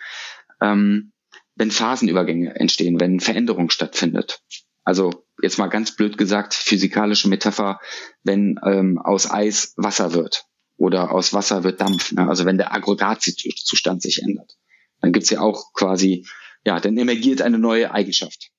Ähm, 0.62 1.12
wenn 1.56 1.72
Phasenübergänge 1.72 2.56
entstehen, 2.60 3.00
wenn 3.00 3.20
Veränderung 3.20 3.70
stattfindet. 3.70 4.41
Also 4.84 5.26
jetzt 5.42 5.58
mal 5.58 5.68
ganz 5.68 5.96
blöd 5.96 6.18
gesagt, 6.18 6.54
physikalische 6.54 7.30
Metapher, 7.30 7.80
wenn 8.24 8.60
ähm, 8.64 8.98
aus 8.98 9.30
Eis 9.30 9.74
Wasser 9.78 10.14
wird 10.14 10.46
oder 10.78 11.12
aus 11.12 11.34
Wasser 11.34 11.64
wird 11.64 11.82
Dampf, 11.82 12.12
ne? 12.12 12.28
also 12.28 12.46
wenn 12.46 12.58
der 12.58 12.74
Aggregatzustand 12.74 14.02
sich 14.02 14.22
ändert. 14.22 14.58
Dann 15.02 15.12
gibt's 15.12 15.30
ja 15.30 15.42
auch 15.42 15.74
quasi, 15.74 16.26
ja, 16.66 16.80
dann 16.80 16.98
emergiert 16.98 17.42
eine 17.42 17.60
neue 17.60 17.92
Eigenschaft 17.92 18.50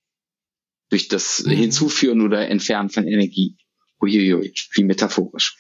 durch 0.90 1.08
das 1.08 1.44
mhm. 1.44 1.50
Hinzuführen 1.50 2.20
oder 2.22 2.48
Entfernen 2.48 2.90
von 2.90 3.06
Energie. 3.06 3.56
Uiuiui, 4.00 4.54
wie 4.74 4.84
metaphorisch. 4.84 5.56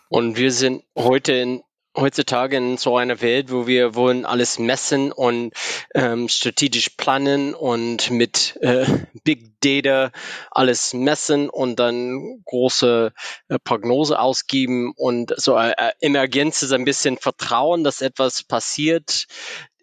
Und 0.08 0.36
wir 0.36 0.52
sind 0.52 0.84
heute 0.96 1.32
in 1.32 1.62
heutzutage 1.96 2.56
in 2.56 2.76
so 2.76 2.96
einer 2.96 3.20
Welt, 3.20 3.50
wo 3.50 3.66
wir 3.66 3.94
wollen 3.94 4.24
alles 4.24 4.58
messen 4.58 5.12
und 5.12 5.52
ähm, 5.94 6.28
strategisch 6.28 6.90
planen 6.90 7.54
und 7.54 8.10
mit 8.10 8.56
äh, 8.60 8.86
Big 9.24 9.60
Data 9.60 10.12
alles 10.50 10.94
messen 10.94 11.50
und 11.50 11.80
dann 11.80 12.42
große 12.44 13.12
äh, 13.48 13.58
Prognose 13.58 14.18
ausgeben 14.18 14.92
und 14.96 15.34
so 15.36 15.56
äh, 15.56 15.72
äh 15.76 15.92
Emergenz 16.00 16.62
ist 16.62 16.72
ein 16.72 16.84
bisschen 16.84 17.18
Vertrauen, 17.18 17.84
dass 17.84 18.00
etwas 18.00 18.42
passiert. 18.42 19.26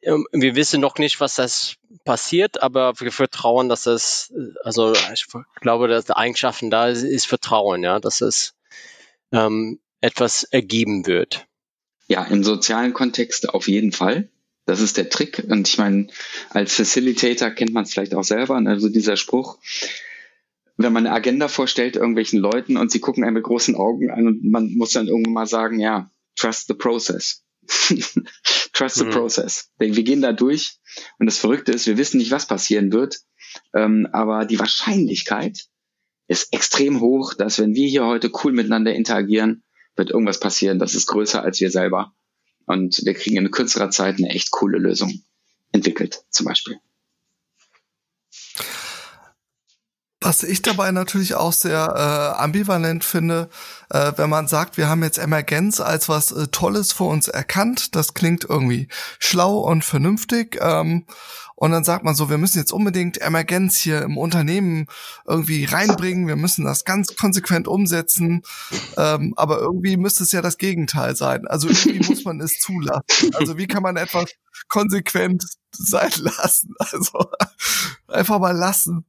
Ähm, 0.02 0.26
wir 0.32 0.56
wissen 0.56 0.82
noch 0.82 0.98
nicht, 0.98 1.20
was 1.20 1.36
das 1.36 1.76
passiert, 2.06 2.62
aber 2.62 2.94
wir 3.00 3.12
vertrauen, 3.12 3.68
dass 3.68 3.86
es, 3.86 4.34
also 4.64 4.94
ich 4.94 5.26
glaube, 5.60 5.88
dass 5.90 6.06
die 6.06 6.16
Eigenschaften 6.16 6.70
da 6.70 6.88
ist, 6.88 7.04
ist 7.04 7.28
Vertrauen, 7.28 7.84
ja, 7.84 8.00
dass 8.00 8.22
es 8.22 8.56
ähm, 9.34 9.80
etwas 10.00 10.44
ergeben 10.44 11.06
wird. 11.06 11.48
Ja, 12.08 12.24
im 12.24 12.44
sozialen 12.44 12.94
Kontext 12.94 13.50
auf 13.50 13.68
jeden 13.68 13.92
Fall. 13.92 14.30
Das 14.66 14.82
ist 14.82 14.98
der 14.98 15.10
Trick. 15.10 15.46
Und 15.50 15.68
ich 15.68 15.78
meine, 15.78 16.08
als 16.50 16.74
Facilitator 16.74 17.50
kennt 17.52 17.74
man 17.74 17.84
es 17.84 17.94
vielleicht 17.94 18.16
auch 18.16 18.24
selber. 18.24 18.56
Also 18.56 18.90
dieser 18.90 19.18
Spruch, 19.18 19.58
wenn 20.78 20.94
man 20.94 21.06
eine 21.06 21.16
Agenda 21.16 21.48
vorstellt 21.48 21.96
irgendwelchen 21.96 22.40
Leuten 22.40 22.78
und 22.78 22.92
sie 22.92 23.00
gucken 23.00 23.24
einen 23.24 23.34
mit 23.34 23.44
großen 23.44 23.76
Augen 23.76 24.12
an 24.12 24.28
und 24.28 24.44
man 24.44 24.74
muss 24.76 24.92
dann 24.92 25.08
irgendwann 25.08 25.34
mal 25.34 25.48
sagen, 25.48 25.80
ja, 25.80 26.12
trust 26.36 26.68
the 26.68 26.76
process. 26.76 27.44
trust 28.74 28.96
the 28.96 29.06
mhm. 29.06 29.10
process. 29.10 29.72
Wir 29.80 30.04
gehen 30.04 30.22
da 30.22 30.34
durch 30.34 30.78
und 31.20 31.26
das 31.26 31.40
Verrückte 31.40 31.72
ist, 31.72 31.88
wir 31.88 31.98
wissen 31.98 32.18
nicht, 32.18 32.32
was 32.32 32.46
passieren 32.46 32.94
wird, 32.94 33.20
ähm, 33.74 34.08
aber 34.12 34.46
die 34.46 34.60
Wahrscheinlichkeit 34.60 35.66
ist 36.28 36.54
extrem 36.54 37.02
hoch, 37.02 37.34
dass 37.34 37.60
wenn 37.60 37.74
wir 37.74 37.88
hier 37.88 38.06
heute 38.06 38.32
cool 38.44 38.52
miteinander 38.52 38.94
interagieren, 38.94 39.64
wird 39.98 40.12
irgendwas 40.12 40.40
passieren, 40.40 40.80
das 40.80 40.96
ist 40.96 41.08
größer 41.08 41.42
als 41.42 41.60
wir 41.60 41.72
selber. 41.72 42.14
Und 42.66 43.02
wir 43.04 43.14
kriegen 43.14 43.38
in 43.38 43.52
kürzerer 43.52 43.90
Zeit 43.90 44.18
eine 44.18 44.30
echt 44.30 44.52
coole 44.52 44.78
Lösung 44.78 45.24
entwickelt, 45.72 46.24
zum 46.30 46.46
Beispiel. 46.46 46.80
Was 50.20 50.44
ich 50.44 50.62
dabei 50.62 50.92
natürlich 50.92 51.36
auch 51.36 51.54
sehr 51.54 51.94
äh, 51.96 52.42
ambivalent 52.42 53.06
finde, 53.06 53.50
äh, 53.90 54.12
wenn 54.18 54.30
man 54.30 54.48
sagt, 54.48 54.76
wir 54.76 54.90
haben 54.90 55.04
jetzt 55.04 55.20
Emergenz 55.20 55.80
als 55.80 56.10
was 56.10 56.32
äh, 56.32 56.48
Tolles 56.48 56.92
für 56.92 57.06
uns 57.06 57.30
erkannt, 57.30 57.96
das 57.96 58.14
klingt 58.14 58.44
irgendwie 58.44 58.90
schlau 59.20 59.60
und 59.60 59.86
vernünftig. 59.86 60.58
Ähm, 60.60 61.06
und 61.60 61.72
dann 61.72 61.84
sagt 61.84 62.04
man 62.04 62.14
so, 62.14 62.30
wir 62.30 62.38
müssen 62.38 62.60
jetzt 62.60 62.72
unbedingt 62.72 63.18
Emergenz 63.18 63.78
hier 63.78 64.04
im 64.04 64.16
Unternehmen 64.16 64.86
irgendwie 65.26 65.66
reinbringen, 65.66 66.28
wir 66.28 66.36
müssen 66.36 66.66
das 66.66 66.86
ganz 66.86 67.16
konsequent 67.16 67.68
umsetzen. 67.68 68.44
Ähm, 68.96 69.34
aber 69.36 69.60
irgendwie 69.60 69.98
müsste 69.98 70.24
es 70.24 70.32
ja 70.32 70.44
das 70.44 70.60
Gegenteil 70.60 71.16
sein. 71.16 71.48
Also 71.48 71.68
irgendwie 71.68 72.08
muss 72.08 72.24
man 72.26 72.40
es 72.42 72.60
zulassen. 72.60 73.34
Also 73.34 73.58
wie 73.58 73.66
kann 73.66 73.82
man 73.82 73.98
etwas 73.98 74.36
konsequent 74.68 75.46
sein 75.72 76.12
lassen? 76.18 76.76
Also 76.78 77.26
einfach 78.08 78.38
mal 78.38 78.56
lassen. 78.56 79.06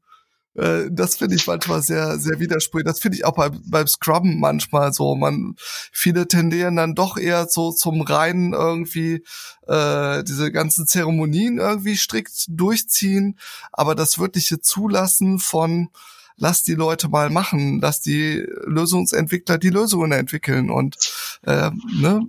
Äh, 0.58 0.88
das 0.90 1.16
finde 1.16 1.36
ich 1.36 1.46
manchmal 1.46 1.82
sehr, 1.82 2.18
sehr 2.18 2.40
widersprüchlich. 2.40 2.92
Das 2.92 3.00
finde 3.00 3.16
ich 3.16 3.24
auch 3.24 3.34
beim, 3.34 3.62
beim 3.66 3.86
Scrubben 3.86 4.40
manchmal 4.40 4.92
so. 4.92 5.14
Man, 5.14 5.54
viele 5.92 6.26
tendieren 6.26 6.76
dann 6.76 6.94
doch 6.94 7.16
eher 7.16 7.46
so 7.46 7.70
zum 7.70 8.00
reinen 8.02 8.52
irgendwie 8.52 9.24
äh, 9.66 10.24
diese 10.24 10.50
ganzen 10.50 10.86
Zeremonien 10.86 11.58
irgendwie 11.58 11.96
strikt 11.96 12.46
durchziehen, 12.48 13.38
aber 13.72 13.94
das 13.94 14.18
wirkliche 14.18 14.60
Zulassen 14.60 15.38
von 15.38 15.90
lass 16.36 16.62
die 16.62 16.74
Leute 16.74 17.08
mal 17.08 17.30
machen, 17.30 17.80
lass 17.80 18.00
die 18.00 18.44
Lösungsentwickler 18.64 19.58
die 19.58 19.70
Lösungen 19.70 20.12
entwickeln 20.12 20.70
und 20.70 20.96
äh, 21.42 21.70
ne, 22.00 22.22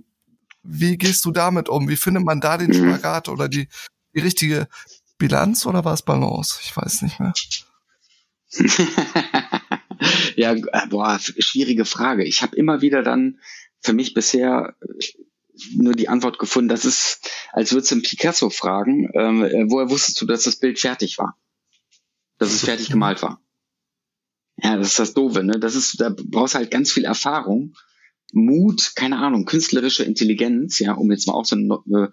wie 0.62 0.98
gehst 0.98 1.24
du 1.24 1.30
damit 1.30 1.68
um? 1.68 1.88
Wie 1.88 1.96
findet 1.96 2.24
man 2.24 2.40
da 2.40 2.58
den 2.58 2.70
mhm. 2.70 2.90
Spagat 2.90 3.28
oder 3.28 3.48
die, 3.48 3.68
die 4.14 4.20
richtige 4.20 4.68
Bilanz 5.16 5.64
oder 5.64 5.84
war 5.84 5.94
es 5.94 6.02
Balance? 6.02 6.58
Ich 6.62 6.76
weiß 6.76 7.02
nicht 7.02 7.20
mehr. 7.20 7.32
Ja, 10.36 10.54
boah, 10.88 11.18
schwierige 11.20 11.84
Frage. 11.84 12.24
Ich 12.24 12.42
habe 12.42 12.56
immer 12.56 12.80
wieder 12.80 13.02
dann 13.02 13.38
für 13.80 13.92
mich 13.92 14.14
bisher 14.14 14.76
äh, 14.80 15.04
nur 15.74 15.94
die 15.94 16.08
Antwort 16.08 16.38
gefunden, 16.38 16.68
das 16.68 16.84
ist, 16.84 17.30
als 17.52 17.72
würdest 17.72 17.90
du 17.90 17.96
einen 17.96 18.02
Picasso 18.02 18.50
fragen, 18.50 19.10
ähm, 19.14 19.44
äh, 19.44 19.70
woher 19.70 19.90
wusstest 19.90 20.20
du, 20.20 20.26
dass 20.26 20.44
das 20.44 20.56
Bild 20.56 20.78
fertig 20.78 21.18
war? 21.18 21.38
Dass 22.38 22.52
es 22.52 22.64
fertig 22.64 22.90
gemalt 22.90 23.22
war. 23.22 23.42
Ja, 24.56 24.76
das 24.76 24.88
ist 24.88 24.98
das 24.98 25.14
Doofe, 25.14 25.42
ne? 25.42 25.58
Das 25.58 25.74
ist, 25.74 26.00
da 26.00 26.10
brauchst 26.10 26.54
du 26.54 26.58
halt 26.58 26.70
ganz 26.70 26.92
viel 26.92 27.04
Erfahrung, 27.04 27.74
Mut, 28.32 28.92
keine 28.94 29.18
Ahnung, 29.18 29.44
künstlerische 29.44 30.04
Intelligenz, 30.04 30.78
ja, 30.78 30.92
um 30.92 31.10
jetzt 31.10 31.26
mal 31.26 31.34
auch 31.34 31.44
so 31.44 31.56
ein 31.56 31.70
äh, 31.70 32.08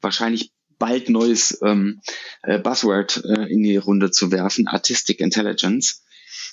wahrscheinlich 0.00 0.52
bald 0.80 1.08
neues 1.08 1.60
ähm, 1.62 2.00
äh, 2.42 2.58
Buzzword 2.58 3.22
äh, 3.24 3.44
in 3.52 3.62
die 3.62 3.76
Runde 3.76 4.10
zu 4.10 4.32
werfen, 4.32 4.66
Artistic 4.66 5.20
Intelligence. 5.20 6.02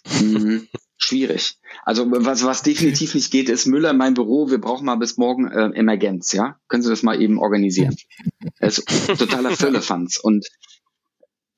Hm, 0.05 0.67
schwierig. 0.97 1.55
Also 1.83 2.05
was, 2.11 2.43
was 2.43 2.61
definitiv 2.61 3.15
nicht 3.15 3.31
geht, 3.31 3.49
ist 3.49 3.65
Müller 3.65 3.91
in 3.91 3.97
meinem 3.97 4.13
Büro, 4.13 4.51
wir 4.51 4.59
brauchen 4.59 4.85
mal 4.85 4.95
bis 4.97 5.17
morgen 5.17 5.47
äh, 5.49 5.71
Emergenz, 5.73 6.33
ja? 6.33 6.59
Können 6.67 6.83
Sie 6.83 6.89
das 6.89 7.01
mal 7.01 7.19
eben 7.19 7.39
organisieren? 7.39 7.95
Das 8.59 8.79
ist 8.79 9.19
totaler 9.19 9.51
Firlefanz 9.51 10.17
und 10.17 10.47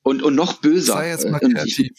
und, 0.03 0.21
und 0.21 0.35
noch 0.35 0.59
böser. 0.59 0.93
Sei 0.93 1.09
jetzt 1.09 1.29
mal 1.29 1.39
kreativ. 1.39 1.91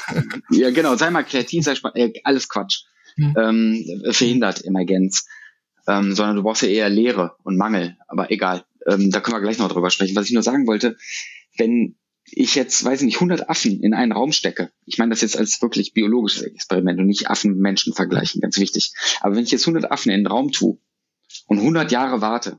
ja, 0.50 0.70
genau, 0.70 0.96
sei 0.96 1.10
mal 1.10 1.22
kreativ, 1.22 1.64
sei 1.64 1.74
mal, 1.82 1.92
äh, 1.94 2.12
alles 2.24 2.48
Quatsch. 2.48 2.84
Hm. 3.16 3.34
Ähm, 3.36 4.02
verhindert 4.10 4.64
Emergenz. 4.64 5.26
Ähm, 5.86 6.14
sondern 6.14 6.36
du 6.36 6.42
brauchst 6.42 6.62
ja 6.62 6.68
eher 6.68 6.88
Leere 6.88 7.36
und 7.44 7.56
Mangel, 7.56 7.96
aber 8.08 8.30
egal. 8.30 8.64
Ähm, 8.86 9.10
da 9.10 9.20
können 9.20 9.36
wir 9.36 9.40
gleich 9.40 9.58
noch 9.58 9.70
drüber 9.70 9.90
sprechen. 9.90 10.16
Was 10.16 10.26
ich 10.26 10.32
nur 10.32 10.42
sagen 10.42 10.66
wollte, 10.66 10.96
wenn 11.56 11.96
ich 12.30 12.54
jetzt, 12.54 12.84
weiß 12.84 13.00
ich 13.00 13.06
nicht, 13.06 13.16
100 13.16 13.48
Affen 13.48 13.80
in 13.80 13.94
einen 13.94 14.12
Raum 14.12 14.32
stecke, 14.32 14.70
ich 14.84 14.98
meine 14.98 15.10
das 15.10 15.22
jetzt 15.22 15.36
als 15.36 15.60
wirklich 15.62 15.94
biologisches 15.94 16.42
Experiment 16.42 17.00
und 17.00 17.06
nicht 17.06 17.30
Affen-Menschen 17.30 17.94
vergleichen, 17.94 18.40
ganz 18.40 18.58
wichtig. 18.58 18.92
Aber 19.20 19.34
wenn 19.34 19.44
ich 19.44 19.50
jetzt 19.50 19.66
100 19.66 19.90
Affen 19.90 20.10
in 20.10 20.20
den 20.20 20.26
Raum 20.26 20.52
tue 20.52 20.78
und 21.46 21.58
100 21.58 21.90
Jahre 21.90 22.20
warte, 22.20 22.58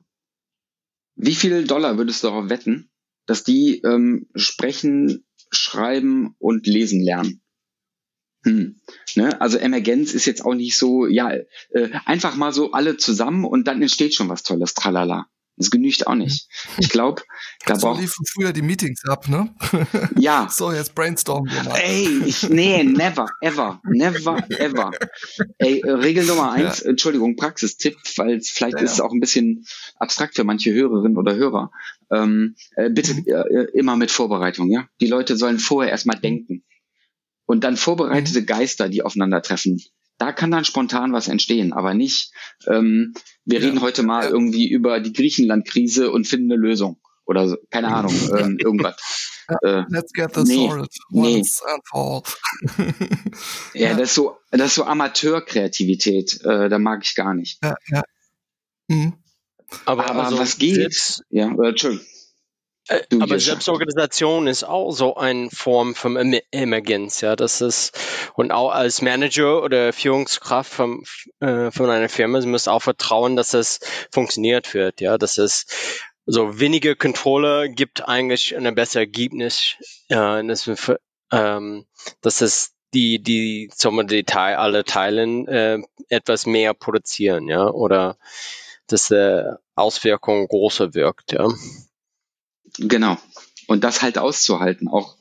wie 1.15 1.35
viel 1.35 1.65
Dollar 1.65 1.97
würdest 1.97 2.23
du 2.23 2.27
darauf 2.27 2.49
wetten, 2.49 2.89
dass 3.25 3.43
die 3.43 3.81
ähm, 3.81 4.27
sprechen, 4.35 5.25
schreiben 5.51 6.35
und 6.39 6.65
lesen 6.65 7.01
lernen? 7.01 7.41
Hm. 8.45 8.79
Ne? 9.15 9.41
Also 9.41 9.57
Emergenz 9.57 10.13
ist 10.13 10.25
jetzt 10.25 10.45
auch 10.45 10.53
nicht 10.53 10.77
so, 10.77 11.05
ja, 11.05 11.31
äh, 11.31 11.89
einfach 12.05 12.35
mal 12.35 12.53
so 12.53 12.71
alle 12.71 12.97
zusammen 12.97 13.43
und 13.43 13.67
dann 13.67 13.81
entsteht 13.81 14.13
schon 14.13 14.29
was 14.29 14.43
Tolles, 14.43 14.73
tralala. 14.73 15.27
Das 15.59 15.69
genügt 15.69 16.07
auch 16.07 16.15
nicht. 16.15 16.47
Ich 16.77 16.87
glaube, 16.87 17.21
da 17.65 17.75
so 17.75 17.87
braucht 17.87 17.99
liefen 17.99 18.25
früher 18.25 18.53
die 18.53 18.61
Meetings 18.61 19.03
ab, 19.09 19.27
ne? 19.27 19.53
Ja. 20.17 20.47
so, 20.49 20.71
jetzt 20.71 20.95
brainstormen 20.95 21.51
wir 21.51 21.63
mal. 21.63 21.75
Ey, 21.75 22.07
ich, 22.25 22.49
nee, 22.49 22.81
never, 22.83 23.27
ever, 23.41 23.81
never, 23.83 24.41
ever. 24.57 24.91
Ey, 25.57 25.81
äh, 25.81 25.91
Regel 25.91 26.25
Nummer 26.25 26.53
eins, 26.53 26.79
ja. 26.79 26.91
Entschuldigung, 26.91 27.35
Praxistipp, 27.35 27.97
weil 28.15 28.39
vielleicht 28.41 28.77
ja, 28.77 28.83
ist 28.83 28.93
es 28.93 29.01
auch 29.01 29.11
ein 29.11 29.19
bisschen 29.19 29.65
abstrakt 29.97 30.35
für 30.35 30.45
manche 30.45 30.71
Hörerinnen 30.73 31.17
oder 31.17 31.35
Hörer. 31.35 31.71
Ähm, 32.09 32.55
äh, 32.77 32.89
bitte 32.89 33.15
mhm. 33.15 33.25
äh, 33.27 33.63
immer 33.73 33.97
mit 33.97 34.11
Vorbereitung, 34.11 34.71
ja? 34.71 34.87
Die 35.01 35.07
Leute 35.07 35.35
sollen 35.35 35.59
vorher 35.59 35.91
erstmal 35.91 36.17
denken. 36.17 36.63
Und 37.45 37.65
dann 37.65 37.75
vorbereitete 37.75 38.41
mhm. 38.41 38.45
Geister, 38.45 38.87
die 38.87 39.03
aufeinandertreffen, 39.03 39.81
da 40.19 40.33
kann 40.33 40.51
dann 40.51 40.65
spontan 40.65 41.13
was 41.13 41.27
entstehen, 41.27 41.73
aber 41.73 41.93
nicht, 41.95 42.31
ähm, 42.67 43.13
wir 43.45 43.59
ja. 43.59 43.65
reden 43.65 43.81
heute 43.81 44.03
mal 44.03 44.27
irgendwie 44.27 44.69
über 44.69 44.99
die 44.99 45.13
Griechenland-Krise 45.13 46.11
und 46.11 46.27
finden 46.27 46.51
eine 46.51 46.61
Lösung. 46.61 47.01
Oder 47.25 47.47
so, 47.47 47.57
keine 47.69 47.87
Ahnung, 47.87 48.13
ähm, 48.37 48.57
irgendwas. 48.59 49.43
Äh, 49.63 49.83
Let's 49.89 50.11
get 50.13 50.33
this 50.33 50.47
nee, 50.47 50.67
sorted 50.67 50.89
once 51.11 51.61
nee. 51.63 51.71
and 51.71 51.83
all. 51.91 52.23
ja, 53.73 53.93
das 53.93 54.09
ist 54.09 54.15
so, 54.15 54.37
das 54.51 54.67
ist 54.67 54.75
so 54.75 54.83
Amateurkreativität. 54.83 56.43
Äh, 56.43 56.69
da 56.69 56.79
mag 56.79 57.01
ich 57.03 57.15
gar 57.15 57.33
nicht. 57.33 57.59
Ja, 57.63 57.75
ja. 57.87 58.03
Mhm. 58.87 59.13
Aber, 59.85 60.09
aber 60.09 60.25
also 60.25 60.39
was 60.39 60.57
geht? 60.57 61.21
Ja, 61.29 61.47
äh, 61.47 61.69
Entschuldigung. 61.69 62.05
Äh, 62.89 63.03
aber 63.19 63.39
Selbstorganisation 63.39 64.47
ist 64.47 64.63
auch 64.63 64.91
so 64.91 65.15
eine 65.15 65.49
Form 65.51 65.95
von 65.95 66.33
Emergenz, 66.51 67.21
ja. 67.21 67.35
Das 67.35 67.61
ist, 67.61 67.97
und 68.33 68.51
auch 68.51 68.71
als 68.71 69.01
Manager 69.01 69.63
oder 69.63 69.93
Führungskraft 69.93 70.71
von, 70.73 71.03
äh, 71.39 71.71
von 71.71 71.89
einer 71.89 72.09
Firma, 72.09 72.41
sie 72.41 72.47
müssen 72.47 72.69
auch 72.69 72.81
vertrauen, 72.81 73.35
dass 73.35 73.53
es 73.53 73.79
funktioniert 74.11 74.73
wird, 74.73 75.01
ja. 75.01 75.17
Dass 75.17 75.37
es 75.37 75.67
so 76.25 76.59
weniger 76.59 76.95
Controller 76.95 77.69
gibt 77.69 78.07
eigentlich 78.07 78.55
ein 78.55 78.75
besseres 78.75 78.95
Ergebnis, 78.95 79.75
äh, 80.09 80.45
das, 80.45 80.69
ähm, 81.31 81.85
dass 82.21 82.41
es 82.41 82.73
die, 82.93 83.21
die 83.21 83.69
zum 83.75 84.05
Detail 84.07 84.57
alle 84.57 84.83
Teilen 84.83 85.47
äh, 85.47 85.79
etwas 86.09 86.47
mehr 86.47 86.73
produzieren, 86.73 87.47
ja, 87.47 87.69
oder 87.69 88.17
dass 88.87 89.09
die 89.09 89.43
Auswirkung 89.75 90.47
größer 90.47 90.95
wirkt, 90.95 91.33
ja. 91.33 91.47
Genau. 92.77 93.17
Und 93.67 93.83
das 93.83 94.01
halt 94.01 94.17
auszuhalten, 94.17 94.87
auch 94.87 95.17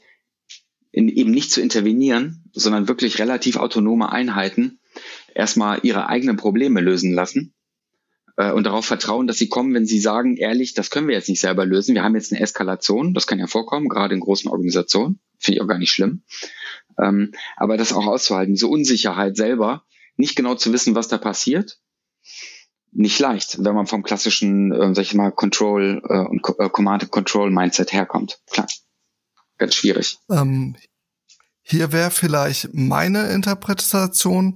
in, 0.91 1.09
eben 1.09 1.31
nicht 1.31 1.51
zu 1.51 1.61
intervenieren, 1.61 2.45
sondern 2.53 2.89
wirklich 2.89 3.19
relativ 3.19 3.57
autonome 3.57 4.11
Einheiten 4.11 4.81
erstmal 5.35 5.81
ihre 5.83 6.09
eigenen 6.09 6.37
Probleme 6.37 6.81
lösen 6.81 7.13
lassen 7.13 7.55
äh, 8.37 8.53
und 8.53 8.65
darauf 8.65 8.87
vertrauen, 8.87 9.27
dass 9.27 9.39
sie 9.39 9.49
kommen, 9.49 9.75
wenn 9.75 9.87
sie 9.87 10.01
sagen, 10.01 10.37
ehrlich, 10.37 10.75
das 10.75 10.91
können 10.91 11.09
wir 11.09 11.15
jetzt 11.15 11.29
nicht 11.29 11.41
selber 11.41 11.67
lösen. 11.67 11.95
Wir 11.95 12.03
haben 12.03 12.15
jetzt 12.15 12.33
eine 12.33 12.41
Eskalation, 12.41 13.15
das 13.15 13.27
kann 13.27 13.39
ja 13.39 13.47
vorkommen, 13.47 13.89
gerade 13.89 14.15
in 14.15 14.21
großen 14.21 14.51
Organisationen, 14.51 15.21
finde 15.39 15.59
ich 15.59 15.63
auch 15.63 15.69
gar 15.69 15.79
nicht 15.79 15.93
schlimm. 15.93 16.23
Ähm, 16.99 17.33
aber 17.57 17.77
das 17.77 17.93
auch 17.93 18.07
auszuhalten, 18.07 18.55
diese 18.55 18.67
Unsicherheit 18.67 19.37
selber, 19.37 19.85
nicht 20.17 20.35
genau 20.35 20.55
zu 20.55 20.73
wissen, 20.73 20.95
was 20.95 21.09
da 21.09 21.19
passiert 21.19 21.79
nicht 22.93 23.18
leicht, 23.18 23.64
wenn 23.64 23.74
man 23.74 23.86
vom 23.86 24.03
klassischen, 24.03 24.72
äh, 24.72 24.95
sag 24.95 25.03
ich 25.03 25.14
mal, 25.14 25.30
Control 25.30 26.03
äh, 26.09 26.18
und 26.18 26.43
äh, 26.59 26.68
Command 26.68 27.11
Control 27.11 27.51
Mindset 27.51 27.93
herkommt. 27.93 28.41
Klar, 28.51 28.66
ganz 29.59 29.74
schwierig. 29.74 30.18
Ähm, 30.30 30.76
hier 31.71 31.93
wäre 31.93 32.11
vielleicht 32.11 32.73
meine 32.73 33.29
Interpretation. 33.29 34.55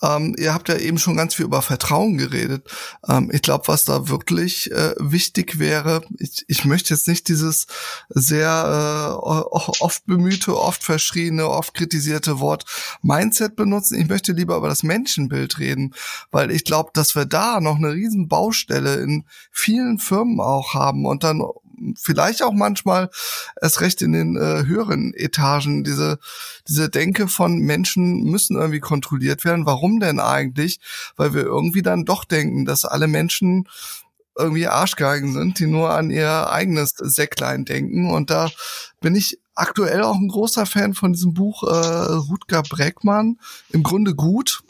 Ähm, 0.00 0.36
ihr 0.38 0.54
habt 0.54 0.68
ja 0.68 0.76
eben 0.76 0.98
schon 0.98 1.16
ganz 1.16 1.34
viel 1.34 1.46
über 1.46 1.60
Vertrauen 1.60 2.18
geredet. 2.18 2.68
Ähm, 3.08 3.30
ich 3.32 3.42
glaube, 3.42 3.66
was 3.66 3.84
da 3.84 4.08
wirklich 4.08 4.70
äh, 4.70 4.94
wichtig 4.98 5.58
wäre, 5.58 6.02
ich, 6.20 6.44
ich 6.46 6.64
möchte 6.64 6.94
jetzt 6.94 7.08
nicht 7.08 7.26
dieses 7.26 7.66
sehr 8.10 8.48
äh, 8.48 9.12
oft 9.20 10.06
bemühte, 10.06 10.56
oft 10.56 10.84
verschriene, 10.84 11.48
oft 11.48 11.74
kritisierte 11.74 12.38
Wort 12.38 12.64
Mindset 13.02 13.56
benutzen. 13.56 14.00
Ich 14.00 14.08
möchte 14.08 14.30
lieber 14.30 14.56
über 14.56 14.68
das 14.68 14.84
Menschenbild 14.84 15.58
reden, 15.58 15.94
weil 16.30 16.52
ich 16.52 16.62
glaube, 16.62 16.90
dass 16.94 17.16
wir 17.16 17.24
da 17.24 17.60
noch 17.60 17.76
eine 17.76 17.90
riesen 17.92 18.28
Baustelle 18.28 19.00
in 19.00 19.24
vielen 19.50 19.98
Firmen 19.98 20.38
auch 20.38 20.74
haben 20.74 21.06
und 21.06 21.24
dann 21.24 21.42
vielleicht 21.98 22.42
auch 22.42 22.52
manchmal 22.52 23.10
erst 23.60 23.80
recht 23.80 24.02
in 24.02 24.12
den 24.12 24.36
äh, 24.36 24.64
höheren 24.66 25.14
Etagen 25.14 25.84
diese 25.84 26.18
diese 26.68 26.88
Denke 26.88 27.28
von 27.28 27.58
Menschen 27.58 28.24
müssen 28.24 28.56
irgendwie 28.56 28.80
kontrolliert 28.80 29.44
werden. 29.44 29.66
Warum 29.66 30.00
denn 30.00 30.20
eigentlich? 30.20 30.80
Weil 31.16 31.34
wir 31.34 31.42
irgendwie 31.42 31.82
dann 31.82 32.04
doch 32.04 32.24
denken, 32.24 32.64
dass 32.64 32.84
alle 32.84 33.08
Menschen 33.08 33.68
irgendwie 34.36 34.66
Arschgeigen 34.66 35.32
sind, 35.32 35.58
die 35.58 35.66
nur 35.66 35.90
an 35.90 36.10
ihr 36.10 36.50
eigenes 36.50 36.94
Säcklein 36.96 37.64
denken. 37.64 38.10
Und 38.10 38.30
da 38.30 38.50
bin 39.00 39.14
ich 39.14 39.38
aktuell 39.54 40.02
auch 40.02 40.16
ein 40.16 40.28
großer 40.28 40.64
Fan 40.64 40.94
von 40.94 41.12
diesem 41.12 41.34
Buch 41.34 41.62
äh, 41.64 42.12
Rutger 42.12 42.62
Breckmann. 42.62 43.38
Im 43.70 43.82
Grunde 43.82 44.14
gut 44.14 44.62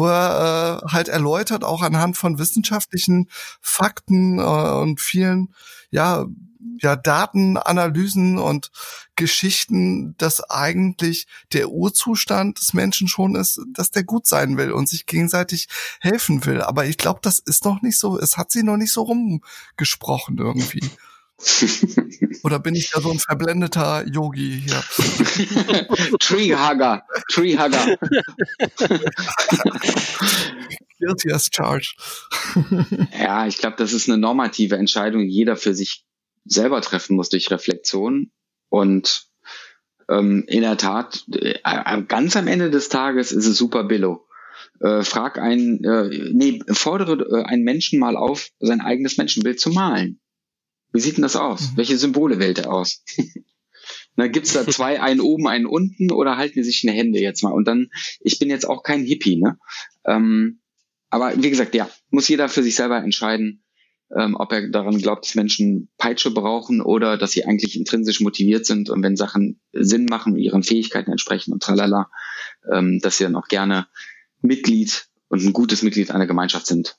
wo 0.00 0.06
er 0.06 0.80
äh, 0.82 0.88
halt 0.92 1.08
erläutert, 1.08 1.62
auch 1.62 1.82
anhand 1.82 2.16
von 2.16 2.38
wissenschaftlichen 2.38 3.28
Fakten 3.60 4.38
äh, 4.38 4.42
und 4.42 4.98
vielen 4.98 5.54
ja 5.90 6.24
ja, 6.80 6.96
Datenanalysen 6.96 8.38
und 8.38 8.70
Geschichten, 9.16 10.14
dass 10.18 10.40
eigentlich 10.48 11.26
der 11.52 11.70
Urzustand 11.70 12.60
des 12.60 12.72
Menschen 12.72 13.08
schon 13.08 13.34
ist, 13.34 13.60
dass 13.72 13.90
der 13.90 14.04
gut 14.04 14.26
sein 14.26 14.56
will 14.56 14.72
und 14.72 14.88
sich 14.88 15.06
gegenseitig 15.06 15.68
helfen 16.00 16.44
will. 16.46 16.62
Aber 16.62 16.86
ich 16.86 16.96
glaube, 16.96 17.20
das 17.22 17.38
ist 17.38 17.64
noch 17.64 17.82
nicht 17.82 17.98
so, 17.98 18.18
es 18.18 18.36
hat 18.36 18.50
sie 18.50 18.62
noch 18.62 18.76
nicht 18.76 18.92
so 18.92 19.02
rumgesprochen 19.02 20.38
irgendwie. 20.38 20.88
Oder 22.42 22.58
bin 22.58 22.74
ich 22.74 22.90
da 22.90 23.00
so 23.00 23.10
ein 23.10 23.18
verblendeter 23.18 24.06
Yogi 24.06 24.62
hier? 24.66 24.82
Treehugger, 26.20 27.02
Treehugger. 27.30 27.96
Guilty 30.98 31.32
as 31.32 31.48
charged. 31.50 31.96
ja, 33.18 33.46
ich 33.46 33.56
glaube, 33.56 33.76
das 33.78 33.92
ist 33.94 34.08
eine 34.08 34.18
normative 34.18 34.76
Entscheidung, 34.76 35.22
die 35.22 35.32
jeder 35.32 35.56
für 35.56 35.74
sich 35.74 36.04
selber 36.44 36.80
treffen 36.80 37.16
muss 37.16 37.28
durch 37.28 37.50
Reflexion. 37.50 38.30
Und 38.68 39.26
ähm, 40.08 40.44
in 40.46 40.62
der 40.62 40.76
Tat, 40.76 41.24
äh, 41.32 41.58
ganz 42.08 42.36
am 42.36 42.46
Ende 42.46 42.70
des 42.70 42.88
Tages 42.88 43.32
ist 43.32 43.46
es 43.46 43.56
super 43.56 43.84
billo. 43.84 44.26
Äh, 44.80 45.02
frag 45.02 45.38
einen, 45.38 45.84
äh, 45.84 46.30
nee, 46.32 46.62
fordere 46.70 47.40
äh, 47.40 47.44
einen 47.44 47.64
Menschen 47.64 47.98
mal 47.98 48.16
auf, 48.16 48.48
sein 48.58 48.80
eigenes 48.80 49.18
Menschenbild 49.18 49.60
zu 49.60 49.70
malen. 49.70 50.20
Wie 50.92 51.00
sieht 51.00 51.16
denn 51.16 51.22
das 51.22 51.36
aus? 51.36 51.72
Mhm. 51.72 51.76
Welche 51.76 51.98
Symbole 51.98 52.38
wählt 52.38 52.58
er 52.58 52.72
aus? 52.72 53.04
Na, 54.16 54.26
gibt's 54.26 54.52
da 54.52 54.66
zwei, 54.66 55.00
einen 55.02 55.20
oben, 55.20 55.46
einen 55.46 55.66
unten 55.66 56.10
oder 56.10 56.36
halten 56.36 56.54
die 56.54 56.64
sich 56.64 56.82
in 56.82 56.90
die 56.90 56.98
Hände 56.98 57.20
jetzt 57.20 57.42
mal? 57.42 57.52
Und 57.52 57.66
dann, 57.66 57.90
ich 58.20 58.38
bin 58.38 58.50
jetzt 58.50 58.66
auch 58.68 58.82
kein 58.82 59.04
Hippie, 59.04 59.36
ne? 59.36 59.58
Ähm, 60.04 60.60
aber 61.10 61.34
wie 61.36 61.50
gesagt, 61.50 61.74
ja, 61.74 61.90
muss 62.10 62.28
jeder 62.28 62.48
für 62.48 62.62
sich 62.62 62.76
selber 62.76 62.98
entscheiden, 62.98 63.64
ähm, 64.16 64.36
ob 64.36 64.52
er 64.52 64.68
daran 64.68 64.98
glaubt, 64.98 65.24
dass 65.24 65.34
Menschen 65.34 65.88
Peitsche 65.96 66.30
brauchen 66.30 66.80
oder 66.80 67.16
dass 67.16 67.32
sie 67.32 67.44
eigentlich 67.44 67.78
intrinsisch 67.78 68.20
motiviert 68.20 68.66
sind 68.66 68.90
und 68.90 69.02
wenn 69.02 69.16
Sachen 69.16 69.60
Sinn 69.72 70.06
machen, 70.06 70.36
ihren 70.36 70.62
Fähigkeiten 70.62 71.10
entsprechen 71.10 71.52
und 71.52 71.62
tralala, 71.62 72.10
ähm, 72.72 73.00
dass 73.00 73.18
sie 73.18 73.24
dann 73.24 73.36
auch 73.36 73.48
gerne 73.48 73.86
Mitglied 74.40 75.08
und 75.28 75.44
ein 75.44 75.52
gutes 75.52 75.82
Mitglied 75.82 76.10
einer 76.10 76.26
Gemeinschaft 76.26 76.66
sind. 76.66 76.98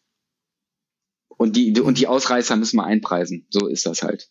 Und 1.27 1.55
die, 1.55 1.79
und 1.81 1.97
die 1.97 2.07
Ausreißer 2.07 2.55
müssen 2.55 2.77
wir 2.77 2.85
einpreisen. 2.85 3.47
So 3.49 3.67
ist 3.67 3.85
das 3.85 4.03
halt. 4.03 4.29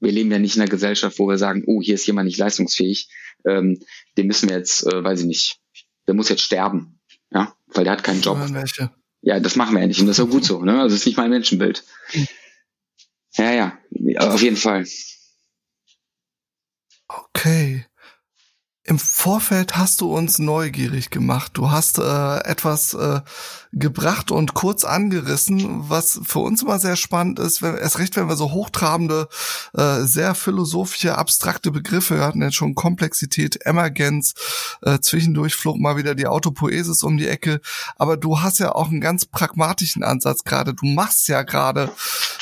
Wir 0.00 0.12
leben 0.12 0.30
ja 0.30 0.38
nicht 0.38 0.56
in 0.56 0.62
einer 0.62 0.70
Gesellschaft, 0.70 1.18
wo 1.18 1.28
wir 1.28 1.38
sagen, 1.38 1.62
oh, 1.66 1.80
hier 1.80 1.94
ist 1.94 2.06
jemand 2.06 2.26
nicht 2.26 2.38
leistungsfähig, 2.38 3.08
ähm, 3.46 3.78
den 4.18 4.26
müssen 4.26 4.48
wir 4.48 4.56
jetzt, 4.56 4.84
äh, 4.86 5.04
weiß 5.04 5.20
ich 5.20 5.26
nicht, 5.26 5.60
der 6.06 6.14
muss 6.14 6.28
jetzt 6.28 6.42
sterben, 6.42 6.98
ja, 7.30 7.54
weil 7.68 7.84
der 7.84 7.92
hat 7.92 8.04
keinen 8.04 8.20
Job. 8.20 8.38
Welche? 8.50 8.90
Ja, 9.22 9.40
das 9.40 9.56
machen 9.56 9.74
wir 9.74 9.80
ja 9.80 9.86
nicht 9.86 10.00
und 10.00 10.08
das 10.08 10.18
ist 10.18 10.24
auch 10.24 10.30
gut 10.30 10.44
so. 10.44 10.62
Ne? 10.62 10.80
Also 10.80 10.94
das 10.94 11.00
ist 11.00 11.06
nicht 11.06 11.16
mein 11.16 11.30
Menschenbild. 11.30 11.84
Ja, 13.34 13.52
ja, 13.52 13.78
auf 14.18 14.42
jeden 14.42 14.56
Fall. 14.56 14.84
Okay. 17.08 17.86
Im 18.84 18.98
Vorfeld 18.98 19.76
hast 19.76 20.00
du 20.00 20.12
uns 20.12 20.38
neugierig 20.38 21.10
gemacht. 21.10 21.52
Du 21.54 21.70
hast 21.70 21.98
äh, 21.98 22.38
etwas 22.44 22.94
äh, 22.94 23.20
gebracht 23.72 24.30
und 24.30 24.52
kurz 24.52 24.84
angerissen, 24.84 25.88
was 25.88 26.20
für 26.22 26.40
uns 26.40 26.62
immer 26.62 26.78
sehr 26.78 26.96
spannend 26.96 27.38
ist, 27.38 27.62
wenn, 27.62 27.76
erst 27.76 27.98
recht, 27.98 28.16
wenn 28.16 28.28
wir 28.28 28.36
so 28.36 28.52
hochtrabende, 28.52 29.28
äh, 29.72 30.00
sehr 30.02 30.34
philosophische, 30.34 31.16
abstrakte 31.16 31.70
Begriffe, 31.70 32.16
wir 32.16 32.24
hatten 32.24 32.42
jetzt 32.42 32.56
schon 32.56 32.74
Komplexität, 32.74 33.64
Emergenz, 33.64 34.34
äh, 34.82 34.98
zwischendurch 35.00 35.54
flog 35.54 35.78
mal 35.78 35.96
wieder 35.96 36.14
die 36.14 36.26
Autopoesis 36.26 37.02
um 37.02 37.16
die 37.16 37.28
Ecke, 37.28 37.60
aber 37.96 38.18
du 38.18 38.40
hast 38.40 38.58
ja 38.58 38.74
auch 38.74 38.90
einen 38.90 39.00
ganz 39.00 39.24
pragmatischen 39.24 40.02
Ansatz 40.02 40.44
gerade, 40.44 40.74
du 40.74 40.86
machst 40.86 41.28
ja 41.28 41.42
gerade 41.42 41.90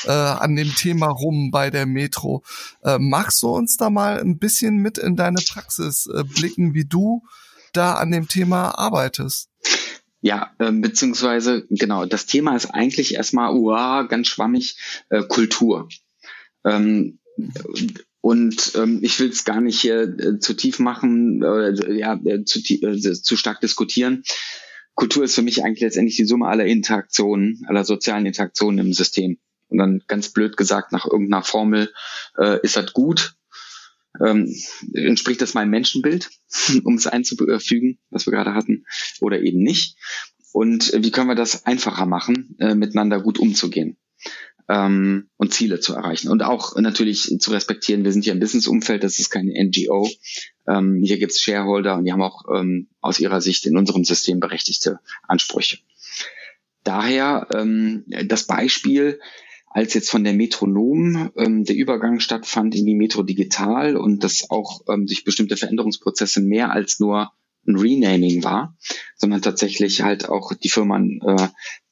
äh, 0.05 0.11
an 0.11 0.55
dem 0.55 0.75
Thema 0.75 1.07
rum 1.07 1.49
bei 1.49 1.69
der 1.69 1.85
Metro. 1.85 2.43
Äh, 2.83 2.97
magst 2.99 3.41
du 3.41 3.49
uns 3.49 3.77
da 3.77 3.89
mal 3.89 4.19
ein 4.19 4.37
bisschen 4.37 4.77
mit 4.77 4.97
in 4.97 5.15
deine 5.15 5.39
Praxis 5.41 6.07
äh, 6.07 6.23
blicken, 6.23 6.73
wie 6.73 6.85
du 6.85 7.23
da 7.71 7.93
an 7.93 8.11
dem 8.11 8.27
Thema 8.27 8.77
arbeitest? 8.77 9.50
Ja, 10.21 10.51
äh, 10.59 10.71
beziehungsweise, 10.71 11.65
genau, 11.69 12.05
das 12.05 12.27
Thema 12.27 12.55
ist 12.55 12.67
eigentlich 12.67 13.15
erstmal, 13.15 13.53
uah, 13.53 14.03
ganz 14.03 14.27
schwammig, 14.27 14.77
äh, 15.09 15.23
Kultur. 15.23 15.89
Ähm, 16.63 17.19
und 18.21 18.73
ähm, 18.75 18.99
ich 19.01 19.19
will 19.19 19.29
es 19.29 19.45
gar 19.45 19.61
nicht 19.61 19.81
hier 19.81 20.01
äh, 20.01 20.39
zu 20.39 20.53
tief 20.53 20.77
machen, 20.77 21.41
äh, 21.41 21.97
ja, 21.97 22.19
äh, 22.23 22.43
zu, 22.43 22.59
äh, 22.59 22.99
zu 22.99 23.35
stark 23.35 23.61
diskutieren. 23.61 24.23
Kultur 24.93 25.23
ist 25.23 25.33
für 25.33 25.41
mich 25.41 25.63
eigentlich 25.63 25.81
letztendlich 25.81 26.17
die 26.17 26.25
Summe 26.25 26.47
aller 26.47 26.65
Interaktionen, 26.65 27.63
aller 27.67 27.83
sozialen 27.83 28.27
Interaktionen 28.27 28.85
im 28.85 28.93
System. 28.93 29.39
Und 29.69 29.79
dann 29.79 30.03
ganz 30.07 30.29
blöd 30.29 30.57
gesagt, 30.57 30.91
nach 30.91 31.05
irgendeiner 31.05 31.43
Formel 31.43 31.91
äh, 32.37 32.59
ist 32.61 32.75
das 32.75 32.93
gut, 32.93 33.35
ähm, 34.19 34.53
entspricht 34.93 35.41
das 35.41 35.53
meinem 35.53 35.69
Menschenbild, 35.69 36.29
um 36.83 36.95
es 36.95 37.07
einzufügen, 37.07 37.99
was 38.09 38.25
wir 38.25 38.31
gerade 38.31 38.53
hatten, 38.53 38.85
oder 39.19 39.41
eben 39.41 39.61
nicht? 39.61 39.97
Und 40.53 40.91
wie 40.93 41.11
können 41.11 41.29
wir 41.29 41.35
das 41.35 41.65
einfacher 41.65 42.05
machen, 42.05 42.57
äh, 42.59 42.75
miteinander 42.75 43.21
gut 43.21 43.39
umzugehen 43.39 43.97
ähm, 44.67 45.29
und 45.37 45.53
Ziele 45.53 45.79
zu 45.79 45.93
erreichen? 45.93 46.29
Und 46.29 46.43
auch 46.43 46.75
natürlich 46.75 47.37
zu 47.39 47.51
respektieren, 47.51 48.03
wir 48.03 48.11
sind 48.11 48.23
hier 48.23 48.33
im 48.33 48.41
Businessumfeld, 48.41 49.03
das 49.03 49.19
ist 49.19 49.29
keine 49.29 49.53
NGO. 49.63 50.09
Ähm, 50.67 51.01
hier 51.03 51.19
gibt 51.19 51.31
es 51.31 51.41
Shareholder 51.41 51.95
und 51.95 52.05
die 52.05 52.11
haben 52.11 52.21
auch 52.21 52.43
ähm, 52.53 52.89
aus 52.99 53.19
ihrer 53.19 53.39
Sicht 53.39 53.65
in 53.65 53.77
unserem 53.77 54.03
System 54.03 54.41
berechtigte 54.41 54.99
Ansprüche. 55.23 55.77
Daher 56.83 57.47
ähm, 57.53 58.03
das 58.25 58.45
Beispiel, 58.45 59.19
als 59.73 59.93
jetzt 59.93 60.09
von 60.09 60.23
der 60.23 60.33
Metronom 60.33 61.31
ähm, 61.35 61.63
der 61.63 61.75
Übergang 61.75 62.19
stattfand 62.19 62.75
in 62.75 62.85
die 62.85 62.95
Metro 62.95 63.23
Digital 63.23 63.95
und 63.95 64.23
dass 64.23 64.49
auch 64.49 64.81
ähm, 64.89 65.07
sich 65.07 65.23
bestimmte 65.23 65.57
Veränderungsprozesse 65.57 66.41
mehr 66.41 66.71
als 66.71 66.99
nur 66.99 67.31
ein 67.67 67.77
Renaming 67.77 68.43
war, 68.43 68.75
sondern 69.15 69.41
tatsächlich 69.41 70.01
halt 70.01 70.27
auch 70.27 70.53
die 70.53 70.69
Firma 70.69 70.99
äh, 70.99 71.47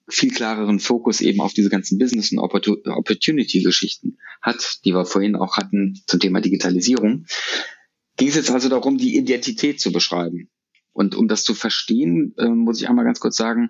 viel 0.07 0.31
klareren 0.31 0.79
Fokus 0.79 1.21
eben 1.21 1.41
auf 1.41 1.53
diese 1.53 1.69
ganzen 1.69 1.99
Business- 1.99 2.31
und 2.31 2.39
Opportunity-Geschichten 2.39 4.17
hat, 4.41 4.79
die 4.83 4.93
wir 4.93 5.05
vorhin 5.05 5.35
auch 5.35 5.57
hatten 5.57 6.01
zum 6.07 6.19
Thema 6.19 6.41
Digitalisierung. 6.41 7.25
Ging 8.17 8.27
es 8.27 8.35
jetzt 8.35 8.51
also 8.51 8.69
darum, 8.69 8.97
die 8.97 9.15
Identität 9.15 9.79
zu 9.79 9.91
beschreiben. 9.91 10.49
Und 10.91 11.15
um 11.15 11.27
das 11.27 11.43
zu 11.43 11.53
verstehen, 11.53 12.33
äh, 12.37 12.49
muss 12.49 12.81
ich 12.81 12.89
einmal 12.89 13.05
ganz 13.05 13.19
kurz 13.19 13.37
sagen, 13.37 13.69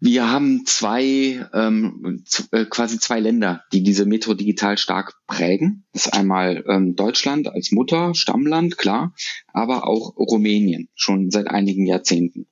wir 0.00 0.30
haben 0.30 0.64
zwei, 0.64 1.46
ähm, 1.52 2.24
äh, 2.52 2.64
quasi 2.64 2.98
zwei 2.98 3.20
Länder, 3.20 3.62
die 3.72 3.82
diese 3.82 4.06
Metro 4.06 4.34
digital 4.34 4.78
stark 4.78 5.14
prägen. 5.26 5.84
Das 5.92 6.06
ist 6.06 6.14
einmal 6.14 6.64
ähm, 6.66 6.96
Deutschland 6.96 7.48
als 7.48 7.70
Mutter, 7.70 8.14
Stammland, 8.14 8.78
klar, 8.78 9.14
aber 9.52 9.86
auch 9.86 10.16
Rumänien, 10.16 10.88
schon 10.94 11.30
seit 11.30 11.48
einigen 11.48 11.86
Jahrzehnten. 11.86 12.46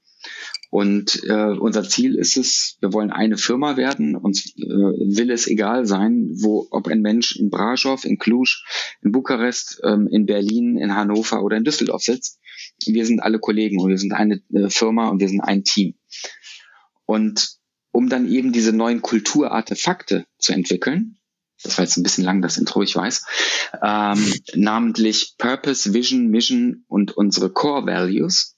Und 0.71 1.23
äh, 1.25 1.57
unser 1.59 1.83
Ziel 1.89 2.15
ist 2.17 2.37
es, 2.37 2.77
wir 2.81 2.93
wollen 2.93 3.11
eine 3.11 3.39
Firma 3.39 3.79
werden. 3.79 4.15
Uns 4.15 4.55
äh, 4.57 4.61
will 4.61 5.31
es 5.31 5.47
egal 5.47 5.87
sein, 5.87 6.29
wo, 6.35 6.67
ob 6.71 6.89
ein 6.89 7.01
Mensch 7.01 7.37
in 7.37 7.49
Brasov, 7.49 8.05
in 8.05 8.19
Cluj, 8.19 8.63
in 9.03 9.13
Bukarest, 9.13 9.81
ähm, 9.85 10.07
in 10.11 10.27
Berlin, 10.27 10.77
in 10.77 10.95
Hannover 10.95 11.43
oder 11.43 11.57
in 11.57 11.65
Düsseldorf 11.65 12.03
sitzt. 12.03 12.39
Wir 12.85 13.07
sind 13.07 13.21
alle 13.21 13.39
Kollegen 13.39 13.81
und 13.81 13.89
wir 13.89 13.99
sind 13.99 14.13
eine 14.13 14.43
äh, 14.53 14.69
Firma 14.69 15.09
und 15.09 15.21
wir 15.21 15.29
sind 15.29 15.41
ein 15.41 15.65
Team. 15.65 15.95
Und 17.09 17.57
um 17.91 18.11
dann 18.11 18.29
eben 18.29 18.53
diese 18.53 18.75
neuen 18.75 19.01
Kulturartefakte 19.01 20.27
zu 20.39 20.53
entwickeln, 20.53 21.17
das 21.63 21.79
war 21.79 21.85
jetzt 21.85 21.97
ein 21.97 22.03
bisschen 22.03 22.23
lang, 22.23 22.43
das 22.43 22.59
Intro, 22.59 22.83
ich 22.83 22.95
weiß, 22.95 23.25
ähm, 23.83 24.35
namentlich 24.55 25.35
Purpose, 25.39 25.95
Vision, 25.95 26.29
Mission 26.29 26.85
und 26.87 27.17
unsere 27.17 27.51
Core 27.51 27.87
Values, 27.87 28.57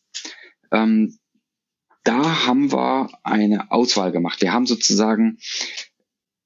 ähm, 0.72 1.16
da 2.02 2.46
haben 2.46 2.72
wir 2.72 3.10
eine 3.22 3.70
Auswahl 3.70 4.10
gemacht. 4.10 4.40
Wir 4.40 4.52
haben 4.52 4.66
sozusagen 4.66 5.38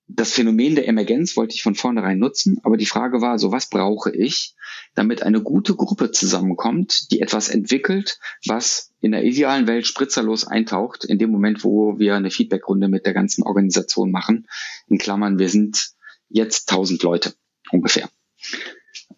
das 0.07 0.33
Phänomen 0.33 0.75
der 0.75 0.87
Emergenz 0.87 1.37
wollte 1.37 1.55
ich 1.55 1.63
von 1.63 1.75
vornherein 1.75 2.19
nutzen, 2.19 2.59
aber 2.63 2.77
die 2.77 2.87
Frage 2.87 3.21
war 3.21 3.39
so, 3.39 3.53
was 3.53 3.71
brauche 3.71 4.15
ich, 4.15 4.55
damit 4.95 5.23
eine 5.23 5.43
gute 5.43 5.75
Gruppe 5.75 6.11
zusammenkommt, 6.11 7.11
die 7.11 7.21
etwas 7.21 7.49
entwickelt, 7.49 8.19
was 8.47 8.93
in 9.01 9.13
der 9.13 9.25
idealen 9.25 9.67
Welt 9.67 9.87
spritzerlos 9.87 10.47
eintaucht, 10.47 11.05
in 11.05 11.19
dem 11.19 11.31
Moment, 11.31 11.65
wo 11.65 11.99
wir 11.99 12.15
eine 12.15 12.31
Feedbackrunde 12.31 12.89
mit 12.89 13.07
der 13.07 13.15
ganzen 13.15 13.43
Organisation 13.43 14.11
machen. 14.11 14.47
In 14.89 14.99
Klammern, 14.99 15.39
wir 15.39 15.49
sind 15.49 15.93
jetzt 16.29 16.71
1000 16.71 17.03
Leute 17.03 17.35
ungefähr. 17.71 18.09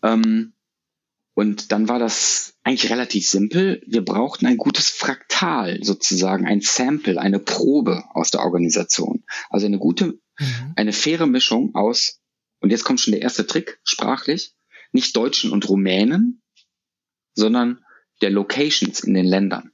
Ähm, 0.03 0.53
und 1.34 1.72
dann 1.72 1.89
war 1.89 1.99
das 1.99 2.55
eigentlich 2.62 2.91
relativ 2.91 3.28
simpel. 3.28 3.82
Wir 3.87 4.05
brauchten 4.05 4.47
ein 4.47 4.57
gutes 4.57 4.89
Fraktal 4.89 5.80
sozusagen, 5.82 6.47
ein 6.47 6.62
Sample, 6.62 7.20
eine 7.20 7.39
Probe 7.39 8.05
aus 8.14 8.30
der 8.30 8.41
Organisation. 8.41 9.24
Also 9.51 9.66
eine 9.66 9.78
gute 9.78 10.18
Mhm. 10.39 10.72
Eine 10.76 10.93
faire 10.93 11.26
Mischung 11.26 11.74
aus, 11.74 12.20
und 12.61 12.70
jetzt 12.70 12.84
kommt 12.84 13.01
schon 13.01 13.12
der 13.12 13.22
erste 13.22 13.47
Trick, 13.47 13.80
sprachlich, 13.84 14.55
nicht 14.93 15.16
Deutschen 15.16 15.53
und 15.53 15.68
Rumänen, 15.68 16.43
sondern 17.34 17.84
der 18.22 18.30
Locations 18.30 19.01
in 19.01 19.14
den 19.14 19.26
Ländern. 19.26 19.72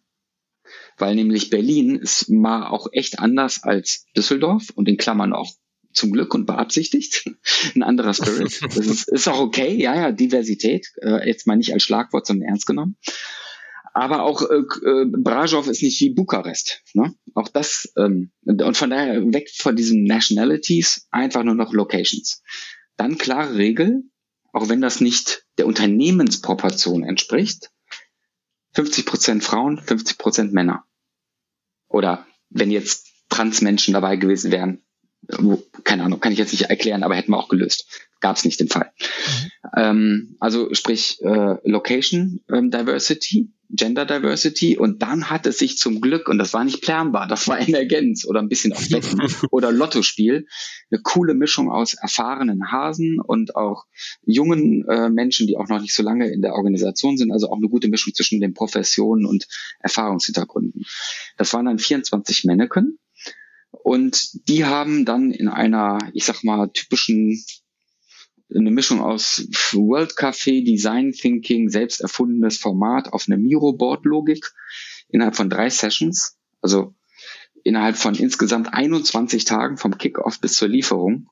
Weil 0.98 1.14
nämlich 1.14 1.50
Berlin 1.50 1.96
ist 1.96 2.28
mal 2.28 2.66
auch 2.66 2.88
echt 2.92 3.18
anders 3.18 3.62
als 3.62 4.06
Düsseldorf 4.16 4.70
und 4.74 4.88
in 4.88 4.96
Klammern 4.96 5.32
auch 5.32 5.52
zum 5.92 6.12
Glück 6.12 6.34
und 6.34 6.46
beabsichtigt. 6.46 7.24
Ein 7.74 7.82
anderer 7.82 8.14
Spirit. 8.14 8.60
Das 8.62 8.76
ist, 8.78 9.08
ist 9.08 9.28
auch 9.28 9.40
okay, 9.40 9.74
ja, 9.74 9.94
ja, 9.94 10.12
Diversität, 10.12 10.88
äh, 11.02 11.26
jetzt 11.26 11.46
mal 11.46 11.56
nicht 11.56 11.72
als 11.72 11.82
Schlagwort, 11.82 12.26
sondern 12.26 12.48
ernst 12.48 12.66
genommen. 12.66 12.96
Aber 13.94 14.22
auch 14.22 14.42
äh, 14.48 14.56
äh, 14.56 15.04
Brasov 15.06 15.66
ist 15.68 15.82
nicht 15.82 16.00
wie 16.00 16.10
Bukarest. 16.10 16.82
Ne? 16.94 17.14
Auch 17.34 17.48
das 17.48 17.92
ähm, 17.96 18.30
und 18.44 18.76
von 18.76 18.90
daher 18.90 19.20
weg 19.32 19.50
von 19.54 19.76
diesen 19.76 20.04
Nationalities 20.04 21.06
einfach 21.10 21.42
nur 21.42 21.54
noch 21.54 21.72
Locations. 21.72 22.42
Dann 22.96 23.18
klare 23.18 23.56
Regel, 23.56 24.04
auch 24.52 24.68
wenn 24.68 24.80
das 24.80 25.00
nicht 25.00 25.44
der 25.58 25.66
Unternehmensproportion 25.66 27.04
entspricht: 27.04 27.70
50 28.74 29.04
Prozent 29.04 29.44
Frauen, 29.44 29.78
50 29.78 30.16
Prozent 30.16 30.52
Männer. 30.52 30.84
Oder 31.88 32.26
wenn 32.48 32.70
jetzt 32.70 33.08
Transmenschen 33.28 33.92
dabei 33.92 34.16
gewesen 34.16 34.50
wären, 34.50 34.82
keine 35.84 36.04
Ahnung, 36.04 36.20
kann 36.20 36.32
ich 36.32 36.38
jetzt 36.38 36.52
nicht 36.52 36.70
erklären, 36.70 37.02
aber 37.02 37.14
hätten 37.14 37.30
wir 37.30 37.38
auch 37.38 37.48
gelöst. 37.48 38.08
Gab 38.22 38.36
es 38.36 38.44
nicht 38.44 38.60
den 38.60 38.68
Fall. 38.68 38.90
Mhm. 38.96 39.50
Ähm, 39.76 40.36
also 40.40 40.72
sprich 40.72 41.20
äh, 41.22 41.56
Location 41.68 42.40
ähm, 42.50 42.70
Diversity, 42.70 43.50
Gender 43.68 44.04
Diversity 44.04 44.78
und 44.78 45.02
dann 45.02 45.28
hat 45.28 45.46
es 45.46 45.58
sich 45.58 45.76
zum 45.76 46.00
Glück, 46.00 46.28
und 46.28 46.38
das 46.38 46.52
war 46.54 46.62
nicht 46.62 46.82
planbar, 46.82 47.26
das 47.26 47.48
war 47.48 47.58
Emergenz 47.58 48.24
oder 48.26 48.40
ein 48.40 48.48
bisschen 48.48 48.72
auf 48.72 48.90
Wetten 48.90 49.20
oder 49.50 49.72
Lottospiel, 49.72 50.46
eine 50.90 51.00
coole 51.02 51.34
Mischung 51.34 51.70
aus 51.70 51.94
erfahrenen 51.94 52.70
Hasen 52.70 53.18
und 53.18 53.56
auch 53.56 53.86
jungen 54.24 54.86
äh, 54.88 55.08
Menschen, 55.08 55.46
die 55.46 55.56
auch 55.56 55.68
noch 55.68 55.80
nicht 55.80 55.94
so 55.94 56.02
lange 56.02 56.30
in 56.30 56.42
der 56.42 56.52
Organisation 56.52 57.16
sind, 57.16 57.32
also 57.32 57.48
auch 57.48 57.56
eine 57.56 57.68
gute 57.68 57.88
Mischung 57.88 58.14
zwischen 58.14 58.40
den 58.40 58.54
Professionen 58.54 59.24
und 59.24 59.48
Erfahrungshintergründen. 59.80 60.84
Das 61.38 61.52
waren 61.54 61.64
dann 61.64 61.78
24 61.78 62.44
Manneken 62.44 62.98
und 63.70 64.48
die 64.48 64.66
haben 64.66 65.06
dann 65.06 65.32
in 65.32 65.48
einer, 65.48 65.98
ich 66.12 66.24
sag 66.24 66.44
mal, 66.44 66.68
typischen 66.72 67.42
eine 68.54 68.70
Mischung 68.70 69.00
aus 69.00 69.46
World 69.72 70.12
Café, 70.12 70.64
Design 70.64 71.12
Thinking, 71.12 71.68
selbst 71.68 72.00
erfundenes 72.00 72.58
Format 72.58 73.12
auf 73.12 73.24
eine 73.26 73.38
Miro-Board-Logik 73.38 74.52
innerhalb 75.08 75.36
von 75.36 75.50
drei 75.50 75.70
Sessions, 75.70 76.36
also 76.60 76.94
innerhalb 77.64 77.96
von 77.96 78.14
insgesamt 78.14 78.72
21 78.72 79.44
Tagen 79.44 79.76
vom 79.76 79.96
Kickoff 79.98 80.40
bis 80.40 80.54
zur 80.54 80.68
Lieferung, 80.68 81.28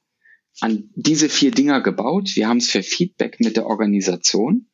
an 0.61 0.91
diese 0.95 1.29
vier 1.29 1.51
Dinger 1.51 1.81
gebaut. 1.81 2.31
Wir 2.35 2.49
haben 2.49 2.59
es 2.59 2.71
für 2.71 2.83
Feedback 2.83 3.41
mit 3.41 3.57
der 3.57 3.67
Organisation. 3.67 4.69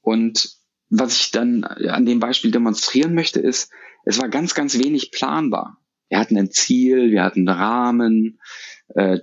Und 0.00 0.56
was 0.90 1.16
ich 1.16 1.30
dann 1.30 1.64
an 1.64 2.06
dem 2.06 2.20
Beispiel 2.20 2.50
demonstrieren 2.50 3.14
möchte, 3.14 3.40
ist, 3.40 3.70
es 4.04 4.20
war 4.20 4.28
ganz, 4.28 4.54
ganz 4.54 4.78
wenig 4.78 5.10
planbar. 5.10 5.78
Wir 6.08 6.18
hatten 6.18 6.36
ein 6.36 6.50
Ziel, 6.50 7.10
wir 7.10 7.22
hatten 7.22 7.48
einen 7.48 7.58
Rahmen, 7.58 8.40
äh, 8.88 9.18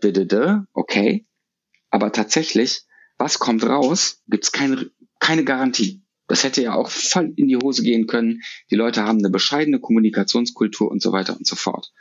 okay. 0.73 1.27
Aber 1.89 2.11
tatsächlich, 2.11 2.83
was 3.17 3.39
kommt 3.39 3.63
raus, 3.65 4.21
gibt 4.27 4.45
es 4.45 4.51
keine, 4.51 4.89
keine 5.19 5.43
Garantie. 5.43 6.03
Das 6.27 6.43
hätte 6.43 6.61
ja 6.61 6.75
auch 6.75 6.89
voll 6.89 7.33
in 7.35 7.47
die 7.47 7.57
Hose 7.57 7.81
gehen 7.81 8.05
können. 8.05 8.41
Die 8.69 8.75
Leute 8.75 9.03
haben 9.03 9.17
eine 9.17 9.31
bescheidene 9.31 9.79
Kommunikationskultur 9.79 10.89
und 10.89 11.01
so 11.01 11.11
weiter 11.11 11.35
und 11.35 11.47
so 11.47 11.55
fort. 11.55 11.91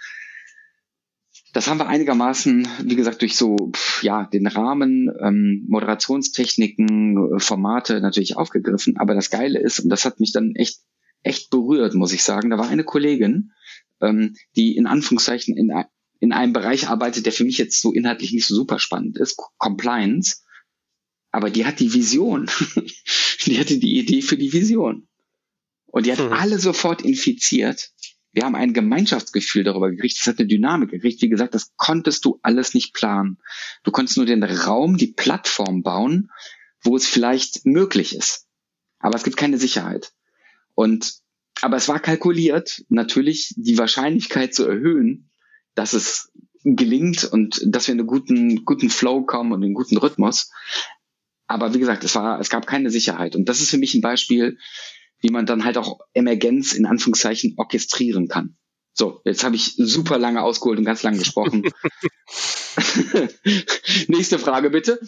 Das 1.54 1.66
haben 1.66 1.78
wir 1.78 1.88
einigermaßen, 1.88 2.68
wie 2.84 2.96
gesagt, 2.96 3.22
durch 3.22 3.36
so 3.36 3.72
ja 4.02 4.26
den 4.26 4.46
Rahmen, 4.46 5.10
ähm, 5.20 5.64
Moderationstechniken, 5.68 7.40
Formate 7.40 8.00
natürlich 8.00 8.36
aufgegriffen. 8.36 8.98
Aber 8.98 9.14
das 9.14 9.30
Geile 9.30 9.58
ist, 9.58 9.80
und 9.80 9.88
das 9.88 10.04
hat 10.04 10.20
mich 10.20 10.32
dann 10.32 10.54
echt 10.54 10.80
echt 11.22 11.50
berührt, 11.50 11.94
muss 11.94 12.12
ich 12.12 12.22
sagen. 12.22 12.50
Da 12.50 12.58
war 12.58 12.68
eine 12.68 12.84
Kollegin, 12.84 13.52
ähm, 14.00 14.36
die 14.56 14.76
in 14.76 14.86
Anführungszeichen 14.86 15.56
in, 15.56 15.72
in 16.20 16.32
einem 16.32 16.52
Bereich 16.52 16.88
arbeitet, 16.88 17.26
der 17.26 17.32
für 17.32 17.44
mich 17.44 17.58
jetzt 17.58 17.80
so 17.80 17.92
inhaltlich 17.92 18.32
nicht 18.32 18.46
so 18.46 18.54
super 18.54 18.78
spannend 18.78 19.18
ist, 19.18 19.36
Compliance. 19.58 20.42
Aber 21.30 21.50
die 21.50 21.66
hat 21.66 21.80
die 21.80 21.92
Vision. 21.92 22.50
die 23.46 23.58
hatte 23.58 23.78
die 23.78 23.98
Idee 23.98 24.22
für 24.22 24.36
die 24.36 24.52
Vision. 24.52 25.08
Und 25.86 26.06
die 26.06 26.12
hat 26.12 26.18
mhm. 26.18 26.32
alle 26.32 26.58
sofort 26.58 27.02
infiziert. 27.02 27.92
Wir 28.32 28.44
haben 28.44 28.54
ein 28.54 28.72
Gemeinschaftsgefühl 28.72 29.64
darüber 29.64 29.90
gekriegt. 29.90 30.18
Das 30.18 30.26
hat 30.26 30.38
eine 30.38 30.48
Dynamik 30.48 30.90
gekriegt. 30.90 31.22
Wie 31.22 31.28
gesagt, 31.28 31.54
das 31.54 31.72
konntest 31.76 32.24
du 32.24 32.38
alles 32.42 32.74
nicht 32.74 32.94
planen. 32.94 33.38
Du 33.84 33.90
konntest 33.90 34.16
nur 34.16 34.26
den 34.26 34.42
Raum, 34.42 34.96
die 34.96 35.12
Plattform 35.12 35.82
bauen, 35.82 36.30
wo 36.82 36.96
es 36.96 37.06
vielleicht 37.06 37.64
möglich 37.64 38.14
ist. 38.14 38.46
Aber 38.98 39.16
es 39.16 39.24
gibt 39.24 39.36
keine 39.36 39.58
Sicherheit. 39.58 40.12
Und, 40.74 41.14
aber 41.62 41.76
es 41.76 41.88
war 41.88 42.00
kalkuliert, 42.00 42.84
natürlich 42.88 43.54
die 43.56 43.78
Wahrscheinlichkeit 43.78 44.54
zu 44.54 44.66
erhöhen, 44.66 45.27
dass 45.78 45.92
es 45.92 46.32
gelingt 46.64 47.22
und 47.24 47.60
dass 47.64 47.86
wir 47.86 47.94
in 47.94 48.00
einen 48.00 48.08
guten, 48.08 48.64
guten 48.64 48.90
Flow 48.90 49.22
kommen 49.22 49.52
und 49.52 49.62
einen 49.62 49.74
guten 49.74 49.96
Rhythmus. 49.96 50.50
Aber 51.46 51.72
wie 51.72 51.78
gesagt, 51.78 52.02
es 52.04 52.16
war, 52.16 52.40
es 52.40 52.50
gab 52.50 52.66
keine 52.66 52.90
Sicherheit. 52.90 53.36
Und 53.36 53.48
das 53.48 53.60
ist 53.60 53.70
für 53.70 53.78
mich 53.78 53.94
ein 53.94 54.00
Beispiel, 54.00 54.58
wie 55.20 55.30
man 55.30 55.46
dann 55.46 55.64
halt 55.64 55.78
auch 55.78 56.00
Emergenz 56.14 56.72
in 56.72 56.84
Anführungszeichen 56.84 57.54
orchestrieren 57.56 58.26
kann. 58.28 58.56
So, 58.92 59.20
jetzt 59.24 59.44
habe 59.44 59.54
ich 59.54 59.74
super 59.76 60.18
lange 60.18 60.42
ausgeholt 60.42 60.80
und 60.80 60.84
ganz 60.84 61.04
lang 61.04 61.16
gesprochen. 61.16 61.62
Nächste 64.08 64.40
Frage 64.40 64.70
bitte. 64.70 64.98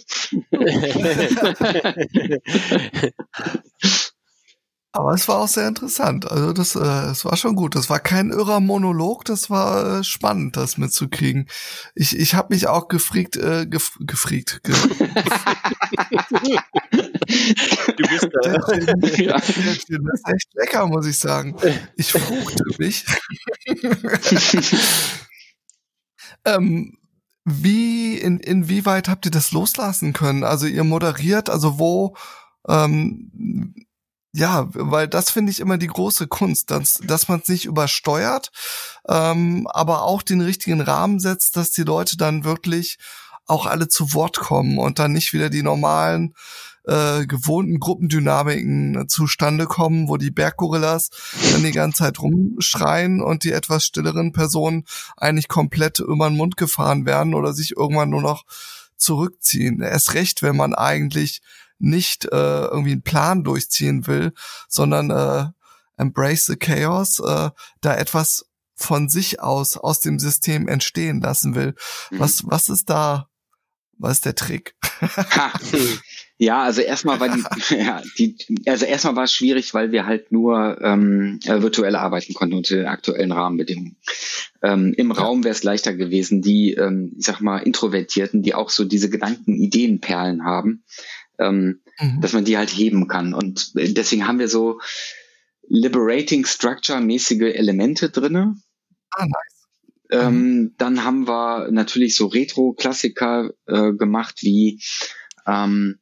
Aber 4.93 5.15
es 5.15 5.29
war 5.29 5.39
auch 5.39 5.49
sehr 5.49 5.69
interessant. 5.69 6.29
Also 6.29 6.53
das, 6.53 6.75
äh, 6.75 7.11
es 7.11 7.25
war 7.25 7.37
schon 7.37 7.55
gut. 7.55 7.77
Das 7.77 7.89
war 7.89 8.01
kein 8.01 8.31
irrer 8.31 8.59
Monolog. 8.59 9.25
Das 9.25 9.49
war 9.49 10.01
äh, 10.01 10.05
spannend, 10.05 10.57
das 10.57 10.79
mitzukriegen. 10.79 11.47
Ich, 11.95 12.19
ich 12.19 12.35
habe 12.35 12.53
mich 12.53 12.67
auch 12.67 12.89
gefriegt, 12.89 13.37
äh, 13.37 13.67
gef 13.67 13.93
gefriegt. 14.01 14.65
Ge 14.65 14.75
du 17.97 18.03
bist 18.09 18.29
da. 18.33 18.51
Das, 18.51 19.17
ja. 19.17 19.35
das 19.35 19.49
ist 19.49 19.89
echt 19.89 20.55
lecker, 20.55 20.89
muss 20.89 21.07
ich 21.07 21.19
sagen. 21.19 21.55
Ich 21.95 22.11
fruchte 22.11 22.65
mich. 22.79 23.05
ähm, 26.45 26.99
wie, 27.45 28.19
in, 28.19 28.41
inwieweit 28.41 29.09
habt 29.09 29.25
ihr 29.25 29.31
das 29.31 29.53
loslassen 29.53 30.13
können? 30.13 30.43
Also 30.43 30.67
ihr 30.67 30.83
moderiert, 30.83 31.49
also 31.49 31.79
wo, 31.79 32.17
ähm, 32.69 33.87
ja, 34.33 34.69
weil 34.73 35.09
das 35.09 35.31
finde 35.31 35.51
ich 35.51 35.61
immer 35.61 35.77
die 35.77 35.89
große 35.89 36.29
Kunst, 36.29 36.71
dass, 36.71 36.95
dass 37.03 37.29
man 37.29 37.41
es 37.41 37.49
nicht 37.49 37.65
übersteuert, 37.65 38.51
ähm, 39.09 39.67
aber 39.69 40.03
auch 40.03 40.23
den 40.23 40.41
richtigen 40.41 40.81
Rahmen 40.81 41.19
setzt, 41.19 41.57
dass 41.57 41.73
die 41.73 41.83
Leute 41.83 42.17
dann 42.17 42.45
wirklich 42.45 42.99
auch 43.47 43.67
alle 43.67 43.89
zu 43.89 44.15
Wort 44.15 44.39
kommen 44.39 44.79
und 44.79 45.01
dann 45.01 45.13
nicht 45.13 45.33
wieder 45.33 45.51
die 45.51 45.65
normalen 45.65 46.35
äh, 46.87 47.27
gewohnten 47.27 47.81
Gruppendynamiken 47.81 49.09
zustande 49.09 49.67
kommen, 49.67 50.09
wo 50.09 50.17
die 50.17 50.31
Berggorillas 50.31 51.11
dann 51.53 51.65
die 51.65 51.73
ganze 51.73 52.05
Zeit 52.05 52.21
rumschreien 52.21 53.21
und 53.21 53.45
die 53.45 53.53
etwas 53.53 53.85
stilleren 53.85 54.33
Personen 54.33 54.85
eigentlich 55.17 55.49
komplett 55.49 55.99
über 55.99 56.29
den 56.29 56.37
Mund 56.37 56.57
gefahren 56.57 57.05
werden 57.05 57.35
oder 57.35 57.53
sich 57.53 57.77
irgendwann 57.77 58.11
nur 58.11 58.23
noch 58.23 58.45
zurückziehen. 58.97 59.81
Erst 59.81 60.15
recht, 60.15 60.43
wenn 60.43 60.57
man 60.57 60.75
eigentlich 60.75 61.43
nicht 61.81 62.27
äh, 62.27 62.65
irgendwie 62.65 62.93
einen 62.93 63.03
Plan 63.03 63.45
durchziehen 63.45 64.07
will, 64.07 64.33
sondern 64.69 65.11
äh, 65.11 65.47
embrace 65.97 66.47
the 66.47 66.57
chaos, 66.57 67.19
äh, 67.21 67.51
da 67.81 67.97
etwas 67.97 68.47
von 68.75 69.09
sich 69.09 69.41
aus 69.41 69.77
aus 69.77 70.01
dem 70.01 70.19
System 70.19 70.69
entstehen 70.69 71.21
lassen 71.21 71.55
will. 71.55 71.75
Mhm. 72.11 72.21
Was 72.21 72.47
was 72.47 72.69
ist 72.69 72.89
da? 72.89 73.29
Was 73.99 74.13
ist 74.13 74.25
der 74.25 74.35
Trick? 74.35 74.75
Ja, 76.43 76.63
also 76.63 76.81
erstmal 76.81 77.21
war 77.21 77.29
die, 77.29 77.45
ja, 77.77 78.03
die, 78.17 78.35
also 78.65 78.87
erstmal 78.87 79.15
war 79.15 79.25
es 79.25 79.33
schwierig, 79.35 79.75
weil 79.75 79.93
wir 79.93 80.07
halt 80.07 80.33
nur 80.33 80.81
ähm, 80.81 81.39
äh, 81.45 81.61
virtuell 81.61 81.95
arbeiten 81.95 82.33
konnten 82.33 82.57
unter 82.57 82.77
den 82.77 82.87
aktuellen 82.87 83.31
Rahmenbedingungen. 83.31 83.99
Ähm, 84.63 84.95
Im 84.97 85.11
ja. 85.11 85.17
Raum 85.17 85.45
wäre 85.45 85.55
es 85.55 85.65
leichter 85.65 85.93
gewesen, 85.93 86.41
die, 86.41 86.73
ähm, 86.73 87.13
ich 87.19 87.27
sag 87.27 87.43
mal, 87.43 87.59
Introvertierten, 87.59 88.41
die 88.41 88.55
auch 88.55 88.71
so 88.71 88.87
diese 88.87 89.11
Gedanken, 89.11 89.53
Ideenperlen 89.53 90.43
haben, 90.43 90.83
ähm, 91.41 91.81
mhm. 91.99 92.21
dass 92.21 92.33
man 92.33 92.45
die 92.45 92.57
halt 92.57 92.71
heben 92.71 93.09
kann. 93.09 93.35
Und 93.35 93.73
deswegen 93.75 94.27
haben 94.27 94.39
wir 94.39 94.49
so 94.49 94.81
Liberating 95.69 96.45
Structure-mäßige 96.47 97.55
Elemente 97.55 98.11
drinne. 98.11 98.57
Ah, 99.11 99.25
nice. 99.25 99.69
Ähm, 100.11 100.35
mhm. 100.35 100.75
Dann 100.79 101.05
haben 101.05 101.29
wir 101.29 101.71
natürlich 101.71 102.17
so 102.17 102.27
Retro-Klassiker 102.27 103.51
äh, 103.67 103.93
gemacht, 103.93 104.39
wie 104.43 104.81
ähm, 105.47 106.01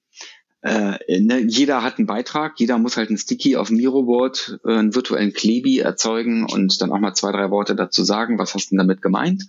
äh, 0.62 1.20
ne, 1.20 1.40
jeder 1.46 1.82
hat 1.82 1.98
einen 1.98 2.06
Beitrag, 2.06 2.58
jeder 2.58 2.78
muss 2.78 2.96
halt 2.96 3.10
ein 3.10 3.18
Sticky 3.18 3.56
auf 3.56 3.70
Miroboard, 3.70 4.58
äh, 4.64 4.72
einen 4.72 4.94
virtuellen 4.94 5.32
Klebi 5.32 5.78
erzeugen 5.78 6.44
und 6.44 6.80
dann 6.80 6.90
auch 6.90 6.98
mal 6.98 7.14
zwei, 7.14 7.30
drei 7.30 7.50
Worte 7.50 7.76
dazu 7.76 8.02
sagen, 8.02 8.38
was 8.38 8.54
hast 8.54 8.66
du 8.66 8.70
denn 8.70 8.78
damit 8.78 9.02
gemeint, 9.02 9.44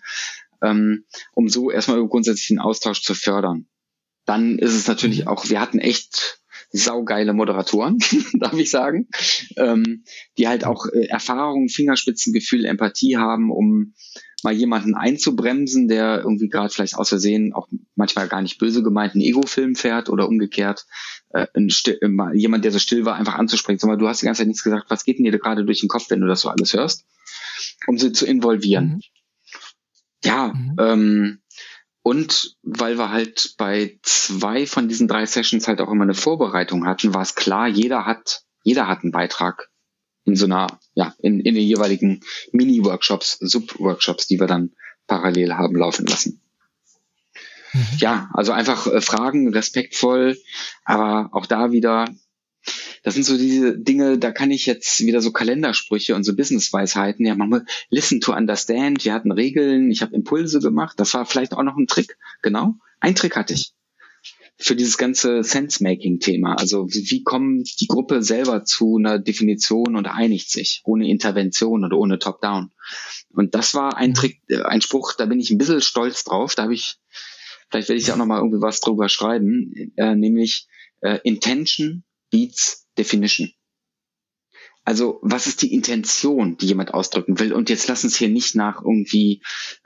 ähm, 0.61 1.05
um 1.33 1.49
so 1.49 1.71
erstmal 1.71 2.05
grundsätzlich 2.07 2.49
den 2.49 2.59
Austausch 2.59 3.01
zu 3.01 3.15
fördern. 3.15 3.67
Dann 4.29 4.59
ist 4.59 4.75
es 4.75 4.87
natürlich 4.87 5.25
auch, 5.25 5.49
wir 5.49 5.59
hatten 5.59 5.79
echt 5.79 6.39
saugeile 6.71 7.33
Moderatoren, 7.33 7.97
darf 8.33 8.53
ich 8.53 8.69
sagen, 8.69 9.07
ähm, 9.57 10.03
die 10.37 10.47
halt 10.47 10.65
auch 10.65 10.85
äh, 10.85 11.07
Erfahrung, 11.07 11.67
Fingerspitzengefühl, 11.67 12.65
Empathie 12.65 13.17
haben, 13.17 13.49
um 13.49 13.95
mal 14.43 14.53
jemanden 14.53 14.93
einzubremsen, 14.93 15.87
der 15.87 16.19
irgendwie 16.19 16.47
gerade 16.47 16.71
vielleicht 16.71 16.93
aus 16.95 17.09
Versehen 17.09 17.53
auch 17.53 17.69
manchmal 17.95 18.27
gar 18.27 18.43
nicht 18.43 18.59
böse 18.59 18.83
gemeint 18.83 19.13
einen 19.13 19.23
Ego-Film 19.23 19.73
fährt 19.73 20.09
oder 20.09 20.27
umgekehrt 20.27 20.85
äh, 21.29 21.47
still, 21.69 21.97
äh, 21.99 22.37
jemand, 22.37 22.63
der 22.65 22.71
so 22.71 22.77
still 22.77 23.05
war, 23.05 23.15
einfach 23.15 23.33
anzusprechen. 23.33 23.79
Sag 23.79 23.87
mal, 23.87 23.97
du 23.97 24.07
hast 24.07 24.21
die 24.21 24.27
ganze 24.27 24.41
Zeit 24.41 24.47
nichts 24.47 24.63
gesagt, 24.63 24.91
was 24.91 25.05
geht 25.05 25.17
denn 25.17 25.25
dir 25.25 25.39
gerade 25.39 25.65
durch 25.65 25.79
den 25.79 25.89
Kopf, 25.89 26.05
wenn 26.11 26.21
du 26.21 26.27
das 26.27 26.41
so 26.41 26.49
alles 26.49 26.73
hörst? 26.73 27.07
Um 27.87 27.97
sie 27.97 28.11
zu 28.11 28.27
involvieren. 28.27 28.89
Mhm. 28.89 29.01
Ja, 30.23 30.53
mhm. 30.53 30.75
ähm, 30.79 31.41
und 32.01 32.55
weil 32.63 32.97
wir 32.97 33.11
halt 33.11 33.55
bei 33.57 33.99
zwei 34.03 34.65
von 34.65 34.87
diesen 34.87 35.07
drei 35.07 35.25
Sessions 35.25 35.67
halt 35.67 35.81
auch 35.81 35.91
immer 35.91 36.03
eine 36.03 36.13
Vorbereitung 36.13 36.85
hatten, 36.85 37.13
war 37.13 37.21
es 37.21 37.35
klar, 37.35 37.67
jeder 37.67 38.05
hat, 38.05 38.43
jeder 38.63 38.87
hat 38.87 39.03
einen 39.03 39.11
Beitrag 39.11 39.69
in 40.25 40.35
so 40.35 40.45
einer, 40.45 40.79
ja, 40.93 41.13
in, 41.19 41.39
in 41.39 41.55
den 41.55 41.63
jeweiligen 41.63 42.21
Mini-Workshops, 42.51 43.37
Sub-Workshops, 43.39 44.27
die 44.27 44.39
wir 44.39 44.47
dann 44.47 44.71
parallel 45.07 45.53
haben 45.55 45.75
laufen 45.75 46.05
lassen. 46.05 46.41
Mhm. 47.73 47.87
Ja, 47.97 48.29
also 48.33 48.51
einfach 48.51 48.87
äh, 48.87 49.01
fragen, 49.01 49.53
respektvoll, 49.53 50.37
aber 50.85 51.29
auch 51.33 51.45
da 51.45 51.71
wieder 51.71 52.05
das 53.03 53.13
sind 53.13 53.23
so 53.23 53.37
diese 53.37 53.77
Dinge, 53.77 54.17
da 54.17 54.31
kann 54.31 54.51
ich 54.51 54.65
jetzt 54.65 54.99
wieder 55.01 55.21
so 55.21 55.31
Kalendersprüche 55.31 56.15
und 56.15 56.23
so 56.23 56.35
Businessweisheiten. 56.35 57.25
Ja, 57.25 57.35
man 57.35 57.49
muss 57.49 57.61
listen 57.89 58.21
to 58.21 58.33
understand. 58.33 59.03
Wir 59.05 59.13
hatten 59.13 59.31
Regeln, 59.31 59.91
ich 59.91 60.01
habe 60.01 60.15
Impulse 60.15 60.59
gemacht. 60.59 60.99
Das 60.99 61.13
war 61.13 61.25
vielleicht 61.25 61.53
auch 61.53 61.63
noch 61.63 61.77
ein 61.77 61.87
Trick. 61.87 62.17
Genau, 62.41 62.75
ein 62.99 63.15
Trick 63.15 63.35
hatte 63.35 63.53
ich 63.53 63.73
für 64.61 64.75
dieses 64.75 64.97
ganze 64.97 65.41
Sense-Making-Thema. 65.41 66.55
Also 66.55 66.87
wie, 66.89 67.09
wie 67.09 67.23
kommt 67.23 67.79
die 67.79 67.87
Gruppe 67.87 68.21
selber 68.21 68.65
zu 68.65 68.97
einer 68.97 69.17
Definition 69.17 69.95
und 69.95 70.05
einigt 70.05 70.51
sich 70.51 70.81
ohne 70.83 71.09
Intervention 71.09 71.85
oder 71.85 71.97
ohne 71.97 72.19
Top-Down? 72.19 72.71
Und 73.31 73.55
das 73.55 73.73
war 73.73 73.95
ein 73.95 74.13
Trick, 74.13 74.41
äh, 74.49 74.61
ein 74.63 74.81
Spruch, 74.81 75.13
da 75.17 75.25
bin 75.25 75.39
ich 75.39 75.49
ein 75.49 75.57
bisschen 75.57 75.81
stolz 75.81 76.25
drauf. 76.25 76.55
Da 76.55 76.63
habe 76.63 76.73
ich, 76.73 76.97
vielleicht 77.69 77.87
werde 77.87 78.01
ich 78.01 78.11
auch 78.11 78.17
noch 78.17 78.25
mal 78.25 78.39
irgendwie 78.39 78.61
was 78.61 78.81
drüber 78.81 79.07
schreiben, 79.07 79.93
äh, 79.95 80.15
nämlich 80.15 80.67
äh, 80.99 81.19
Intention 81.23 82.03
beats 82.29 82.87
Definition. 82.97 83.51
Also 84.85 85.19
was 85.21 85.45
ist 85.45 85.61
die 85.61 85.73
Intention, 85.73 86.57
die 86.57 86.67
jemand 86.67 86.93
ausdrücken 86.93 87.39
will? 87.39 87.53
Und 87.53 87.69
jetzt 87.69 87.87
lass 87.87 88.03
uns 88.03 88.15
hier 88.15 88.29
nicht 88.29 88.55
nach 88.55 88.81
irgendwie 88.81 89.43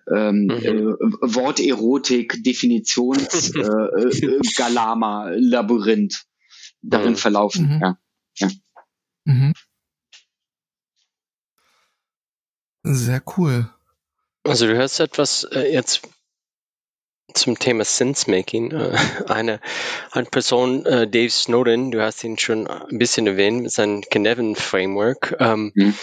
ähm, 0.10 0.46
mhm. 0.46 0.52
äh, 0.52 0.74
Worterotik, 1.22 2.44
Definitions, 2.44 3.52
äh, 3.56 3.60
äh, 3.60 4.39
Galama, 4.56 5.32
Labyrinth 5.36 6.26
darin 6.82 7.12
mhm. 7.12 7.18
verlaufen. 7.18 7.76
Mhm. 7.76 7.82
Ja. 7.82 7.98
ja. 8.38 8.52
Mhm. 9.26 9.54
Sehr 12.84 13.24
cool. 13.38 13.70
Also 14.44 14.68
du 14.68 14.76
hörst 14.76 15.00
etwas 15.00 15.46
äh, 15.46 15.72
jetzt 15.72 16.02
zum 17.34 17.58
Thema 17.60 17.84
Sense-Making. 17.84 18.72
Äh, 18.72 18.98
eine, 19.28 19.60
eine 20.12 20.26
Person, 20.26 20.86
äh, 20.86 21.08
Dave 21.08 21.30
Snowden, 21.30 21.92
du 21.92 22.02
hast 22.02 22.24
ihn 22.24 22.38
schon 22.38 22.68
ein 22.68 22.98
bisschen 22.98 23.28
erwähnt, 23.28 23.64
mit 23.64 23.72
seinem 23.72 24.04
Cynefin-Framework. 24.04 25.36
Ähm, 25.40 25.72
mhm. 25.76 25.98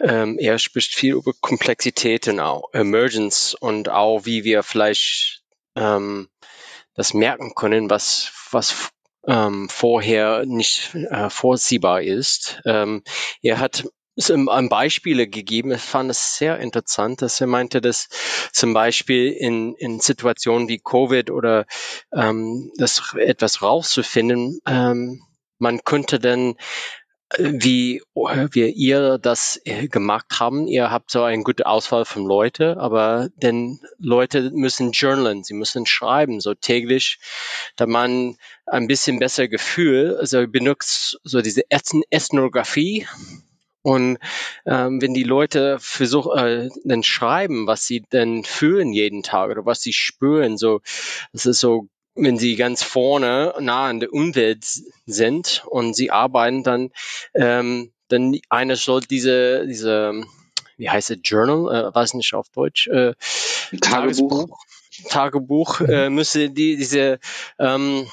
ähm, 0.00 0.38
er 0.38 0.58
spricht 0.58 0.94
viel 0.94 1.14
über 1.14 1.32
Komplexität 1.40 2.28
und 2.28 2.40
auch 2.40 2.72
Emergence 2.72 3.54
und 3.54 3.88
auch, 3.88 4.24
wie 4.24 4.44
wir 4.44 4.62
vielleicht 4.62 5.42
ähm, 5.76 6.28
das 6.94 7.14
merken 7.14 7.54
können, 7.54 7.90
was, 7.90 8.32
was 8.50 8.90
ähm, 9.26 9.68
vorher 9.68 10.44
nicht 10.46 10.94
äh, 10.94 11.30
vorsehbar 11.30 12.02
ist. 12.02 12.60
Ähm, 12.64 13.02
er 13.42 13.58
hat 13.58 13.84
ein 14.16 14.68
Beispiele 14.68 15.28
gegeben. 15.28 15.72
Ich 15.72 15.80
fand 15.80 16.10
es 16.10 16.36
sehr 16.36 16.58
interessant, 16.58 17.22
dass 17.22 17.40
er 17.40 17.46
meinte, 17.46 17.80
dass 17.80 18.08
zum 18.52 18.74
Beispiel 18.74 19.28
in, 19.32 19.74
in 19.76 20.00
Situationen 20.00 20.68
wie 20.68 20.78
Covid 20.78 21.30
oder 21.30 21.66
ähm, 22.12 22.72
das 22.76 23.14
etwas 23.16 23.62
rauszufinden, 23.62 24.60
ähm, 24.66 25.22
man 25.58 25.84
könnte 25.84 26.18
dann 26.18 26.56
wie, 27.38 28.02
wie 28.14 28.70
ihr 28.70 29.18
das 29.18 29.60
äh, 29.64 29.86
gemacht 29.86 30.40
haben. 30.40 30.66
Ihr 30.66 30.90
habt 30.90 31.10
so 31.10 31.22
eine 31.22 31.44
gute 31.44 31.66
Auswahl 31.66 32.04
von 32.04 32.26
Leute, 32.26 32.76
aber 32.78 33.28
denn 33.36 33.80
Leute 33.98 34.50
müssen 34.52 34.90
journalen, 34.90 35.44
sie 35.44 35.54
müssen 35.54 35.86
schreiben, 35.86 36.40
so 36.40 36.54
täglich, 36.54 37.20
da 37.76 37.86
man 37.86 38.36
ein 38.66 38.88
bisschen 38.88 39.20
besser 39.20 39.46
Gefühl, 39.46 40.16
also 40.18 40.46
benutzt 40.48 41.20
so 41.22 41.40
diese 41.40 41.62
Ethnographie, 41.70 43.06
und 43.82 44.18
ähm, 44.66 45.00
wenn 45.00 45.14
die 45.14 45.22
Leute 45.24 45.78
versuchen, 45.80 46.38
äh, 46.38 46.68
dann 46.84 47.02
schreiben, 47.02 47.66
was 47.66 47.86
sie 47.86 48.00
denn 48.12 48.44
fühlen 48.44 48.92
jeden 48.92 49.22
Tag 49.22 49.50
oder 49.50 49.64
was 49.64 49.80
sie 49.80 49.92
spüren, 49.92 50.58
so, 50.58 50.80
das 51.32 51.46
ist 51.46 51.60
so, 51.60 51.88
wenn 52.14 52.38
sie 52.38 52.56
ganz 52.56 52.82
vorne 52.82 53.54
nah 53.60 53.86
an 53.86 54.00
der 54.00 54.12
Umwelt 54.12 54.64
sind 55.06 55.64
und 55.66 55.94
sie 55.94 56.10
arbeiten, 56.10 56.62
dann, 56.62 56.90
ähm, 57.34 57.92
dann 58.08 58.38
einer 58.48 58.76
soll 58.76 59.00
diese, 59.00 59.66
diese, 59.66 60.24
wie 60.76 60.90
heißt 60.90 61.10
es, 61.10 61.18
Journal, 61.22 61.90
äh, 61.90 61.94
weiß 61.94 62.14
nicht 62.14 62.34
auf 62.34 62.48
Deutsch, 62.50 62.88
äh, 62.88 63.14
Tagebuch, 63.80 64.58
Tagebuch, 65.08 65.80
äh, 65.80 66.10
müsse 66.10 66.50
die, 66.50 66.76
diese, 66.76 67.18
ähm, 67.58 68.06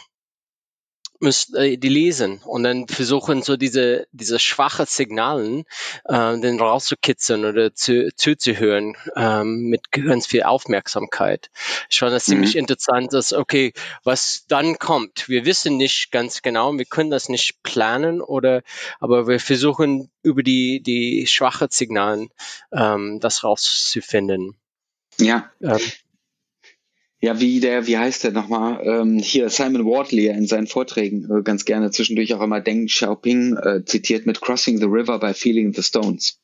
müsst 1.20 1.55
äh, 1.55 1.78
die 1.78 1.89
lesen 1.89 2.41
und 2.45 2.63
dann 2.63 2.88
versuchen 2.88 3.41
so 3.41 3.57
diese 3.57 4.07
diese 4.11 4.39
schwache 4.39 4.86
Signalen 4.86 5.61
äh, 6.05 6.39
dann 6.39 6.59
rauszukitzeln 6.59 7.45
oder 7.45 7.74
zu, 7.74 8.13
zuzuhören 8.15 8.95
ähm, 9.15 9.70
mit 9.70 9.91
ganz 9.91 10.28
viel 10.28 10.43
Aufmerksamkeit. 10.43 11.49
Ich 11.89 11.99
fand 11.99 12.13
das 12.13 12.28
mhm. 12.28 12.32
ziemlich 12.32 12.55
interessant, 12.55 13.13
dass 13.13 13.34
okay, 13.34 13.74
was 14.03 14.45
dann 14.47 14.78
kommt, 14.78 15.30
wir 15.30 15.45
wissen 15.45 15.78
nicht 15.78 16.11
ganz 16.11 16.41
genau, 16.41 16.74
wir 16.74 16.86
können 16.86 17.11
das 17.11 17.30
nicht 17.30 17.63
planen 17.63 18.22
oder 18.22 18.61
aber 18.99 19.28
wir 19.28 19.39
versuchen 19.39 20.09
über 20.24 20.43
die 20.43 20.82
die 20.82 21.28
schwache 21.28 21.68
Signalen 21.70 22.30
ähm, 22.72 23.20
das 23.20 23.43
rauszufinden. 23.43 24.55
Ja. 25.20 25.51
Ähm, 25.61 25.80
ja, 27.20 27.39
wie 27.39 27.59
der, 27.59 27.88
wie 27.88 27.97
heißt 27.97 28.24
der 28.24 28.32
nochmal? 28.32 28.80
Ähm, 28.84 29.18
hier 29.18 29.49
Simon 29.49 29.86
Wardley 29.86 30.28
in 30.28 30.45
seinen 30.45 30.68
Vorträgen 30.68 31.28
äh, 31.32 31.41
ganz 31.41 31.65
gerne 31.65 31.89
zwischendurch 31.89 32.34
auch 32.34 32.41
immer 32.41 32.61
Deng 32.61 32.86
Xiaoping 32.86 33.57
äh, 33.57 33.86
zitiert 33.86 34.26
mit 34.26 34.39
Crossing 34.41 34.78
the 34.78 34.86
River 34.86 35.20
by 35.20 35.34
Feeling 35.34 35.74
the 35.74 35.82
Stones. 35.82 36.39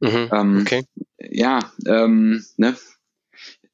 Mhm, 0.00 0.28
ähm, 0.30 0.58
okay. 0.60 0.84
Ja, 1.18 1.72
ähm, 1.86 2.44
ne? 2.58 2.76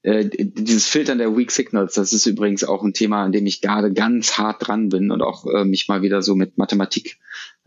Äh, 0.03 0.30
dieses 0.30 0.86
Filtern 0.86 1.18
der 1.18 1.36
Weak 1.36 1.51
Signals, 1.51 1.94
das 1.94 2.12
ist 2.12 2.26
übrigens 2.26 2.64
auch 2.64 2.82
ein 2.82 2.94
Thema, 2.94 3.24
an 3.24 3.32
dem 3.32 3.44
ich 3.46 3.61
gerade 3.61 3.92
ganz 3.92 4.38
hart 4.38 4.66
dran 4.66 4.88
bin 4.88 5.11
und 5.11 5.20
auch 5.20 5.46
äh, 5.46 5.64
mich 5.64 5.88
mal 5.88 6.01
wieder 6.01 6.22
so 6.22 6.34
mit 6.34 6.57
Mathematik 6.57 7.18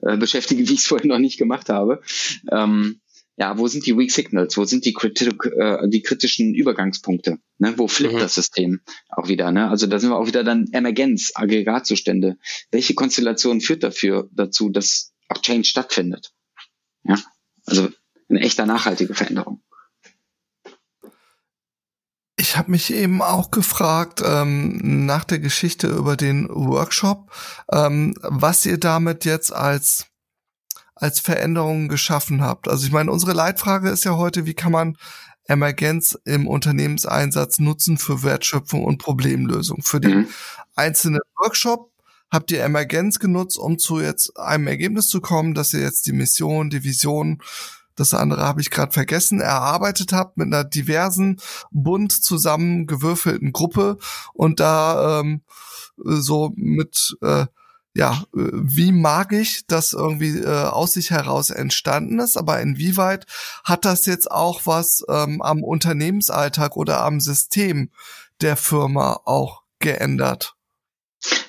äh, 0.01 0.17
beschäftige, 0.17 0.63
wie 0.69 0.73
ich 0.73 0.79
es 0.79 0.87
vorhin 0.87 1.09
noch 1.09 1.19
nicht 1.19 1.37
gemacht 1.37 1.69
habe. 1.69 2.01
Ähm, 2.49 3.01
ja, 3.35 3.57
wo 3.57 3.67
sind 3.67 3.85
die 3.85 3.97
Weak 3.97 4.11
Signals? 4.11 4.57
Wo 4.57 4.65
sind 4.65 4.85
die, 4.85 4.93
Kritik, 4.93 5.45
äh, 5.45 5.87
die 5.87 6.01
kritischen 6.01 6.53
Übergangspunkte? 6.53 7.39
Ne? 7.57 7.73
Wo 7.77 7.87
flippt 7.87 8.15
mhm. 8.15 8.19
das 8.19 8.35
System 8.35 8.81
auch 9.09 9.27
wieder? 9.27 9.51
Ne? 9.51 9.69
Also 9.69 9.87
da 9.87 9.99
sind 9.99 10.11
wir 10.11 10.17
auch 10.17 10.27
wieder 10.27 10.43
dann 10.43 10.67
Emergenz, 10.71 11.31
Aggregatzustände. 11.33 12.37
Welche 12.71 12.93
Konstellation 12.93 13.59
führt 13.61 13.83
dafür 13.83 14.29
dazu, 14.31 14.69
dass 14.69 15.13
auch 15.29 15.41
Change 15.41 15.65
stattfindet? 15.67 16.31
Ja, 17.03 17.17
also 17.65 17.89
eine 18.29 18.41
echter 18.41 18.65
nachhaltige 18.65 19.15
Veränderung. 19.15 19.63
Ich 22.35 22.57
habe 22.57 22.71
mich 22.71 22.93
eben 22.93 23.21
auch 23.21 23.51
gefragt 23.51 24.21
ähm, 24.23 25.05
nach 25.05 25.23
der 25.23 25.39
Geschichte 25.39 25.87
über 25.87 26.17
den 26.17 26.49
Workshop, 26.49 27.31
ähm, 27.71 28.15
was 28.21 28.65
ihr 28.65 28.77
damit 28.77 29.25
jetzt 29.25 29.53
als 29.53 30.07
als 30.95 31.19
Veränderungen 31.19 31.87
geschaffen 31.87 32.41
habt. 32.41 32.67
Also 32.67 32.85
ich 32.85 32.91
meine, 32.91 33.11
unsere 33.11 33.33
Leitfrage 33.33 33.89
ist 33.89 34.03
ja 34.03 34.15
heute, 34.15 34.45
wie 34.45 34.53
kann 34.53 34.71
man 34.71 34.97
Emergenz 35.45 36.17
im 36.25 36.47
Unternehmenseinsatz 36.47 37.59
nutzen 37.59 37.97
für 37.97 38.23
Wertschöpfung 38.23 38.83
und 38.83 38.97
Problemlösung. 38.97 39.81
Für 39.81 39.99
den 39.99 40.19
mhm. 40.19 40.27
einzelnen 40.75 41.21
Workshop 41.37 41.91
habt 42.31 42.51
ihr 42.51 42.63
Emergenz 42.63 43.19
genutzt, 43.19 43.57
um 43.57 43.77
zu 43.77 43.99
jetzt 43.99 44.37
einem 44.37 44.67
Ergebnis 44.67 45.07
zu 45.07 45.21
kommen, 45.21 45.53
dass 45.53 45.73
ihr 45.73 45.81
jetzt 45.81 46.07
die 46.07 46.13
Mission, 46.13 46.69
die 46.69 46.83
Vision, 46.83 47.41
das 47.95 48.13
andere 48.13 48.41
habe 48.41 48.61
ich 48.61 48.71
gerade 48.71 48.91
vergessen, 48.91 49.39
erarbeitet 49.39 50.13
habt 50.13 50.37
mit 50.37 50.47
einer 50.47 50.63
diversen, 50.63 51.39
bunt 51.69 52.11
zusammengewürfelten 52.11 53.51
Gruppe 53.51 53.97
und 54.33 54.59
da 54.59 55.19
ähm, 55.19 55.43
so 55.97 56.53
mit 56.55 57.15
äh, 57.21 57.45
ja, 57.93 58.25
äh, 58.35 58.49
wie 58.53 58.91
magisch 58.91 59.61
das 59.67 59.93
irgendwie 59.93 60.39
äh, 60.39 60.47
aus 60.47 60.93
sich 60.93 61.11
heraus 61.11 61.51
entstanden 61.51 62.19
ist, 62.19 62.37
aber 62.37 62.61
inwieweit 62.61 63.25
hat 63.63 63.85
das 63.85 64.05
jetzt 64.05 64.29
auch 64.31 64.61
was 64.65 65.03
ähm, 65.09 65.41
am 65.41 65.63
Unternehmensalltag 65.63 66.75
oder 66.75 67.01
am 67.01 67.19
System 67.19 67.91
der 68.41 68.57
Firma 68.57 69.21
auch 69.25 69.61
geändert? 69.79 70.55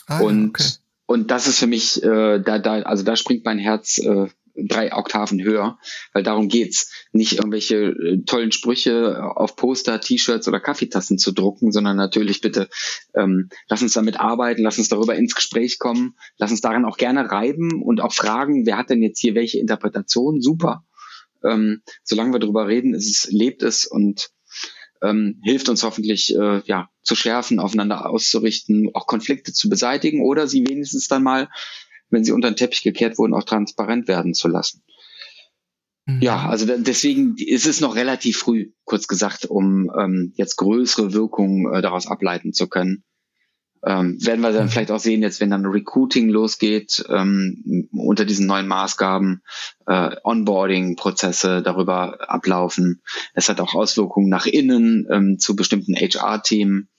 Ah, 0.07 0.21
und 0.21 0.59
okay. 0.59 0.69
und 1.05 1.29
das 1.29 1.45
ist 1.45 1.59
für 1.59 1.67
mich, 1.67 2.01
äh, 2.01 2.39
da, 2.39 2.57
da, 2.57 2.81
also 2.81 3.03
da 3.03 3.15
springt 3.15 3.45
mein 3.45 3.59
Herz 3.59 3.99
äh, 3.99 4.25
drei 4.55 4.93
Oktaven 4.93 5.41
höher, 5.43 5.79
weil 6.13 6.23
darum 6.23 6.47
geht's. 6.47 6.91
Nicht 7.11 7.33
irgendwelche 7.33 7.75
äh, 7.75 8.23
tollen 8.25 8.51
Sprüche 8.51 9.23
auf 9.35 9.55
Poster, 9.55 9.99
T-Shirts 9.99 10.47
oder 10.47 10.59
Kaffeetassen 10.59 11.17
zu 11.17 11.31
drucken, 11.31 11.71
sondern 11.71 11.97
natürlich 11.97 12.41
bitte, 12.41 12.69
ähm, 13.15 13.49
lass 13.67 13.81
uns 13.81 13.93
damit 13.93 14.19
arbeiten, 14.19 14.63
lass 14.63 14.77
uns 14.77 14.89
darüber 14.89 15.15
ins 15.15 15.35
Gespräch 15.35 15.79
kommen, 15.79 16.15
lass 16.37 16.51
uns 16.51 16.61
daran 16.61 16.85
auch 16.85 16.97
gerne 16.97 17.31
reiben 17.31 17.81
und 17.83 18.01
auch 18.01 18.13
fragen, 18.13 18.65
wer 18.65 18.77
hat 18.77 18.89
denn 18.89 19.01
jetzt 19.01 19.19
hier 19.19 19.35
welche 19.35 19.59
Interpretation? 19.59 20.41
Super. 20.41 20.85
Ähm, 21.43 21.81
solange 22.03 22.33
wir 22.33 22.39
darüber 22.39 22.67
reden, 22.67 22.93
ist 22.93 23.09
es, 23.09 23.31
lebt 23.31 23.63
es 23.63 23.85
und 23.85 24.29
ähm, 25.01 25.39
hilft 25.43 25.67
uns 25.69 25.83
hoffentlich 25.83 26.33
äh, 26.35 26.61
ja 26.65 26.89
zu 27.01 27.15
schärfen, 27.15 27.59
aufeinander 27.59 28.09
auszurichten, 28.09 28.89
auch 28.93 29.05
Konflikte 29.05 29.51
zu 29.51 29.69
beseitigen 29.69 30.23
oder 30.23 30.47
sie 30.47 30.65
wenigstens 30.65 31.07
dann 31.07 31.23
mal 31.23 31.49
wenn 32.09 32.23
sie 32.23 32.31
unter 32.31 32.49
den 32.49 32.55
Teppich 32.55 32.83
gekehrt 32.83 33.17
wurden, 33.17 33.33
auch 33.33 33.43
transparent 33.43 34.07
werden 34.07 34.33
zu 34.33 34.47
lassen. 34.47 34.83
Mhm. 36.05 36.21
Ja, 36.21 36.47
also 36.47 36.65
deswegen 36.65 37.35
ist 37.37 37.65
es 37.65 37.81
noch 37.81 37.95
relativ 37.95 38.37
früh, 38.37 38.71
kurz 38.83 39.07
gesagt, 39.07 39.45
um 39.45 39.91
ähm, 39.97 40.33
jetzt 40.35 40.57
größere 40.57 41.13
Wirkungen 41.13 41.73
äh, 41.73 41.81
daraus 41.81 42.07
ableiten 42.07 42.53
zu 42.53 42.67
können. 42.67 43.03
Ähm, 43.85 44.17
werden 44.21 44.41
wir 44.41 44.53
dann 44.53 44.65
mhm. 44.65 44.69
vielleicht 44.69 44.91
auch 44.91 44.99
sehen, 44.99 45.21
jetzt 45.21 45.41
wenn 45.41 45.49
dann 45.49 45.65
Recruiting 45.65 46.29
losgeht, 46.29 47.03
ähm, 47.09 47.89
unter 47.91 48.23
diesen 48.23 48.47
neuen 48.47 48.67
Maßgaben, 48.67 49.43
äh, 49.87 50.15
Onboarding-Prozesse 50.23 51.61
darüber 51.61 52.29
ablaufen. 52.29 53.01
Es 53.33 53.49
hat 53.49 53.59
auch 53.59 53.73
Auswirkungen 53.73 54.29
nach 54.29 54.45
innen 54.45 55.05
ähm, 55.11 55.37
zu 55.37 55.57
bestimmten 55.57 55.95
HR-Themen. 55.95 56.89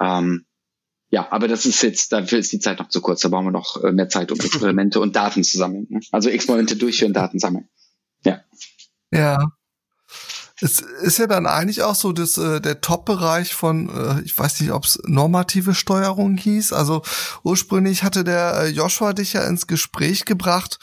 Ähm, 0.00 0.44
ja, 1.12 1.30
aber 1.30 1.46
das 1.46 1.66
ist 1.66 1.82
jetzt, 1.82 2.10
dafür 2.12 2.38
ist 2.38 2.52
die 2.52 2.58
Zeit 2.58 2.78
noch 2.78 2.88
zu 2.88 3.02
kurz. 3.02 3.20
Da 3.20 3.28
brauchen 3.28 3.44
wir 3.44 3.52
noch 3.52 3.84
äh, 3.84 3.92
mehr 3.92 4.08
Zeit, 4.08 4.32
um 4.32 4.40
Experimente 4.40 4.98
und 4.98 5.14
Daten 5.14 5.44
zu 5.44 5.58
sammeln. 5.58 5.86
Ne? 5.90 6.00
Also 6.10 6.30
Experimente 6.30 6.74
durchführen, 6.74 7.12
Daten 7.12 7.38
sammeln. 7.38 7.68
Ja. 8.24 8.40
Ja. 9.12 9.52
Es 10.62 10.80
ist 10.80 11.18
ja 11.18 11.26
dann 11.26 11.46
eigentlich 11.46 11.82
auch 11.82 11.96
so 11.96 12.12
dass 12.12 12.38
äh, 12.38 12.60
der 12.62 12.80
Top-Bereich 12.80 13.52
von, 13.52 13.90
äh, 13.90 14.22
ich 14.22 14.38
weiß 14.38 14.60
nicht, 14.60 14.72
ob 14.72 14.84
es 14.84 15.02
normative 15.04 15.74
Steuerung 15.74 16.38
hieß. 16.38 16.72
Also 16.72 17.02
ursprünglich 17.42 18.04
hatte 18.04 18.24
der 18.24 18.62
äh, 18.62 18.68
Joshua 18.68 19.12
dich 19.12 19.34
ja 19.34 19.44
ins 19.44 19.66
Gespräch 19.66 20.24
gebracht 20.24 20.78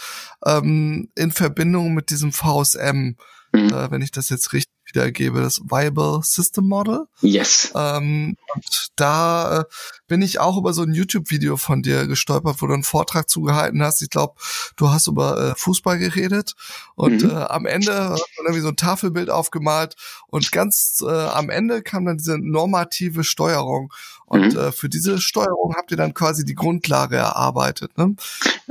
ähm, 0.45 1.09
in 1.15 1.31
Verbindung 1.31 1.95
mit 1.95 2.11
diesem 2.11 2.33
VSM, 2.33 3.15
mhm. 3.51 3.69
äh, 3.69 3.89
wenn 3.89 4.03
ich 4.03 4.11
das 4.11 4.29
jetzt 4.29 4.53
richtig 4.53 4.78
wiedergebe, 4.89 5.41
das 5.41 5.59
Viable 5.61 6.21
System 6.23 6.67
Model. 6.67 7.05
Yes. 7.21 7.71
Ähm, 7.75 8.35
und 8.53 8.89
da 8.95 9.61
äh, 9.61 9.63
bin 10.07 10.21
ich 10.21 10.39
auch 10.39 10.57
über 10.57 10.73
so 10.73 10.83
ein 10.83 10.93
YouTube-Video 10.93 11.57
von 11.57 11.81
dir 11.81 12.07
gestolpert, 12.07 12.61
wo 12.61 12.67
du 12.67 12.73
einen 12.73 12.83
Vortrag 12.83 13.29
zugehalten 13.29 13.81
hast. 13.81 14.01
Ich 14.01 14.09
glaube, 14.09 14.35
du 14.75 14.89
hast 14.89 15.07
über 15.07 15.51
äh, 15.51 15.53
Fußball 15.55 15.97
geredet 15.97 16.55
und 16.95 17.23
mhm. 17.23 17.29
äh, 17.29 17.33
am 17.33 17.65
Ende 17.65 17.93
hast 17.93 18.21
du 18.21 18.43
irgendwie 18.43 18.61
so 18.61 18.69
ein 18.69 18.75
Tafelbild 18.75 19.29
aufgemalt 19.29 19.95
und 20.27 20.51
ganz 20.51 21.03
äh, 21.05 21.09
am 21.09 21.49
Ende 21.49 21.81
kam 21.81 22.05
dann 22.05 22.17
diese 22.17 22.37
normative 22.37 23.23
Steuerung. 23.23 23.93
Und 24.25 24.53
mhm. 24.53 24.59
äh, 24.59 24.71
für 24.71 24.89
diese 24.89 25.19
Steuerung 25.19 25.73
habt 25.75 25.89
ihr 25.89 25.97
dann 25.97 26.13
quasi 26.13 26.45
die 26.45 26.53
Grundlage 26.53 27.15
erarbeitet. 27.15 27.97
Ne? 27.97 28.15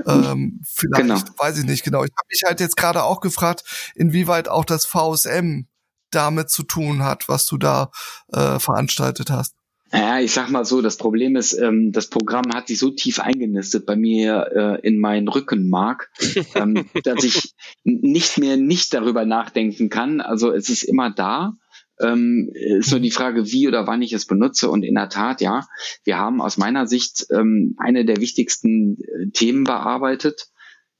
Ähm, 0.06 0.60
vielleicht, 0.64 1.02
genau. 1.02 1.20
weiß 1.36 1.58
ich 1.58 1.64
nicht 1.64 1.82
genau. 1.82 2.04
Ich 2.04 2.12
habe 2.16 2.28
mich 2.30 2.42
halt 2.44 2.60
jetzt 2.60 2.76
gerade 2.76 3.02
auch 3.02 3.20
gefragt, 3.20 3.64
inwieweit 3.96 4.48
auch 4.48 4.64
das 4.64 4.84
VSM 4.84 5.66
damit 6.10 6.50
zu 6.50 6.62
tun 6.62 7.02
hat, 7.02 7.28
was 7.28 7.46
du 7.46 7.56
da 7.56 7.90
äh, 8.32 8.58
veranstaltet 8.58 9.30
hast. 9.30 9.54
Ja, 9.92 10.20
ich 10.20 10.32
sag 10.32 10.50
mal 10.50 10.66
so, 10.66 10.82
das 10.82 10.98
Problem 10.98 11.34
ist, 11.34 11.54
ähm, 11.54 11.92
das 11.92 12.08
Programm 12.08 12.44
hat 12.54 12.68
sich 12.68 12.78
so 12.78 12.90
tief 12.90 13.20
eingenistet 13.20 13.86
bei 13.86 13.96
mir 13.96 14.50
äh, 14.54 14.86
in 14.86 15.00
meinen 15.00 15.28
Rückenmark, 15.28 16.10
ähm, 16.54 16.86
dass 17.04 17.24
ich 17.24 17.54
nicht 17.84 18.36
mehr 18.36 18.58
nicht 18.58 18.92
darüber 18.92 19.24
nachdenken 19.24 19.88
kann. 19.88 20.20
Also 20.20 20.52
es 20.52 20.68
ist 20.68 20.82
immer 20.82 21.10
da. 21.10 21.54
Ähm, 22.00 22.50
ist 22.52 22.90
nur 22.92 23.00
die 23.00 23.10
Frage, 23.10 23.50
wie 23.50 23.66
oder 23.66 23.86
wann 23.86 24.02
ich 24.02 24.12
es 24.12 24.26
benutze. 24.26 24.70
Und 24.70 24.84
in 24.84 24.94
der 24.94 25.08
Tat, 25.08 25.40
ja, 25.40 25.66
wir 26.04 26.18
haben 26.18 26.40
aus 26.40 26.58
meiner 26.58 26.86
Sicht 26.86 27.26
ähm, 27.32 27.74
eine 27.78 28.04
der 28.04 28.18
wichtigsten 28.18 28.98
äh, 29.00 29.30
Themen 29.32 29.64
bearbeitet 29.64 30.48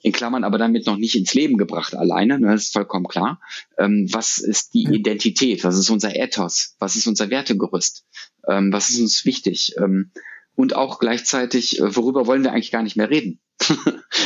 in 0.01 0.13
Klammern 0.13 0.45
aber 0.45 0.59
damit 0.59 0.87
noch 0.87 0.97
nicht 0.97 1.17
ins 1.17 1.35
Leben 1.35 1.57
gebracht 1.57 1.95
alleine, 1.95 2.39
ne, 2.39 2.53
das 2.53 2.65
ist 2.65 2.73
vollkommen 2.73 3.09
klar. 3.09 3.41
Ähm, 3.79 4.07
was 4.13 4.39
ist 4.39 4.75
die 4.75 4.85
Identität? 4.85 5.65
Was 5.65 5.77
ist 5.77 5.91
unser 5.91 6.15
Ethos? 6.15 6.77
Was 6.79 6.97
ist 6.97 7.07
unser 7.07 7.31
Wertegerüst? 7.31 8.05
Ähm, 8.47 8.73
was 8.73 8.91
ist 8.91 9.01
uns 9.01 9.25
wichtig? 9.25 9.75
Ähm, 9.79 10.13
und 10.55 10.75
auch 10.75 10.99
gleichzeitig, 10.99 11.81
äh, 11.81 11.97
worüber 11.97 12.27
wollen 12.27 12.45
wir 12.45 12.53
eigentlich 12.53 12.71
gar 12.71 12.83
nicht 12.83 12.97
mehr 12.97 13.11
reden? 13.11 13.41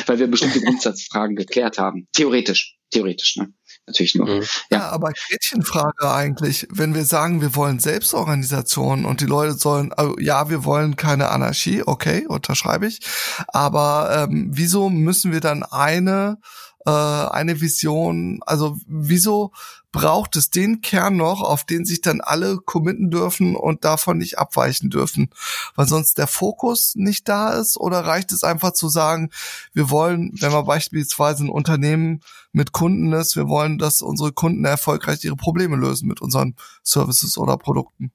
Weil 0.07 0.19
wir 0.19 0.27
bestimmte 0.27 0.61
Grundsatzfragen 0.65 1.37
geklärt 1.37 1.79
haben. 1.79 2.09
Theoretisch, 2.13 2.79
theoretisch, 2.91 3.37
ne? 3.37 3.53
Natürlich 3.87 4.15
nur. 4.15 4.27
Mhm. 4.27 4.43
Ja. 4.71 4.79
ja, 4.79 4.89
aber 4.91 5.13
Gretchenfrage 5.13 6.11
eigentlich, 6.11 6.67
wenn 6.71 6.95
wir 6.95 7.05
sagen, 7.05 7.41
wir 7.41 7.55
wollen 7.55 7.79
Selbstorganisation 7.79 9.05
und 9.05 9.21
die 9.21 9.27
Leute 9.27 9.55
sollen, 9.55 9.93
also 9.93 10.19
ja, 10.19 10.49
wir 10.49 10.65
wollen 10.65 10.97
keine 10.97 11.31
Anarchie, 11.31 11.83
okay, 11.85 12.27
unterschreibe 12.27 12.87
ich, 12.87 13.01
aber 13.49 14.29
ähm, 14.31 14.51
wieso 14.53 14.89
müssen 14.89 15.33
wir 15.33 15.41
dann 15.41 15.63
eine 15.63 16.39
äh, 16.87 16.91
eine 16.91 17.61
Vision, 17.61 18.41
also 18.45 18.79
wieso 18.87 19.53
braucht 19.93 20.37
es 20.37 20.49
den 20.49 20.81
Kern 20.81 21.17
noch, 21.17 21.43
auf 21.43 21.65
den 21.65 21.85
sich 21.85 22.01
dann 22.01 22.23
alle 22.23 22.57
committen 22.57 23.11
dürfen 23.11 23.55
und 23.55 23.85
davon 23.85 24.19
nicht 24.19 24.39
abweichen 24.39 24.89
dürfen, 24.89 25.29
weil 25.77 25.87
sonst 25.87 26.17
der 26.17 26.27
Fokus 26.27 26.95
nicht 26.97 27.29
da 27.29 27.51
ist? 27.51 27.77
Oder 27.77 28.01
reicht 28.01 28.33
es 28.33 28.43
einfach 28.43 28.73
zu 28.73 28.89
sagen, 28.89 29.31
wir 29.75 29.91
wollen, 29.91 30.33
wenn 30.41 30.51
man 30.51 30.65
beispielsweise 30.65 31.45
ein 31.45 31.51
Unternehmen 31.51 32.21
mit 32.53 32.73
Kunden 32.73 33.13
ist, 33.13 33.37
wir 33.37 33.49
wollen, 33.49 33.79
dass 33.79 34.01
unsere 34.01 34.33
Kunden 34.33 34.65
erfolgreich 34.65 35.23
ihre 35.25 35.37
Probleme 35.37 35.77
lösen 35.77 36.09
mit 36.09 36.23
unseren 36.23 36.57
Services 36.83 37.37
oder 37.37 37.59
Produkten. 37.59 38.13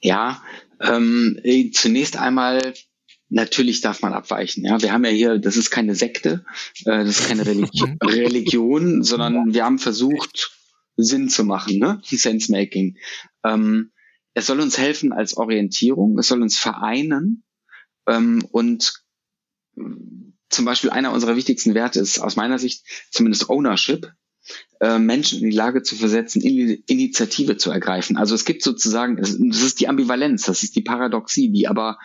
Ja, 0.00 0.42
ähm, 0.80 1.38
zunächst 1.72 2.16
einmal 2.16 2.74
Natürlich 3.28 3.80
darf 3.80 4.02
man 4.02 4.12
abweichen. 4.12 4.64
Ja, 4.64 4.80
wir 4.80 4.92
haben 4.92 5.04
ja 5.04 5.10
hier, 5.10 5.38
das 5.38 5.56
ist 5.56 5.70
keine 5.70 5.94
Sekte, 5.94 6.44
äh, 6.84 7.04
das 7.04 7.20
ist 7.20 7.28
keine 7.28 7.44
Religi 7.44 7.96
Religion, 8.02 9.02
sondern 9.02 9.52
wir 9.52 9.64
haben 9.64 9.78
versucht, 9.78 10.52
Sinn 10.96 11.28
zu 11.28 11.44
machen, 11.44 11.78
ne? 11.78 12.00
Sense-Making. 12.04 12.96
Ähm, 13.44 13.92
es 14.34 14.46
soll 14.46 14.60
uns 14.60 14.78
helfen 14.78 15.12
als 15.12 15.36
Orientierung, 15.36 16.18
es 16.18 16.28
soll 16.28 16.42
uns 16.42 16.58
vereinen 16.58 17.44
ähm, 18.06 18.46
und 18.50 19.04
zum 20.48 20.64
Beispiel 20.64 20.90
einer 20.90 21.12
unserer 21.12 21.36
wichtigsten 21.36 21.74
Werte 21.74 22.00
ist 22.00 22.18
aus 22.18 22.36
meiner 22.36 22.58
Sicht 22.58 22.84
zumindest 23.10 23.50
Ownership, 23.50 24.12
äh, 24.80 24.98
Menschen 24.98 25.40
in 25.40 25.50
die 25.50 25.56
Lage 25.56 25.82
zu 25.82 25.96
versetzen, 25.96 26.40
in 26.40 26.82
Initiative 26.86 27.56
zu 27.56 27.70
ergreifen. 27.70 28.16
Also 28.16 28.34
es 28.34 28.44
gibt 28.44 28.62
sozusagen, 28.62 29.16
das 29.16 29.32
ist 29.32 29.80
die 29.80 29.88
Ambivalenz, 29.88 30.44
das 30.44 30.62
ist 30.62 30.76
die 30.76 30.82
Paradoxie, 30.82 31.50
die 31.50 31.66
aber 31.66 31.98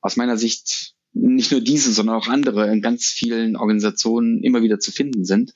aus 0.00 0.16
meiner 0.16 0.36
Sicht 0.36 0.94
nicht 1.12 1.50
nur 1.50 1.60
diese, 1.60 1.92
sondern 1.92 2.16
auch 2.16 2.28
andere 2.28 2.70
in 2.70 2.82
ganz 2.82 3.06
vielen 3.06 3.56
Organisationen 3.56 4.42
immer 4.42 4.62
wieder 4.62 4.78
zu 4.78 4.92
finden 4.92 5.24
sind. 5.24 5.52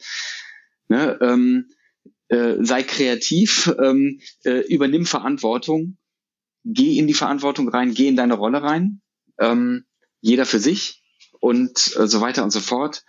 Ne, 0.88 1.18
ähm, 1.20 1.70
äh, 2.28 2.56
sei 2.60 2.82
kreativ, 2.82 3.72
ähm, 3.82 4.20
äh, 4.44 4.60
übernimm 4.66 5.06
Verantwortung, 5.06 5.98
geh 6.64 6.98
in 6.98 7.06
die 7.06 7.14
Verantwortung 7.14 7.68
rein, 7.68 7.94
geh 7.94 8.08
in 8.08 8.16
deine 8.16 8.34
Rolle 8.34 8.62
rein, 8.62 9.00
ähm, 9.38 9.84
jeder 10.20 10.46
für 10.46 10.58
sich 10.58 11.02
und 11.40 11.96
äh, 11.96 12.06
so 12.06 12.20
weiter 12.20 12.44
und 12.44 12.50
so 12.50 12.60
fort. 12.60 13.04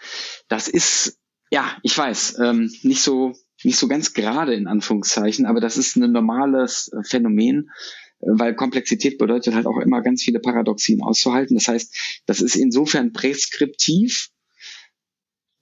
Das 0.48 0.68
ist, 0.68 1.18
ja, 1.52 1.78
ich 1.84 1.98
weiß, 1.98 2.40
ähm, 2.40 2.72
nicht 2.84 3.02
so 3.02 3.34
nicht 3.64 3.78
so 3.78 3.88
ganz 3.88 4.14
gerade 4.14 4.54
in 4.54 4.68
Anführungszeichen, 4.68 5.46
aber 5.46 5.62
das 5.62 5.78
ist 5.78 5.96
ein 5.96 6.12
normales 6.12 6.92
Phänomen, 7.04 7.70
weil 8.26 8.56
Komplexität 8.56 9.18
bedeutet 9.18 9.56
halt 9.56 9.66
auch 9.66 9.80
immer 9.80 10.02
ganz 10.02 10.24
viele 10.24 10.40
Paradoxien 10.40 11.02
auszuhalten. 11.02 11.56
Das 11.56 11.68
heißt, 11.68 12.22
das 12.26 12.42
ist 12.42 12.56
insofern 12.56 13.14
präskriptiv, 13.14 14.30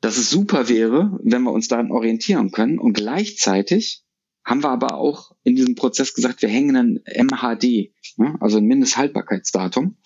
dass 0.02 0.18
es 0.18 0.30
super 0.30 0.68
wäre, 0.68 1.20
wenn 1.24 1.44
wir 1.44 1.52
uns 1.52 1.68
daran 1.68 1.92
orientieren 1.92 2.52
können. 2.52 2.80
Und 2.80 2.94
gleichzeitig 2.94 4.04
haben 4.44 4.64
wir 4.64 4.70
aber 4.70 4.96
auch 4.96 5.32
in 5.44 5.56
diesem 5.56 5.76
Prozess 5.76 6.14
gesagt, 6.14 6.42
wir 6.42 6.50
hängen 6.50 6.76
ein 6.76 7.00
MHD, 7.06 7.94
ne? 8.18 8.36
also 8.40 8.58
ein 8.58 8.66
Mindesthaltbarkeitsdatum 8.66 9.98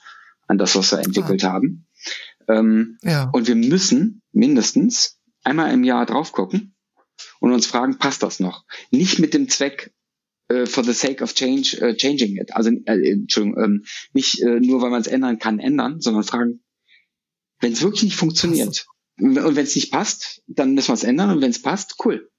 an 0.47 0.57
das, 0.57 0.75
was 0.75 0.91
wir 0.91 0.99
entwickelt 0.99 1.43
ah. 1.45 1.53
haben. 1.53 1.87
Ähm, 2.47 2.97
ja. 3.01 3.29
Und 3.31 3.47
wir 3.47 3.55
müssen 3.55 4.21
mindestens 4.33 5.19
einmal 5.43 5.73
im 5.73 5.83
Jahr 5.83 6.05
drauf 6.05 6.33
gucken 6.33 6.75
und 7.39 7.53
uns 7.53 7.65
fragen, 7.65 7.97
passt 7.97 8.23
das 8.23 8.39
noch? 8.39 8.65
Nicht 8.91 9.19
mit 9.19 9.33
dem 9.33 9.47
Zweck, 9.47 9.93
äh, 10.47 10.65
for 10.65 10.83
the 10.83 10.93
sake 10.93 11.23
of 11.23 11.33
change, 11.33 11.77
uh, 11.81 11.93
changing 11.95 12.37
it. 12.37 12.55
Also 12.55 12.69
äh, 12.69 13.11
Entschuldigung, 13.11 13.63
ähm, 13.63 13.85
nicht 14.13 14.41
äh, 14.41 14.59
nur, 14.59 14.81
weil 14.81 14.91
man 14.91 15.01
es 15.01 15.07
ändern 15.07 15.39
kann, 15.39 15.59
ändern, 15.59 16.01
sondern 16.01 16.23
fragen, 16.23 16.63
wenn 17.59 17.73
es 17.73 17.81
wirklich 17.81 18.03
nicht 18.03 18.15
funktioniert 18.15 18.85
und 19.19 19.35
wenn 19.55 19.63
es 19.63 19.75
nicht 19.75 19.91
passt, 19.91 20.41
dann 20.47 20.73
müssen 20.73 20.89
wir 20.89 20.93
es 20.93 21.03
ändern 21.03 21.31
und 21.31 21.41
wenn 21.41 21.51
es 21.51 21.61
passt, 21.61 21.95
cool. 22.05 22.29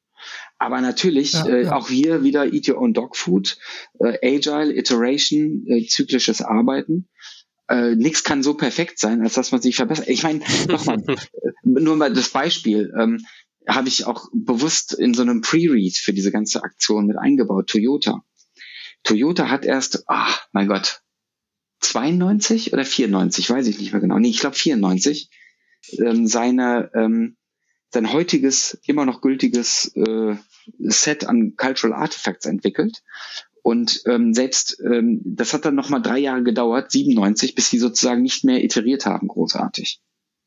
Aber 0.58 0.80
natürlich 0.80 1.32
ja, 1.32 1.46
äh, 1.46 1.64
ja. 1.64 1.76
auch 1.76 1.88
hier 1.88 2.22
wieder 2.22 2.52
Eat 2.52 2.68
Your 2.68 2.80
Own 2.80 2.94
Dog 2.94 3.16
Food, 3.16 3.58
äh, 4.00 4.36
Agile, 4.36 4.74
Iteration, 4.74 5.64
äh, 5.66 5.86
zyklisches 5.86 6.40
Arbeiten. 6.40 7.08
Äh, 7.68 7.96
Nichts 7.96 8.24
kann 8.24 8.42
so 8.42 8.54
perfekt 8.54 8.98
sein, 8.98 9.22
als 9.22 9.34
dass 9.34 9.52
man 9.52 9.60
sich 9.60 9.76
verbessert. 9.76 10.08
Ich 10.08 10.22
meine, 10.22 10.40
nochmal, 10.68 11.02
nur 11.62 11.96
mal 11.96 12.12
das 12.12 12.30
Beispiel. 12.30 12.92
Ähm, 12.98 13.24
habe 13.66 13.88
ich 13.88 14.06
auch 14.06 14.28
bewusst 14.32 14.92
in 14.94 15.14
so 15.14 15.22
einem 15.22 15.40
Pre-Read 15.40 15.96
für 15.96 16.12
diese 16.12 16.30
ganze 16.30 16.62
Aktion 16.62 17.06
mit 17.06 17.18
eingebaut, 17.18 17.68
Toyota. 17.68 18.24
Toyota 19.02 19.50
hat 19.50 19.64
erst, 19.64 20.04
ach 20.06 20.46
mein 20.52 20.68
Gott, 20.68 21.02
92 21.80 22.72
oder 22.72 22.84
94, 22.84 23.48
weiß 23.50 23.66
ich 23.66 23.78
nicht 23.78 23.92
mehr 23.92 24.00
genau. 24.00 24.18
Nee, 24.18 24.30
ich 24.30 24.40
glaube 24.40 24.56
94, 24.56 25.30
ähm, 25.98 26.26
seine, 26.26 26.90
ähm, 26.94 27.36
sein 27.92 28.12
heutiges, 28.12 28.78
immer 28.86 29.04
noch 29.04 29.20
gültiges 29.20 29.92
äh, 29.94 30.36
Set 30.78 31.26
an 31.26 31.54
Cultural 31.56 31.96
Artifacts 31.96 32.46
entwickelt. 32.46 33.02
Und 33.62 34.02
ähm, 34.06 34.32
selbst, 34.32 34.80
ähm, 34.80 35.20
das 35.24 35.52
hat 35.52 35.64
dann 35.64 35.74
nochmal 35.74 36.02
drei 36.02 36.18
Jahre 36.18 36.44
gedauert, 36.44 36.92
97, 36.92 37.54
bis 37.54 37.70
sie 37.70 37.78
sozusagen 37.78 38.22
nicht 38.22 38.44
mehr 38.44 38.62
iteriert 38.62 39.06
haben, 39.06 39.28
großartig 39.28 40.00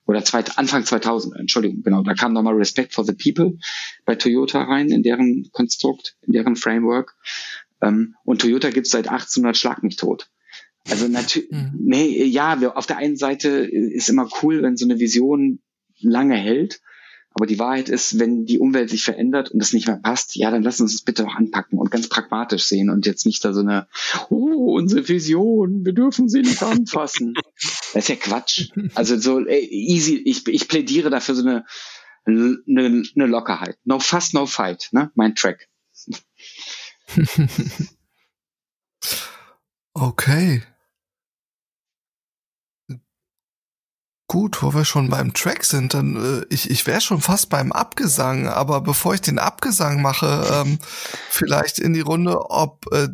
oder 0.10 0.26
zweit, 0.26 0.58
Anfang 0.58 0.84
2000, 0.84 1.36
Entschuldigung, 1.36 1.84
genau, 1.84 2.02
da 2.02 2.16
kam 2.16 2.34
nochmal 2.34 2.56
Respect 2.56 2.96
for 2.96 3.06
the 3.06 3.14
People 3.14 3.60
bei 4.06 4.16
Toyota 4.16 4.64
rein, 4.64 4.90
in 4.90 5.04
deren 5.04 5.52
Konstrukt, 5.52 6.18
in 6.24 6.34
deren 6.34 6.56
Framework. 6.56 7.16
Ähm, 7.80 8.16
und 8.24 8.42
Toyota 8.42 8.72
gibt's 8.72 8.90
seit 8.90 9.08
1800 9.08 9.56
Schlag 9.56 9.84
mich 9.84 9.98
tot. 9.98 10.32
Also 10.90 11.08
natürlich, 11.08 11.52
mhm. 11.52 11.74
nee, 11.78 12.24
ja, 12.24 12.60
wir, 12.60 12.76
auf 12.76 12.88
der 12.88 12.98
einen 12.98 13.18
Seite 13.18 13.50
ist 13.50 14.10
immer 14.10 14.28
cool, 14.42 14.64
wenn 14.64 14.78
so 14.78 14.86
eine 14.86 15.00
Vision 15.00 15.60
lange 16.00 16.36
hält. 16.36 16.82
Aber 17.36 17.46
die 17.46 17.60
Wahrheit 17.60 17.90
ist, 17.90 18.18
wenn 18.18 18.46
die 18.46 18.58
Umwelt 18.58 18.90
sich 18.90 19.04
verändert 19.04 19.52
und 19.52 19.62
es 19.62 19.74
nicht 19.74 19.86
mehr 19.86 20.00
passt, 20.02 20.36
ja, 20.36 20.50
dann 20.50 20.64
lass 20.64 20.82
uns 20.82 20.96
es 20.96 21.04
bitte 21.04 21.28
auch 21.28 21.36
anpacken 21.36 21.78
und 21.78 21.92
ganz 21.92 22.10
pragmatisch 22.10 22.64
sehen 22.64 22.90
und 22.90 23.06
jetzt 23.06 23.28
nicht 23.28 23.46
da 23.46 23.54
so 23.54 23.60
eine, 23.60 23.88
oh, 24.32 24.76
unsere 24.76 25.08
Vision, 25.08 25.86
wir 25.86 25.94
dürfen 25.94 26.28
sie 26.28 26.42
nicht 26.42 26.64
anfassen. 26.64 27.36
das 27.94 28.04
ist 28.04 28.10
ja 28.10 28.16
Quatsch. 28.16 28.70
Also 28.96 29.18
so 29.18 29.46
ey, 29.46 29.68
easy, 29.70 30.16
ich, 30.16 30.48
ich 30.48 30.68
plädiere 30.68 31.10
dafür 31.10 31.36
so 31.36 31.42
eine, 31.42 31.66
eine, 32.26 32.58
eine 32.68 33.26
Lockerheit. 33.26 33.78
No 33.84 34.00
fuss, 34.00 34.34
no 34.34 34.46
fight, 34.46 34.90
ne? 34.92 35.12
Mein 35.16 35.36
Track. 35.36 35.68
okay. 39.94 40.64
Gut, 44.28 44.62
wo 44.62 44.76
wir 44.76 44.86
schon 44.86 45.10
beim 45.10 45.34
Track 45.34 45.66
sind, 45.66 45.96
dann 45.96 46.16
äh, 46.16 46.46
ich, 46.54 46.70
ich 46.70 46.86
wäre 46.86 47.02
schon 47.02 47.20
fast 47.20 47.50
beim 47.50 47.72
Abgesang, 47.72 48.48
aber 48.48 48.82
bevor 48.82 49.16
ich 49.16 49.22
den 49.22 49.40
Abgesang 49.40 50.04
mache, 50.04 50.48
ähm, 50.54 50.78
vielleicht 51.32 51.80
in 51.80 51.94
die 51.94 52.02
Runde, 52.02 52.52
ob 52.52 52.86
äh, 52.94 53.08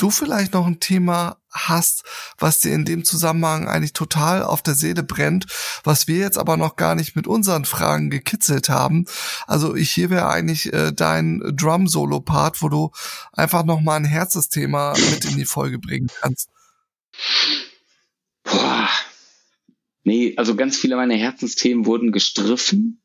du 0.00 0.10
vielleicht 0.10 0.54
noch 0.54 0.66
ein 0.66 0.80
Thema 0.80 1.36
hast, 1.50 2.04
was 2.38 2.60
dir 2.60 2.72
in 2.72 2.84
dem 2.84 3.04
Zusammenhang 3.04 3.68
eigentlich 3.68 3.92
total 3.92 4.42
auf 4.42 4.62
der 4.62 4.74
Seele 4.74 5.02
brennt, 5.02 5.46
was 5.84 6.06
wir 6.06 6.18
jetzt 6.18 6.38
aber 6.38 6.56
noch 6.56 6.76
gar 6.76 6.94
nicht 6.94 7.16
mit 7.16 7.26
unseren 7.26 7.64
Fragen 7.64 8.10
gekitzelt 8.10 8.68
haben. 8.68 9.06
Also 9.46 9.74
ich 9.74 9.90
hier 9.90 10.10
wäre 10.10 10.28
eigentlich 10.28 10.72
äh, 10.72 10.92
dein 10.92 11.40
Drum-Solo-Part, 11.56 12.62
wo 12.62 12.68
du 12.68 12.90
einfach 13.32 13.64
noch 13.64 13.80
mal 13.80 13.96
ein 13.96 14.04
Herzensthema 14.04 14.94
mit 15.10 15.24
in 15.24 15.36
die 15.36 15.44
Folge 15.44 15.78
bringen 15.78 16.08
kannst. 16.20 16.48
Boah, 18.44 18.88
Nee, 20.04 20.34
also 20.36 20.56
ganz 20.56 20.76
viele 20.76 20.96
meiner 20.96 21.14
Herzensthemen 21.14 21.86
wurden 21.86 22.12
gestriffen. 22.12 23.02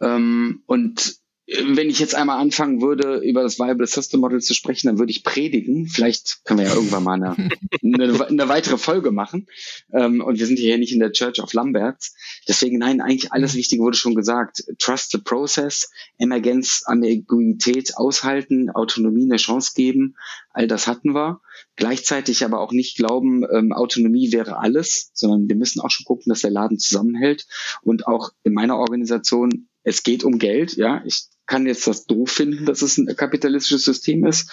Ähm, 0.00 0.62
und 0.66 1.17
wenn 1.48 1.88
ich 1.88 1.98
jetzt 1.98 2.14
einmal 2.14 2.38
anfangen 2.38 2.82
würde, 2.82 3.18
über 3.18 3.42
das 3.42 3.58
Viable 3.58 3.86
System 3.86 4.20
Model 4.20 4.40
zu 4.40 4.52
sprechen, 4.52 4.88
dann 4.88 4.98
würde 4.98 5.10
ich 5.10 5.24
predigen. 5.24 5.86
Vielleicht 5.86 6.44
können 6.44 6.60
wir 6.60 6.66
ja 6.66 6.74
irgendwann 6.74 7.04
mal 7.04 7.14
eine, 7.14 7.36
eine, 7.82 8.26
eine 8.26 8.48
weitere 8.50 8.76
Folge 8.76 9.12
machen. 9.12 9.46
Ähm, 9.90 10.20
und 10.20 10.38
wir 10.38 10.46
sind 10.46 10.58
hier 10.58 10.76
nicht 10.76 10.92
in 10.92 11.00
der 11.00 11.12
Church 11.12 11.40
of 11.40 11.54
Lamberts. 11.54 12.14
Deswegen, 12.46 12.78
nein, 12.78 13.00
eigentlich 13.00 13.32
alles 13.32 13.54
Wichtige 13.54 13.82
wurde 13.82 13.96
schon 13.96 14.14
gesagt. 14.14 14.62
Trust 14.78 15.10
the 15.12 15.18
process, 15.18 15.90
Emergenz, 16.18 16.82
Ambiguität 16.84 17.96
aushalten, 17.96 18.68
Autonomie 18.68 19.24
eine 19.24 19.36
Chance 19.36 19.72
geben. 19.74 20.16
All 20.50 20.66
das 20.66 20.86
hatten 20.86 21.14
wir. 21.14 21.40
Gleichzeitig 21.76 22.44
aber 22.44 22.60
auch 22.60 22.72
nicht 22.72 22.98
glauben, 22.98 23.44
ähm, 23.50 23.72
Autonomie 23.72 24.32
wäre 24.32 24.58
alles, 24.58 25.12
sondern 25.14 25.48
wir 25.48 25.56
müssen 25.56 25.80
auch 25.80 25.90
schon 25.90 26.04
gucken, 26.04 26.28
dass 26.28 26.42
der 26.42 26.50
Laden 26.50 26.78
zusammenhält. 26.78 27.46
Und 27.80 28.06
auch 28.06 28.32
in 28.42 28.52
meiner 28.52 28.76
Organisation, 28.76 29.68
es 29.82 30.02
geht 30.02 30.24
um 30.24 30.38
Geld. 30.38 30.76
Ja, 30.76 31.02
ich 31.06 31.28
kann 31.48 31.66
jetzt 31.66 31.86
das 31.88 32.06
doof 32.06 32.30
finden, 32.30 32.66
dass 32.66 32.82
es 32.82 32.98
ein 32.98 33.06
kapitalistisches 33.16 33.84
System 33.84 34.24
ist. 34.24 34.52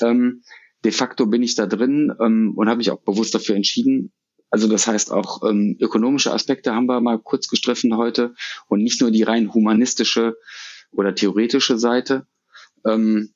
Ähm, 0.00 0.42
de 0.84 0.92
facto 0.92 1.26
bin 1.26 1.42
ich 1.42 1.56
da 1.56 1.66
drin 1.66 2.14
ähm, 2.20 2.52
und 2.54 2.68
habe 2.68 2.78
mich 2.78 2.92
auch 2.92 3.00
bewusst 3.00 3.34
dafür 3.34 3.56
entschieden. 3.56 4.12
Also 4.50 4.68
das 4.68 4.86
heißt 4.86 5.10
auch 5.10 5.42
ähm, 5.42 5.76
ökonomische 5.80 6.32
Aspekte 6.32 6.72
haben 6.72 6.86
wir 6.86 7.00
mal 7.00 7.18
kurz 7.18 7.48
gestriffen 7.48 7.96
heute 7.96 8.34
und 8.68 8.84
nicht 8.84 9.00
nur 9.00 9.10
die 9.10 9.24
rein 9.24 9.52
humanistische 9.52 10.36
oder 10.92 11.14
theoretische 11.14 11.78
Seite. 11.78 12.28
Ähm, 12.86 13.33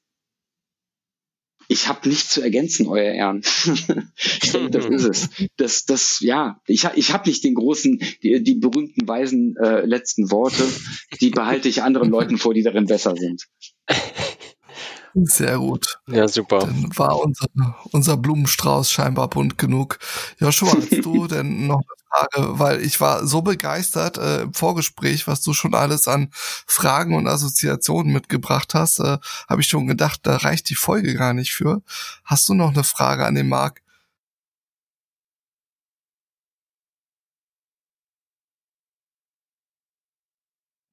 ich 1.69 1.87
habe 1.87 2.09
nichts 2.09 2.31
zu 2.31 2.41
ergänzen, 2.41 2.87
euer 2.87 3.13
Ehren. 3.13 3.43
ich 4.17 4.53
denke, 4.53 4.71
das 4.71 4.87
ist 4.87 5.05
es. 5.05 5.29
Das, 5.57 5.85
das, 5.85 6.21
ja, 6.21 6.61
ich, 6.67 6.89
ich 6.95 7.13
habe 7.13 7.29
nicht 7.29 7.45
den 7.45 7.55
großen, 7.55 8.01
die, 8.23 8.43
die 8.43 8.55
berühmten 8.55 9.07
weisen 9.07 9.55
äh, 9.57 9.85
letzten 9.85 10.31
Worte. 10.31 10.65
Die 11.21 11.31
behalte 11.31 11.69
ich 11.69 11.83
anderen 11.83 12.09
Leuten 12.09 12.39
vor, 12.39 12.55
die 12.55 12.63
darin 12.63 12.87
besser 12.87 13.15
sind. 13.17 13.47
Sehr 15.25 15.59
gut. 15.59 16.01
Ja, 16.07 16.29
super. 16.29 16.61
Dann 16.61 16.91
war 16.97 17.19
unser, 17.19 17.47
unser 17.93 18.17
Blumenstrauß 18.17 18.91
scheinbar 18.91 19.29
bunt 19.29 19.59
genug. 19.59 19.99
Joshua, 20.39 20.73
hast 20.77 21.05
du 21.05 21.27
denn 21.29 21.67
noch 21.67 21.83
Frage, 22.09 22.59
weil 22.59 22.83
ich 22.83 23.01
war 23.01 23.27
so 23.27 23.43
begeistert 23.43 24.19
äh, 24.19 24.43
im 24.43 24.55
Vorgespräch, 24.55 25.27
was 25.27 25.43
du 25.43 25.53
schon 25.53 25.75
alles 25.75 26.09
an 26.09 26.31
Fragen 26.33 27.15
und 27.15 27.27
Assoziationen 27.27 28.13
mitgebracht 28.13 28.75
hast, 28.75 29.01
äh, 29.01 29.19
habe 29.49 29.61
ich 29.61 29.69
schon 29.69 29.87
gedacht, 29.87 30.21
da 30.23 30.37
reicht 30.37 30.71
die 30.71 30.75
Folge 30.75 31.15
gar 31.15 31.35
nicht 31.35 31.53
für. 31.53 31.83
Hast 32.25 32.49
du 32.49 32.55
noch 32.55 32.71
eine 32.71 32.85
Frage 32.85 33.27
an 33.27 33.35
den 33.35 33.49
Marc? 33.49 33.83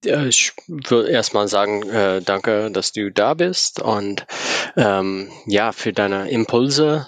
Ich 0.06 0.54
würde 0.68 1.10
erstmal 1.10 1.48
sagen, 1.48 1.90
äh, 1.90 2.22
danke, 2.22 2.72
dass 2.72 2.92
du 2.92 3.12
da 3.12 3.34
bist 3.34 3.82
und 3.82 4.26
ähm, 4.78 5.32
ja, 5.46 5.72
für 5.72 5.94
deine 5.94 6.30
Impulse 6.30 7.08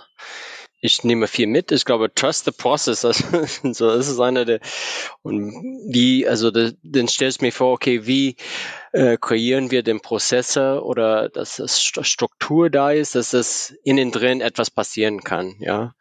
ich 0.79 1.03
nehme 1.03 1.27
viel 1.27 1.47
mit. 1.47 1.71
Ich 1.71 1.85
glaube, 1.85 2.13
trust 2.13 2.45
the 2.45 2.51
process. 2.51 3.03
Also, 3.07 3.73
so, 3.73 3.87
das 3.87 4.07
ist 4.07 4.19
einer 4.19 4.45
der, 4.45 4.59
und 5.21 5.51
wie, 5.91 6.27
also, 6.27 6.51
da, 6.51 6.69
dann 6.83 7.07
stellst 7.07 7.41
du 7.41 7.45
mir 7.45 7.51
vor, 7.51 7.73
okay, 7.73 8.05
wie 8.05 8.35
äh, 8.93 9.17
kreieren 9.17 9.71
wir 9.71 9.83
den 9.83 10.01
Prozesse 10.01 10.83
oder 10.83 11.29
dass 11.29 11.57
das 11.57 11.81
Struktur 11.81 12.69
da 12.69 12.91
ist, 12.91 13.15
dass 13.15 13.31
das 13.31 13.73
innen 13.83 14.11
drin 14.11 14.41
etwas 14.41 14.71
passieren 14.71 15.23
kann, 15.23 15.55
ja. 15.59 15.95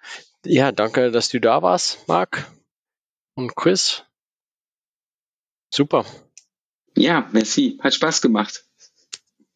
Ja, 0.45 0.71
danke, 0.71 1.11
dass 1.11 1.29
du 1.31 1.41
da 1.41 1.63
warst, 1.63 2.07
Marc 2.07 2.51
und 3.35 3.57
Chris. 3.57 4.05
Super. 5.71 6.05
Ja, 6.97 7.29
merci. 7.33 7.79
Hat 7.83 7.95
Spaß 7.95 8.21
gemacht. 8.23 8.65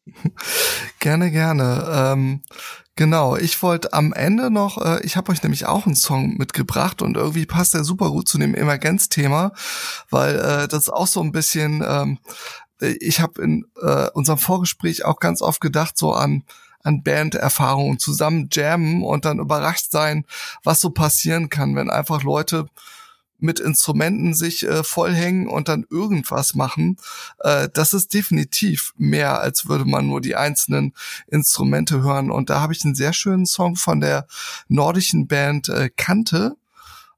Gerne, 0.99 1.31
gerne. 1.31 1.85
Ähm, 1.93 2.41
Genau, 2.97 3.37
ich 3.37 3.63
wollte 3.63 3.93
am 3.93 4.11
Ende 4.13 4.51
noch, 4.51 4.77
äh, 4.77 5.01
ich 5.03 5.15
habe 5.15 5.31
euch 5.31 5.41
nämlich 5.41 5.65
auch 5.65 5.85
einen 5.85 5.95
Song 5.95 6.37
mitgebracht 6.37 7.01
und 7.01 7.15
irgendwie 7.15 7.45
passt 7.45 7.73
der 7.73 7.83
super 7.83 8.09
gut 8.09 8.27
zu 8.27 8.37
dem 8.37 8.53
Emergenzthema, 8.53 9.53
weil 10.09 10.35
äh, 10.35 10.67
das 10.67 10.83
ist 10.83 10.89
auch 10.89 11.07
so 11.07 11.21
ein 11.21 11.31
bisschen, 11.31 11.83
ähm, 11.87 12.19
ich 12.79 13.21
habe 13.21 13.41
in 13.41 13.65
äh, 13.81 14.09
unserem 14.13 14.37
Vorgespräch 14.37 15.05
auch 15.05 15.19
ganz 15.19 15.41
oft 15.41 15.61
gedacht 15.61 15.97
so 15.97 16.13
an 16.13 16.43
an 16.83 17.03
Banderfahrungen 17.03 17.99
zusammen 17.99 18.49
jammen 18.51 19.03
und 19.03 19.25
dann 19.25 19.39
überrascht 19.39 19.91
sein, 19.91 20.25
was 20.63 20.81
so 20.81 20.89
passieren 20.89 21.49
kann, 21.49 21.75
wenn 21.75 21.89
einfach 21.89 22.23
Leute 22.23 22.67
mit 23.41 23.59
Instrumenten 23.59 24.33
sich 24.33 24.63
äh, 24.63 24.83
vollhängen 24.83 25.47
und 25.47 25.67
dann 25.67 25.85
irgendwas 25.89 26.53
machen, 26.53 26.97
äh, 27.39 27.69
das 27.73 27.93
ist 27.93 28.13
definitiv 28.13 28.93
mehr, 28.97 29.41
als 29.41 29.67
würde 29.67 29.85
man 29.85 30.07
nur 30.07 30.21
die 30.21 30.35
einzelnen 30.35 30.93
Instrumente 31.27 32.01
hören. 32.01 32.31
Und 32.31 32.49
da 32.49 32.61
habe 32.61 32.73
ich 32.73 32.83
einen 32.85 32.95
sehr 32.95 33.13
schönen 33.13 33.45
Song 33.45 33.75
von 33.75 33.99
der 33.99 34.27
nordischen 34.67 35.27
Band 35.27 35.69
äh, 35.69 35.89
Kante, 35.89 36.55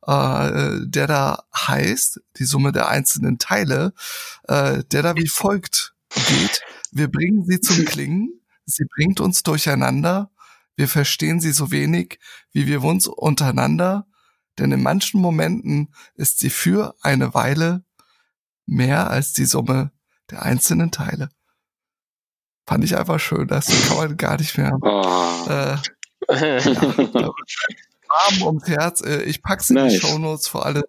äh, 0.06 0.80
der 0.82 1.08
da 1.08 1.44
heißt, 1.56 2.22
die 2.38 2.46
Summe 2.46 2.72
der 2.72 2.90
einzelnen 2.90 3.38
Teile, 3.38 3.94
äh, 4.48 4.84
der 4.92 5.02
da 5.02 5.16
wie 5.16 5.28
folgt 5.28 5.94
geht. 6.28 6.62
Wir 6.92 7.10
bringen 7.10 7.46
sie 7.46 7.60
zum 7.60 7.86
Klingen, 7.86 8.42
sie 8.66 8.86
bringt 8.96 9.20
uns 9.20 9.44
durcheinander, 9.44 10.30
wir 10.76 10.88
verstehen 10.88 11.40
sie 11.40 11.52
so 11.52 11.72
wenig, 11.72 12.20
wie 12.52 12.68
wir 12.68 12.84
uns 12.84 13.08
untereinander 13.08 14.08
denn 14.58 14.72
in 14.72 14.84
manchen 14.84 15.22
Momenten 15.22 15.93
ist 16.16 16.39
sie 16.39 16.49
für 16.49 16.95
eine 17.01 17.34
Weile 17.34 17.84
mehr 18.66 19.10
als 19.10 19.34
die 19.34 19.45
Summe 19.45 19.91
der 20.30 20.43
einzelnen 20.43 20.91
Teile. 20.91 21.30
Fand 22.66 22.84
ich 22.84 22.97
einfach 22.97 23.20
schön, 23.20 23.47
das 23.47 23.68
kann 23.88 23.97
man 23.97 24.18
gar 24.18 24.38
nicht 24.38 24.58
mehr. 24.58 24.78
Oh. 24.82 25.45
Äh, 25.49 25.78
ja, 26.30 26.66
warm 28.08 28.41
ums 28.41 28.68
Herz. 28.68 29.01
Äh, 29.01 29.24
ich 29.24 29.41
pack's 29.41 29.70
in 29.70 29.76
nice. 29.76 29.93
die 29.93 29.99
Shownotes 29.99 30.47
vor 30.47 30.66
allem 30.66 30.84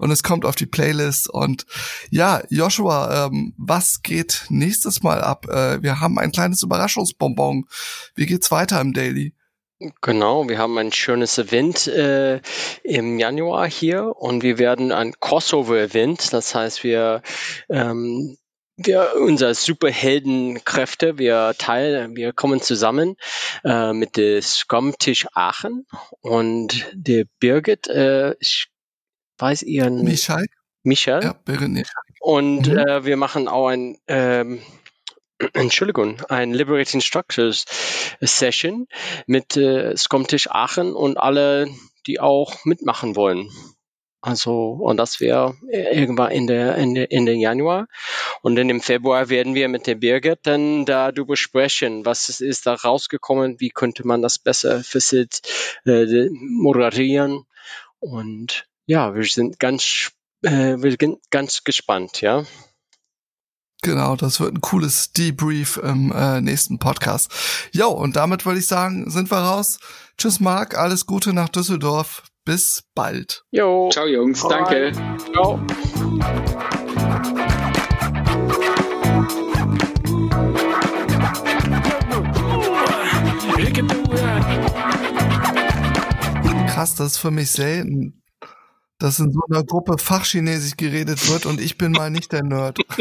und 0.00 0.10
es 0.10 0.22
kommt 0.22 0.46
auf 0.46 0.56
die 0.56 0.66
Playlist. 0.66 1.28
Und 1.28 1.66
ja, 2.10 2.42
Joshua, 2.48 3.26
ähm, 3.26 3.54
was 3.58 4.00
geht 4.02 4.46
nächstes 4.48 5.02
Mal 5.02 5.22
ab? 5.22 5.46
Äh, 5.48 5.82
wir 5.82 6.00
haben 6.00 6.18
ein 6.18 6.32
kleines 6.32 6.62
Überraschungsbonbon. 6.62 7.66
Wie 8.14 8.26
geht's 8.26 8.50
weiter 8.50 8.80
im 8.80 8.94
Daily? 8.94 9.34
Genau, 10.02 10.46
wir 10.46 10.58
haben 10.58 10.76
ein 10.76 10.92
schönes 10.92 11.38
Event 11.38 11.86
äh, 11.86 12.42
im 12.82 13.18
Januar 13.18 13.66
hier 13.66 14.14
und 14.14 14.42
wir 14.42 14.58
werden 14.58 14.92
ein 14.92 15.14
Crossover-Event, 15.18 16.34
das 16.34 16.54
heißt, 16.54 16.84
wir 16.84 17.22
ähm, 17.70 18.36
wir 18.76 19.14
unser 19.16 19.54
Superheldenkräfte, 19.54 21.18
wir 21.18 21.54
teilen, 21.56 22.14
wir 22.14 22.34
kommen 22.34 22.60
zusammen 22.60 23.16
äh, 23.64 23.94
mit 23.94 24.18
der 24.18 24.42
Scrum-Tisch 24.42 25.26
Aachen 25.32 25.86
und 26.20 26.86
der 26.92 27.24
Birgit, 27.38 27.88
äh, 27.88 28.34
ich 28.38 28.68
weiß 29.38 29.62
ihren 29.62 30.04
Michael. 30.04 30.46
Michael. 30.82 31.22
Ja, 31.22 31.32
Birgit 31.32 31.90
Und 32.20 32.68
mhm. 32.68 32.78
äh, 32.78 33.04
wir 33.04 33.16
machen 33.16 33.48
auch 33.48 33.68
ein 33.68 33.96
ähm, 34.08 34.60
Entschuldigung, 35.54 36.20
ein 36.28 36.52
Liberating 36.52 37.00
Structures 37.00 37.64
Session 38.20 38.86
mit 39.26 39.56
äh, 39.56 39.96
Scomtisch 39.96 40.50
Aachen 40.50 40.94
und 40.94 41.16
alle, 41.16 41.68
die 42.06 42.20
auch 42.20 42.64
mitmachen 42.64 43.16
wollen. 43.16 43.50
Also, 44.22 44.72
und 44.72 44.98
das 44.98 45.18
wäre 45.20 45.56
irgendwann 45.70 46.30
in 46.30 46.46
der, 46.46 46.76
in 46.76 46.94
der, 46.94 47.10
in 47.10 47.24
den 47.24 47.40
Januar. 47.40 47.86
Und 48.42 48.56
dann 48.56 48.68
im 48.68 48.82
Februar 48.82 49.30
werden 49.30 49.54
wir 49.54 49.68
mit 49.68 49.86
der 49.86 49.94
Birgit 49.94 50.40
dann 50.42 50.84
darüber 50.84 51.36
sprechen, 51.36 52.04
was 52.04 52.40
ist 52.40 52.66
da 52.66 52.74
rausgekommen, 52.74 53.60
wie 53.60 53.70
könnte 53.70 54.06
man 54.06 54.20
das 54.20 54.38
besser 54.38 54.84
facil 54.84 55.26
äh, 55.86 56.28
moderieren. 56.30 57.46
Und 57.98 58.66
ja, 58.84 59.14
wir 59.14 59.24
sind 59.24 59.58
ganz, 59.58 60.12
äh, 60.42 60.76
wir 60.76 60.96
sind 60.98 61.18
ganz 61.30 61.64
gespannt, 61.64 62.20
ja. 62.20 62.44
Genau, 63.82 64.14
das 64.14 64.40
wird 64.40 64.54
ein 64.54 64.60
cooles 64.60 65.12
Debrief 65.12 65.78
im 65.78 66.12
äh, 66.12 66.42
nächsten 66.42 66.78
Podcast. 66.78 67.30
Jo, 67.72 67.88
und 67.88 68.14
damit 68.14 68.44
würde 68.44 68.58
ich 68.58 68.66
sagen, 68.66 69.10
sind 69.10 69.30
wir 69.30 69.38
raus. 69.38 69.78
Tschüss, 70.18 70.38
Marc, 70.38 70.76
alles 70.76 71.06
Gute 71.06 71.32
nach 71.32 71.48
Düsseldorf. 71.48 72.24
Bis 72.44 72.84
bald. 72.94 73.44
Jo. 73.50 73.88
Ciao, 73.92 74.06
Jungs. 74.06 74.46
Danke. 74.46 74.92
Ciao. 75.32 75.60
Krass, 86.66 86.94
das 86.94 87.12
ist 87.12 87.18
für 87.18 87.30
mich 87.30 87.50
selten, 87.50 88.19
dass 89.00 89.18
in 89.18 89.32
so 89.32 89.40
einer 89.50 89.64
Gruppe 89.64 89.96
Fachchinesisch 89.98 90.76
geredet 90.76 91.28
wird 91.28 91.46
und 91.46 91.60
ich 91.60 91.76
bin 91.76 91.90
mal 91.92 92.10
nicht 92.10 92.30
der 92.32 92.44
Nerd. 92.44 92.78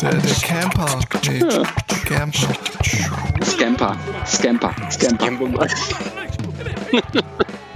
der, 0.00 0.14
der 0.14 0.34
Camper. 0.42 1.00
Nee, 1.26 1.40
Camper. 2.04 2.54
Scamper. 3.44 3.96
Scamper. 4.26 4.74
Scamper. 4.90 4.90
Scamper. 4.90 5.68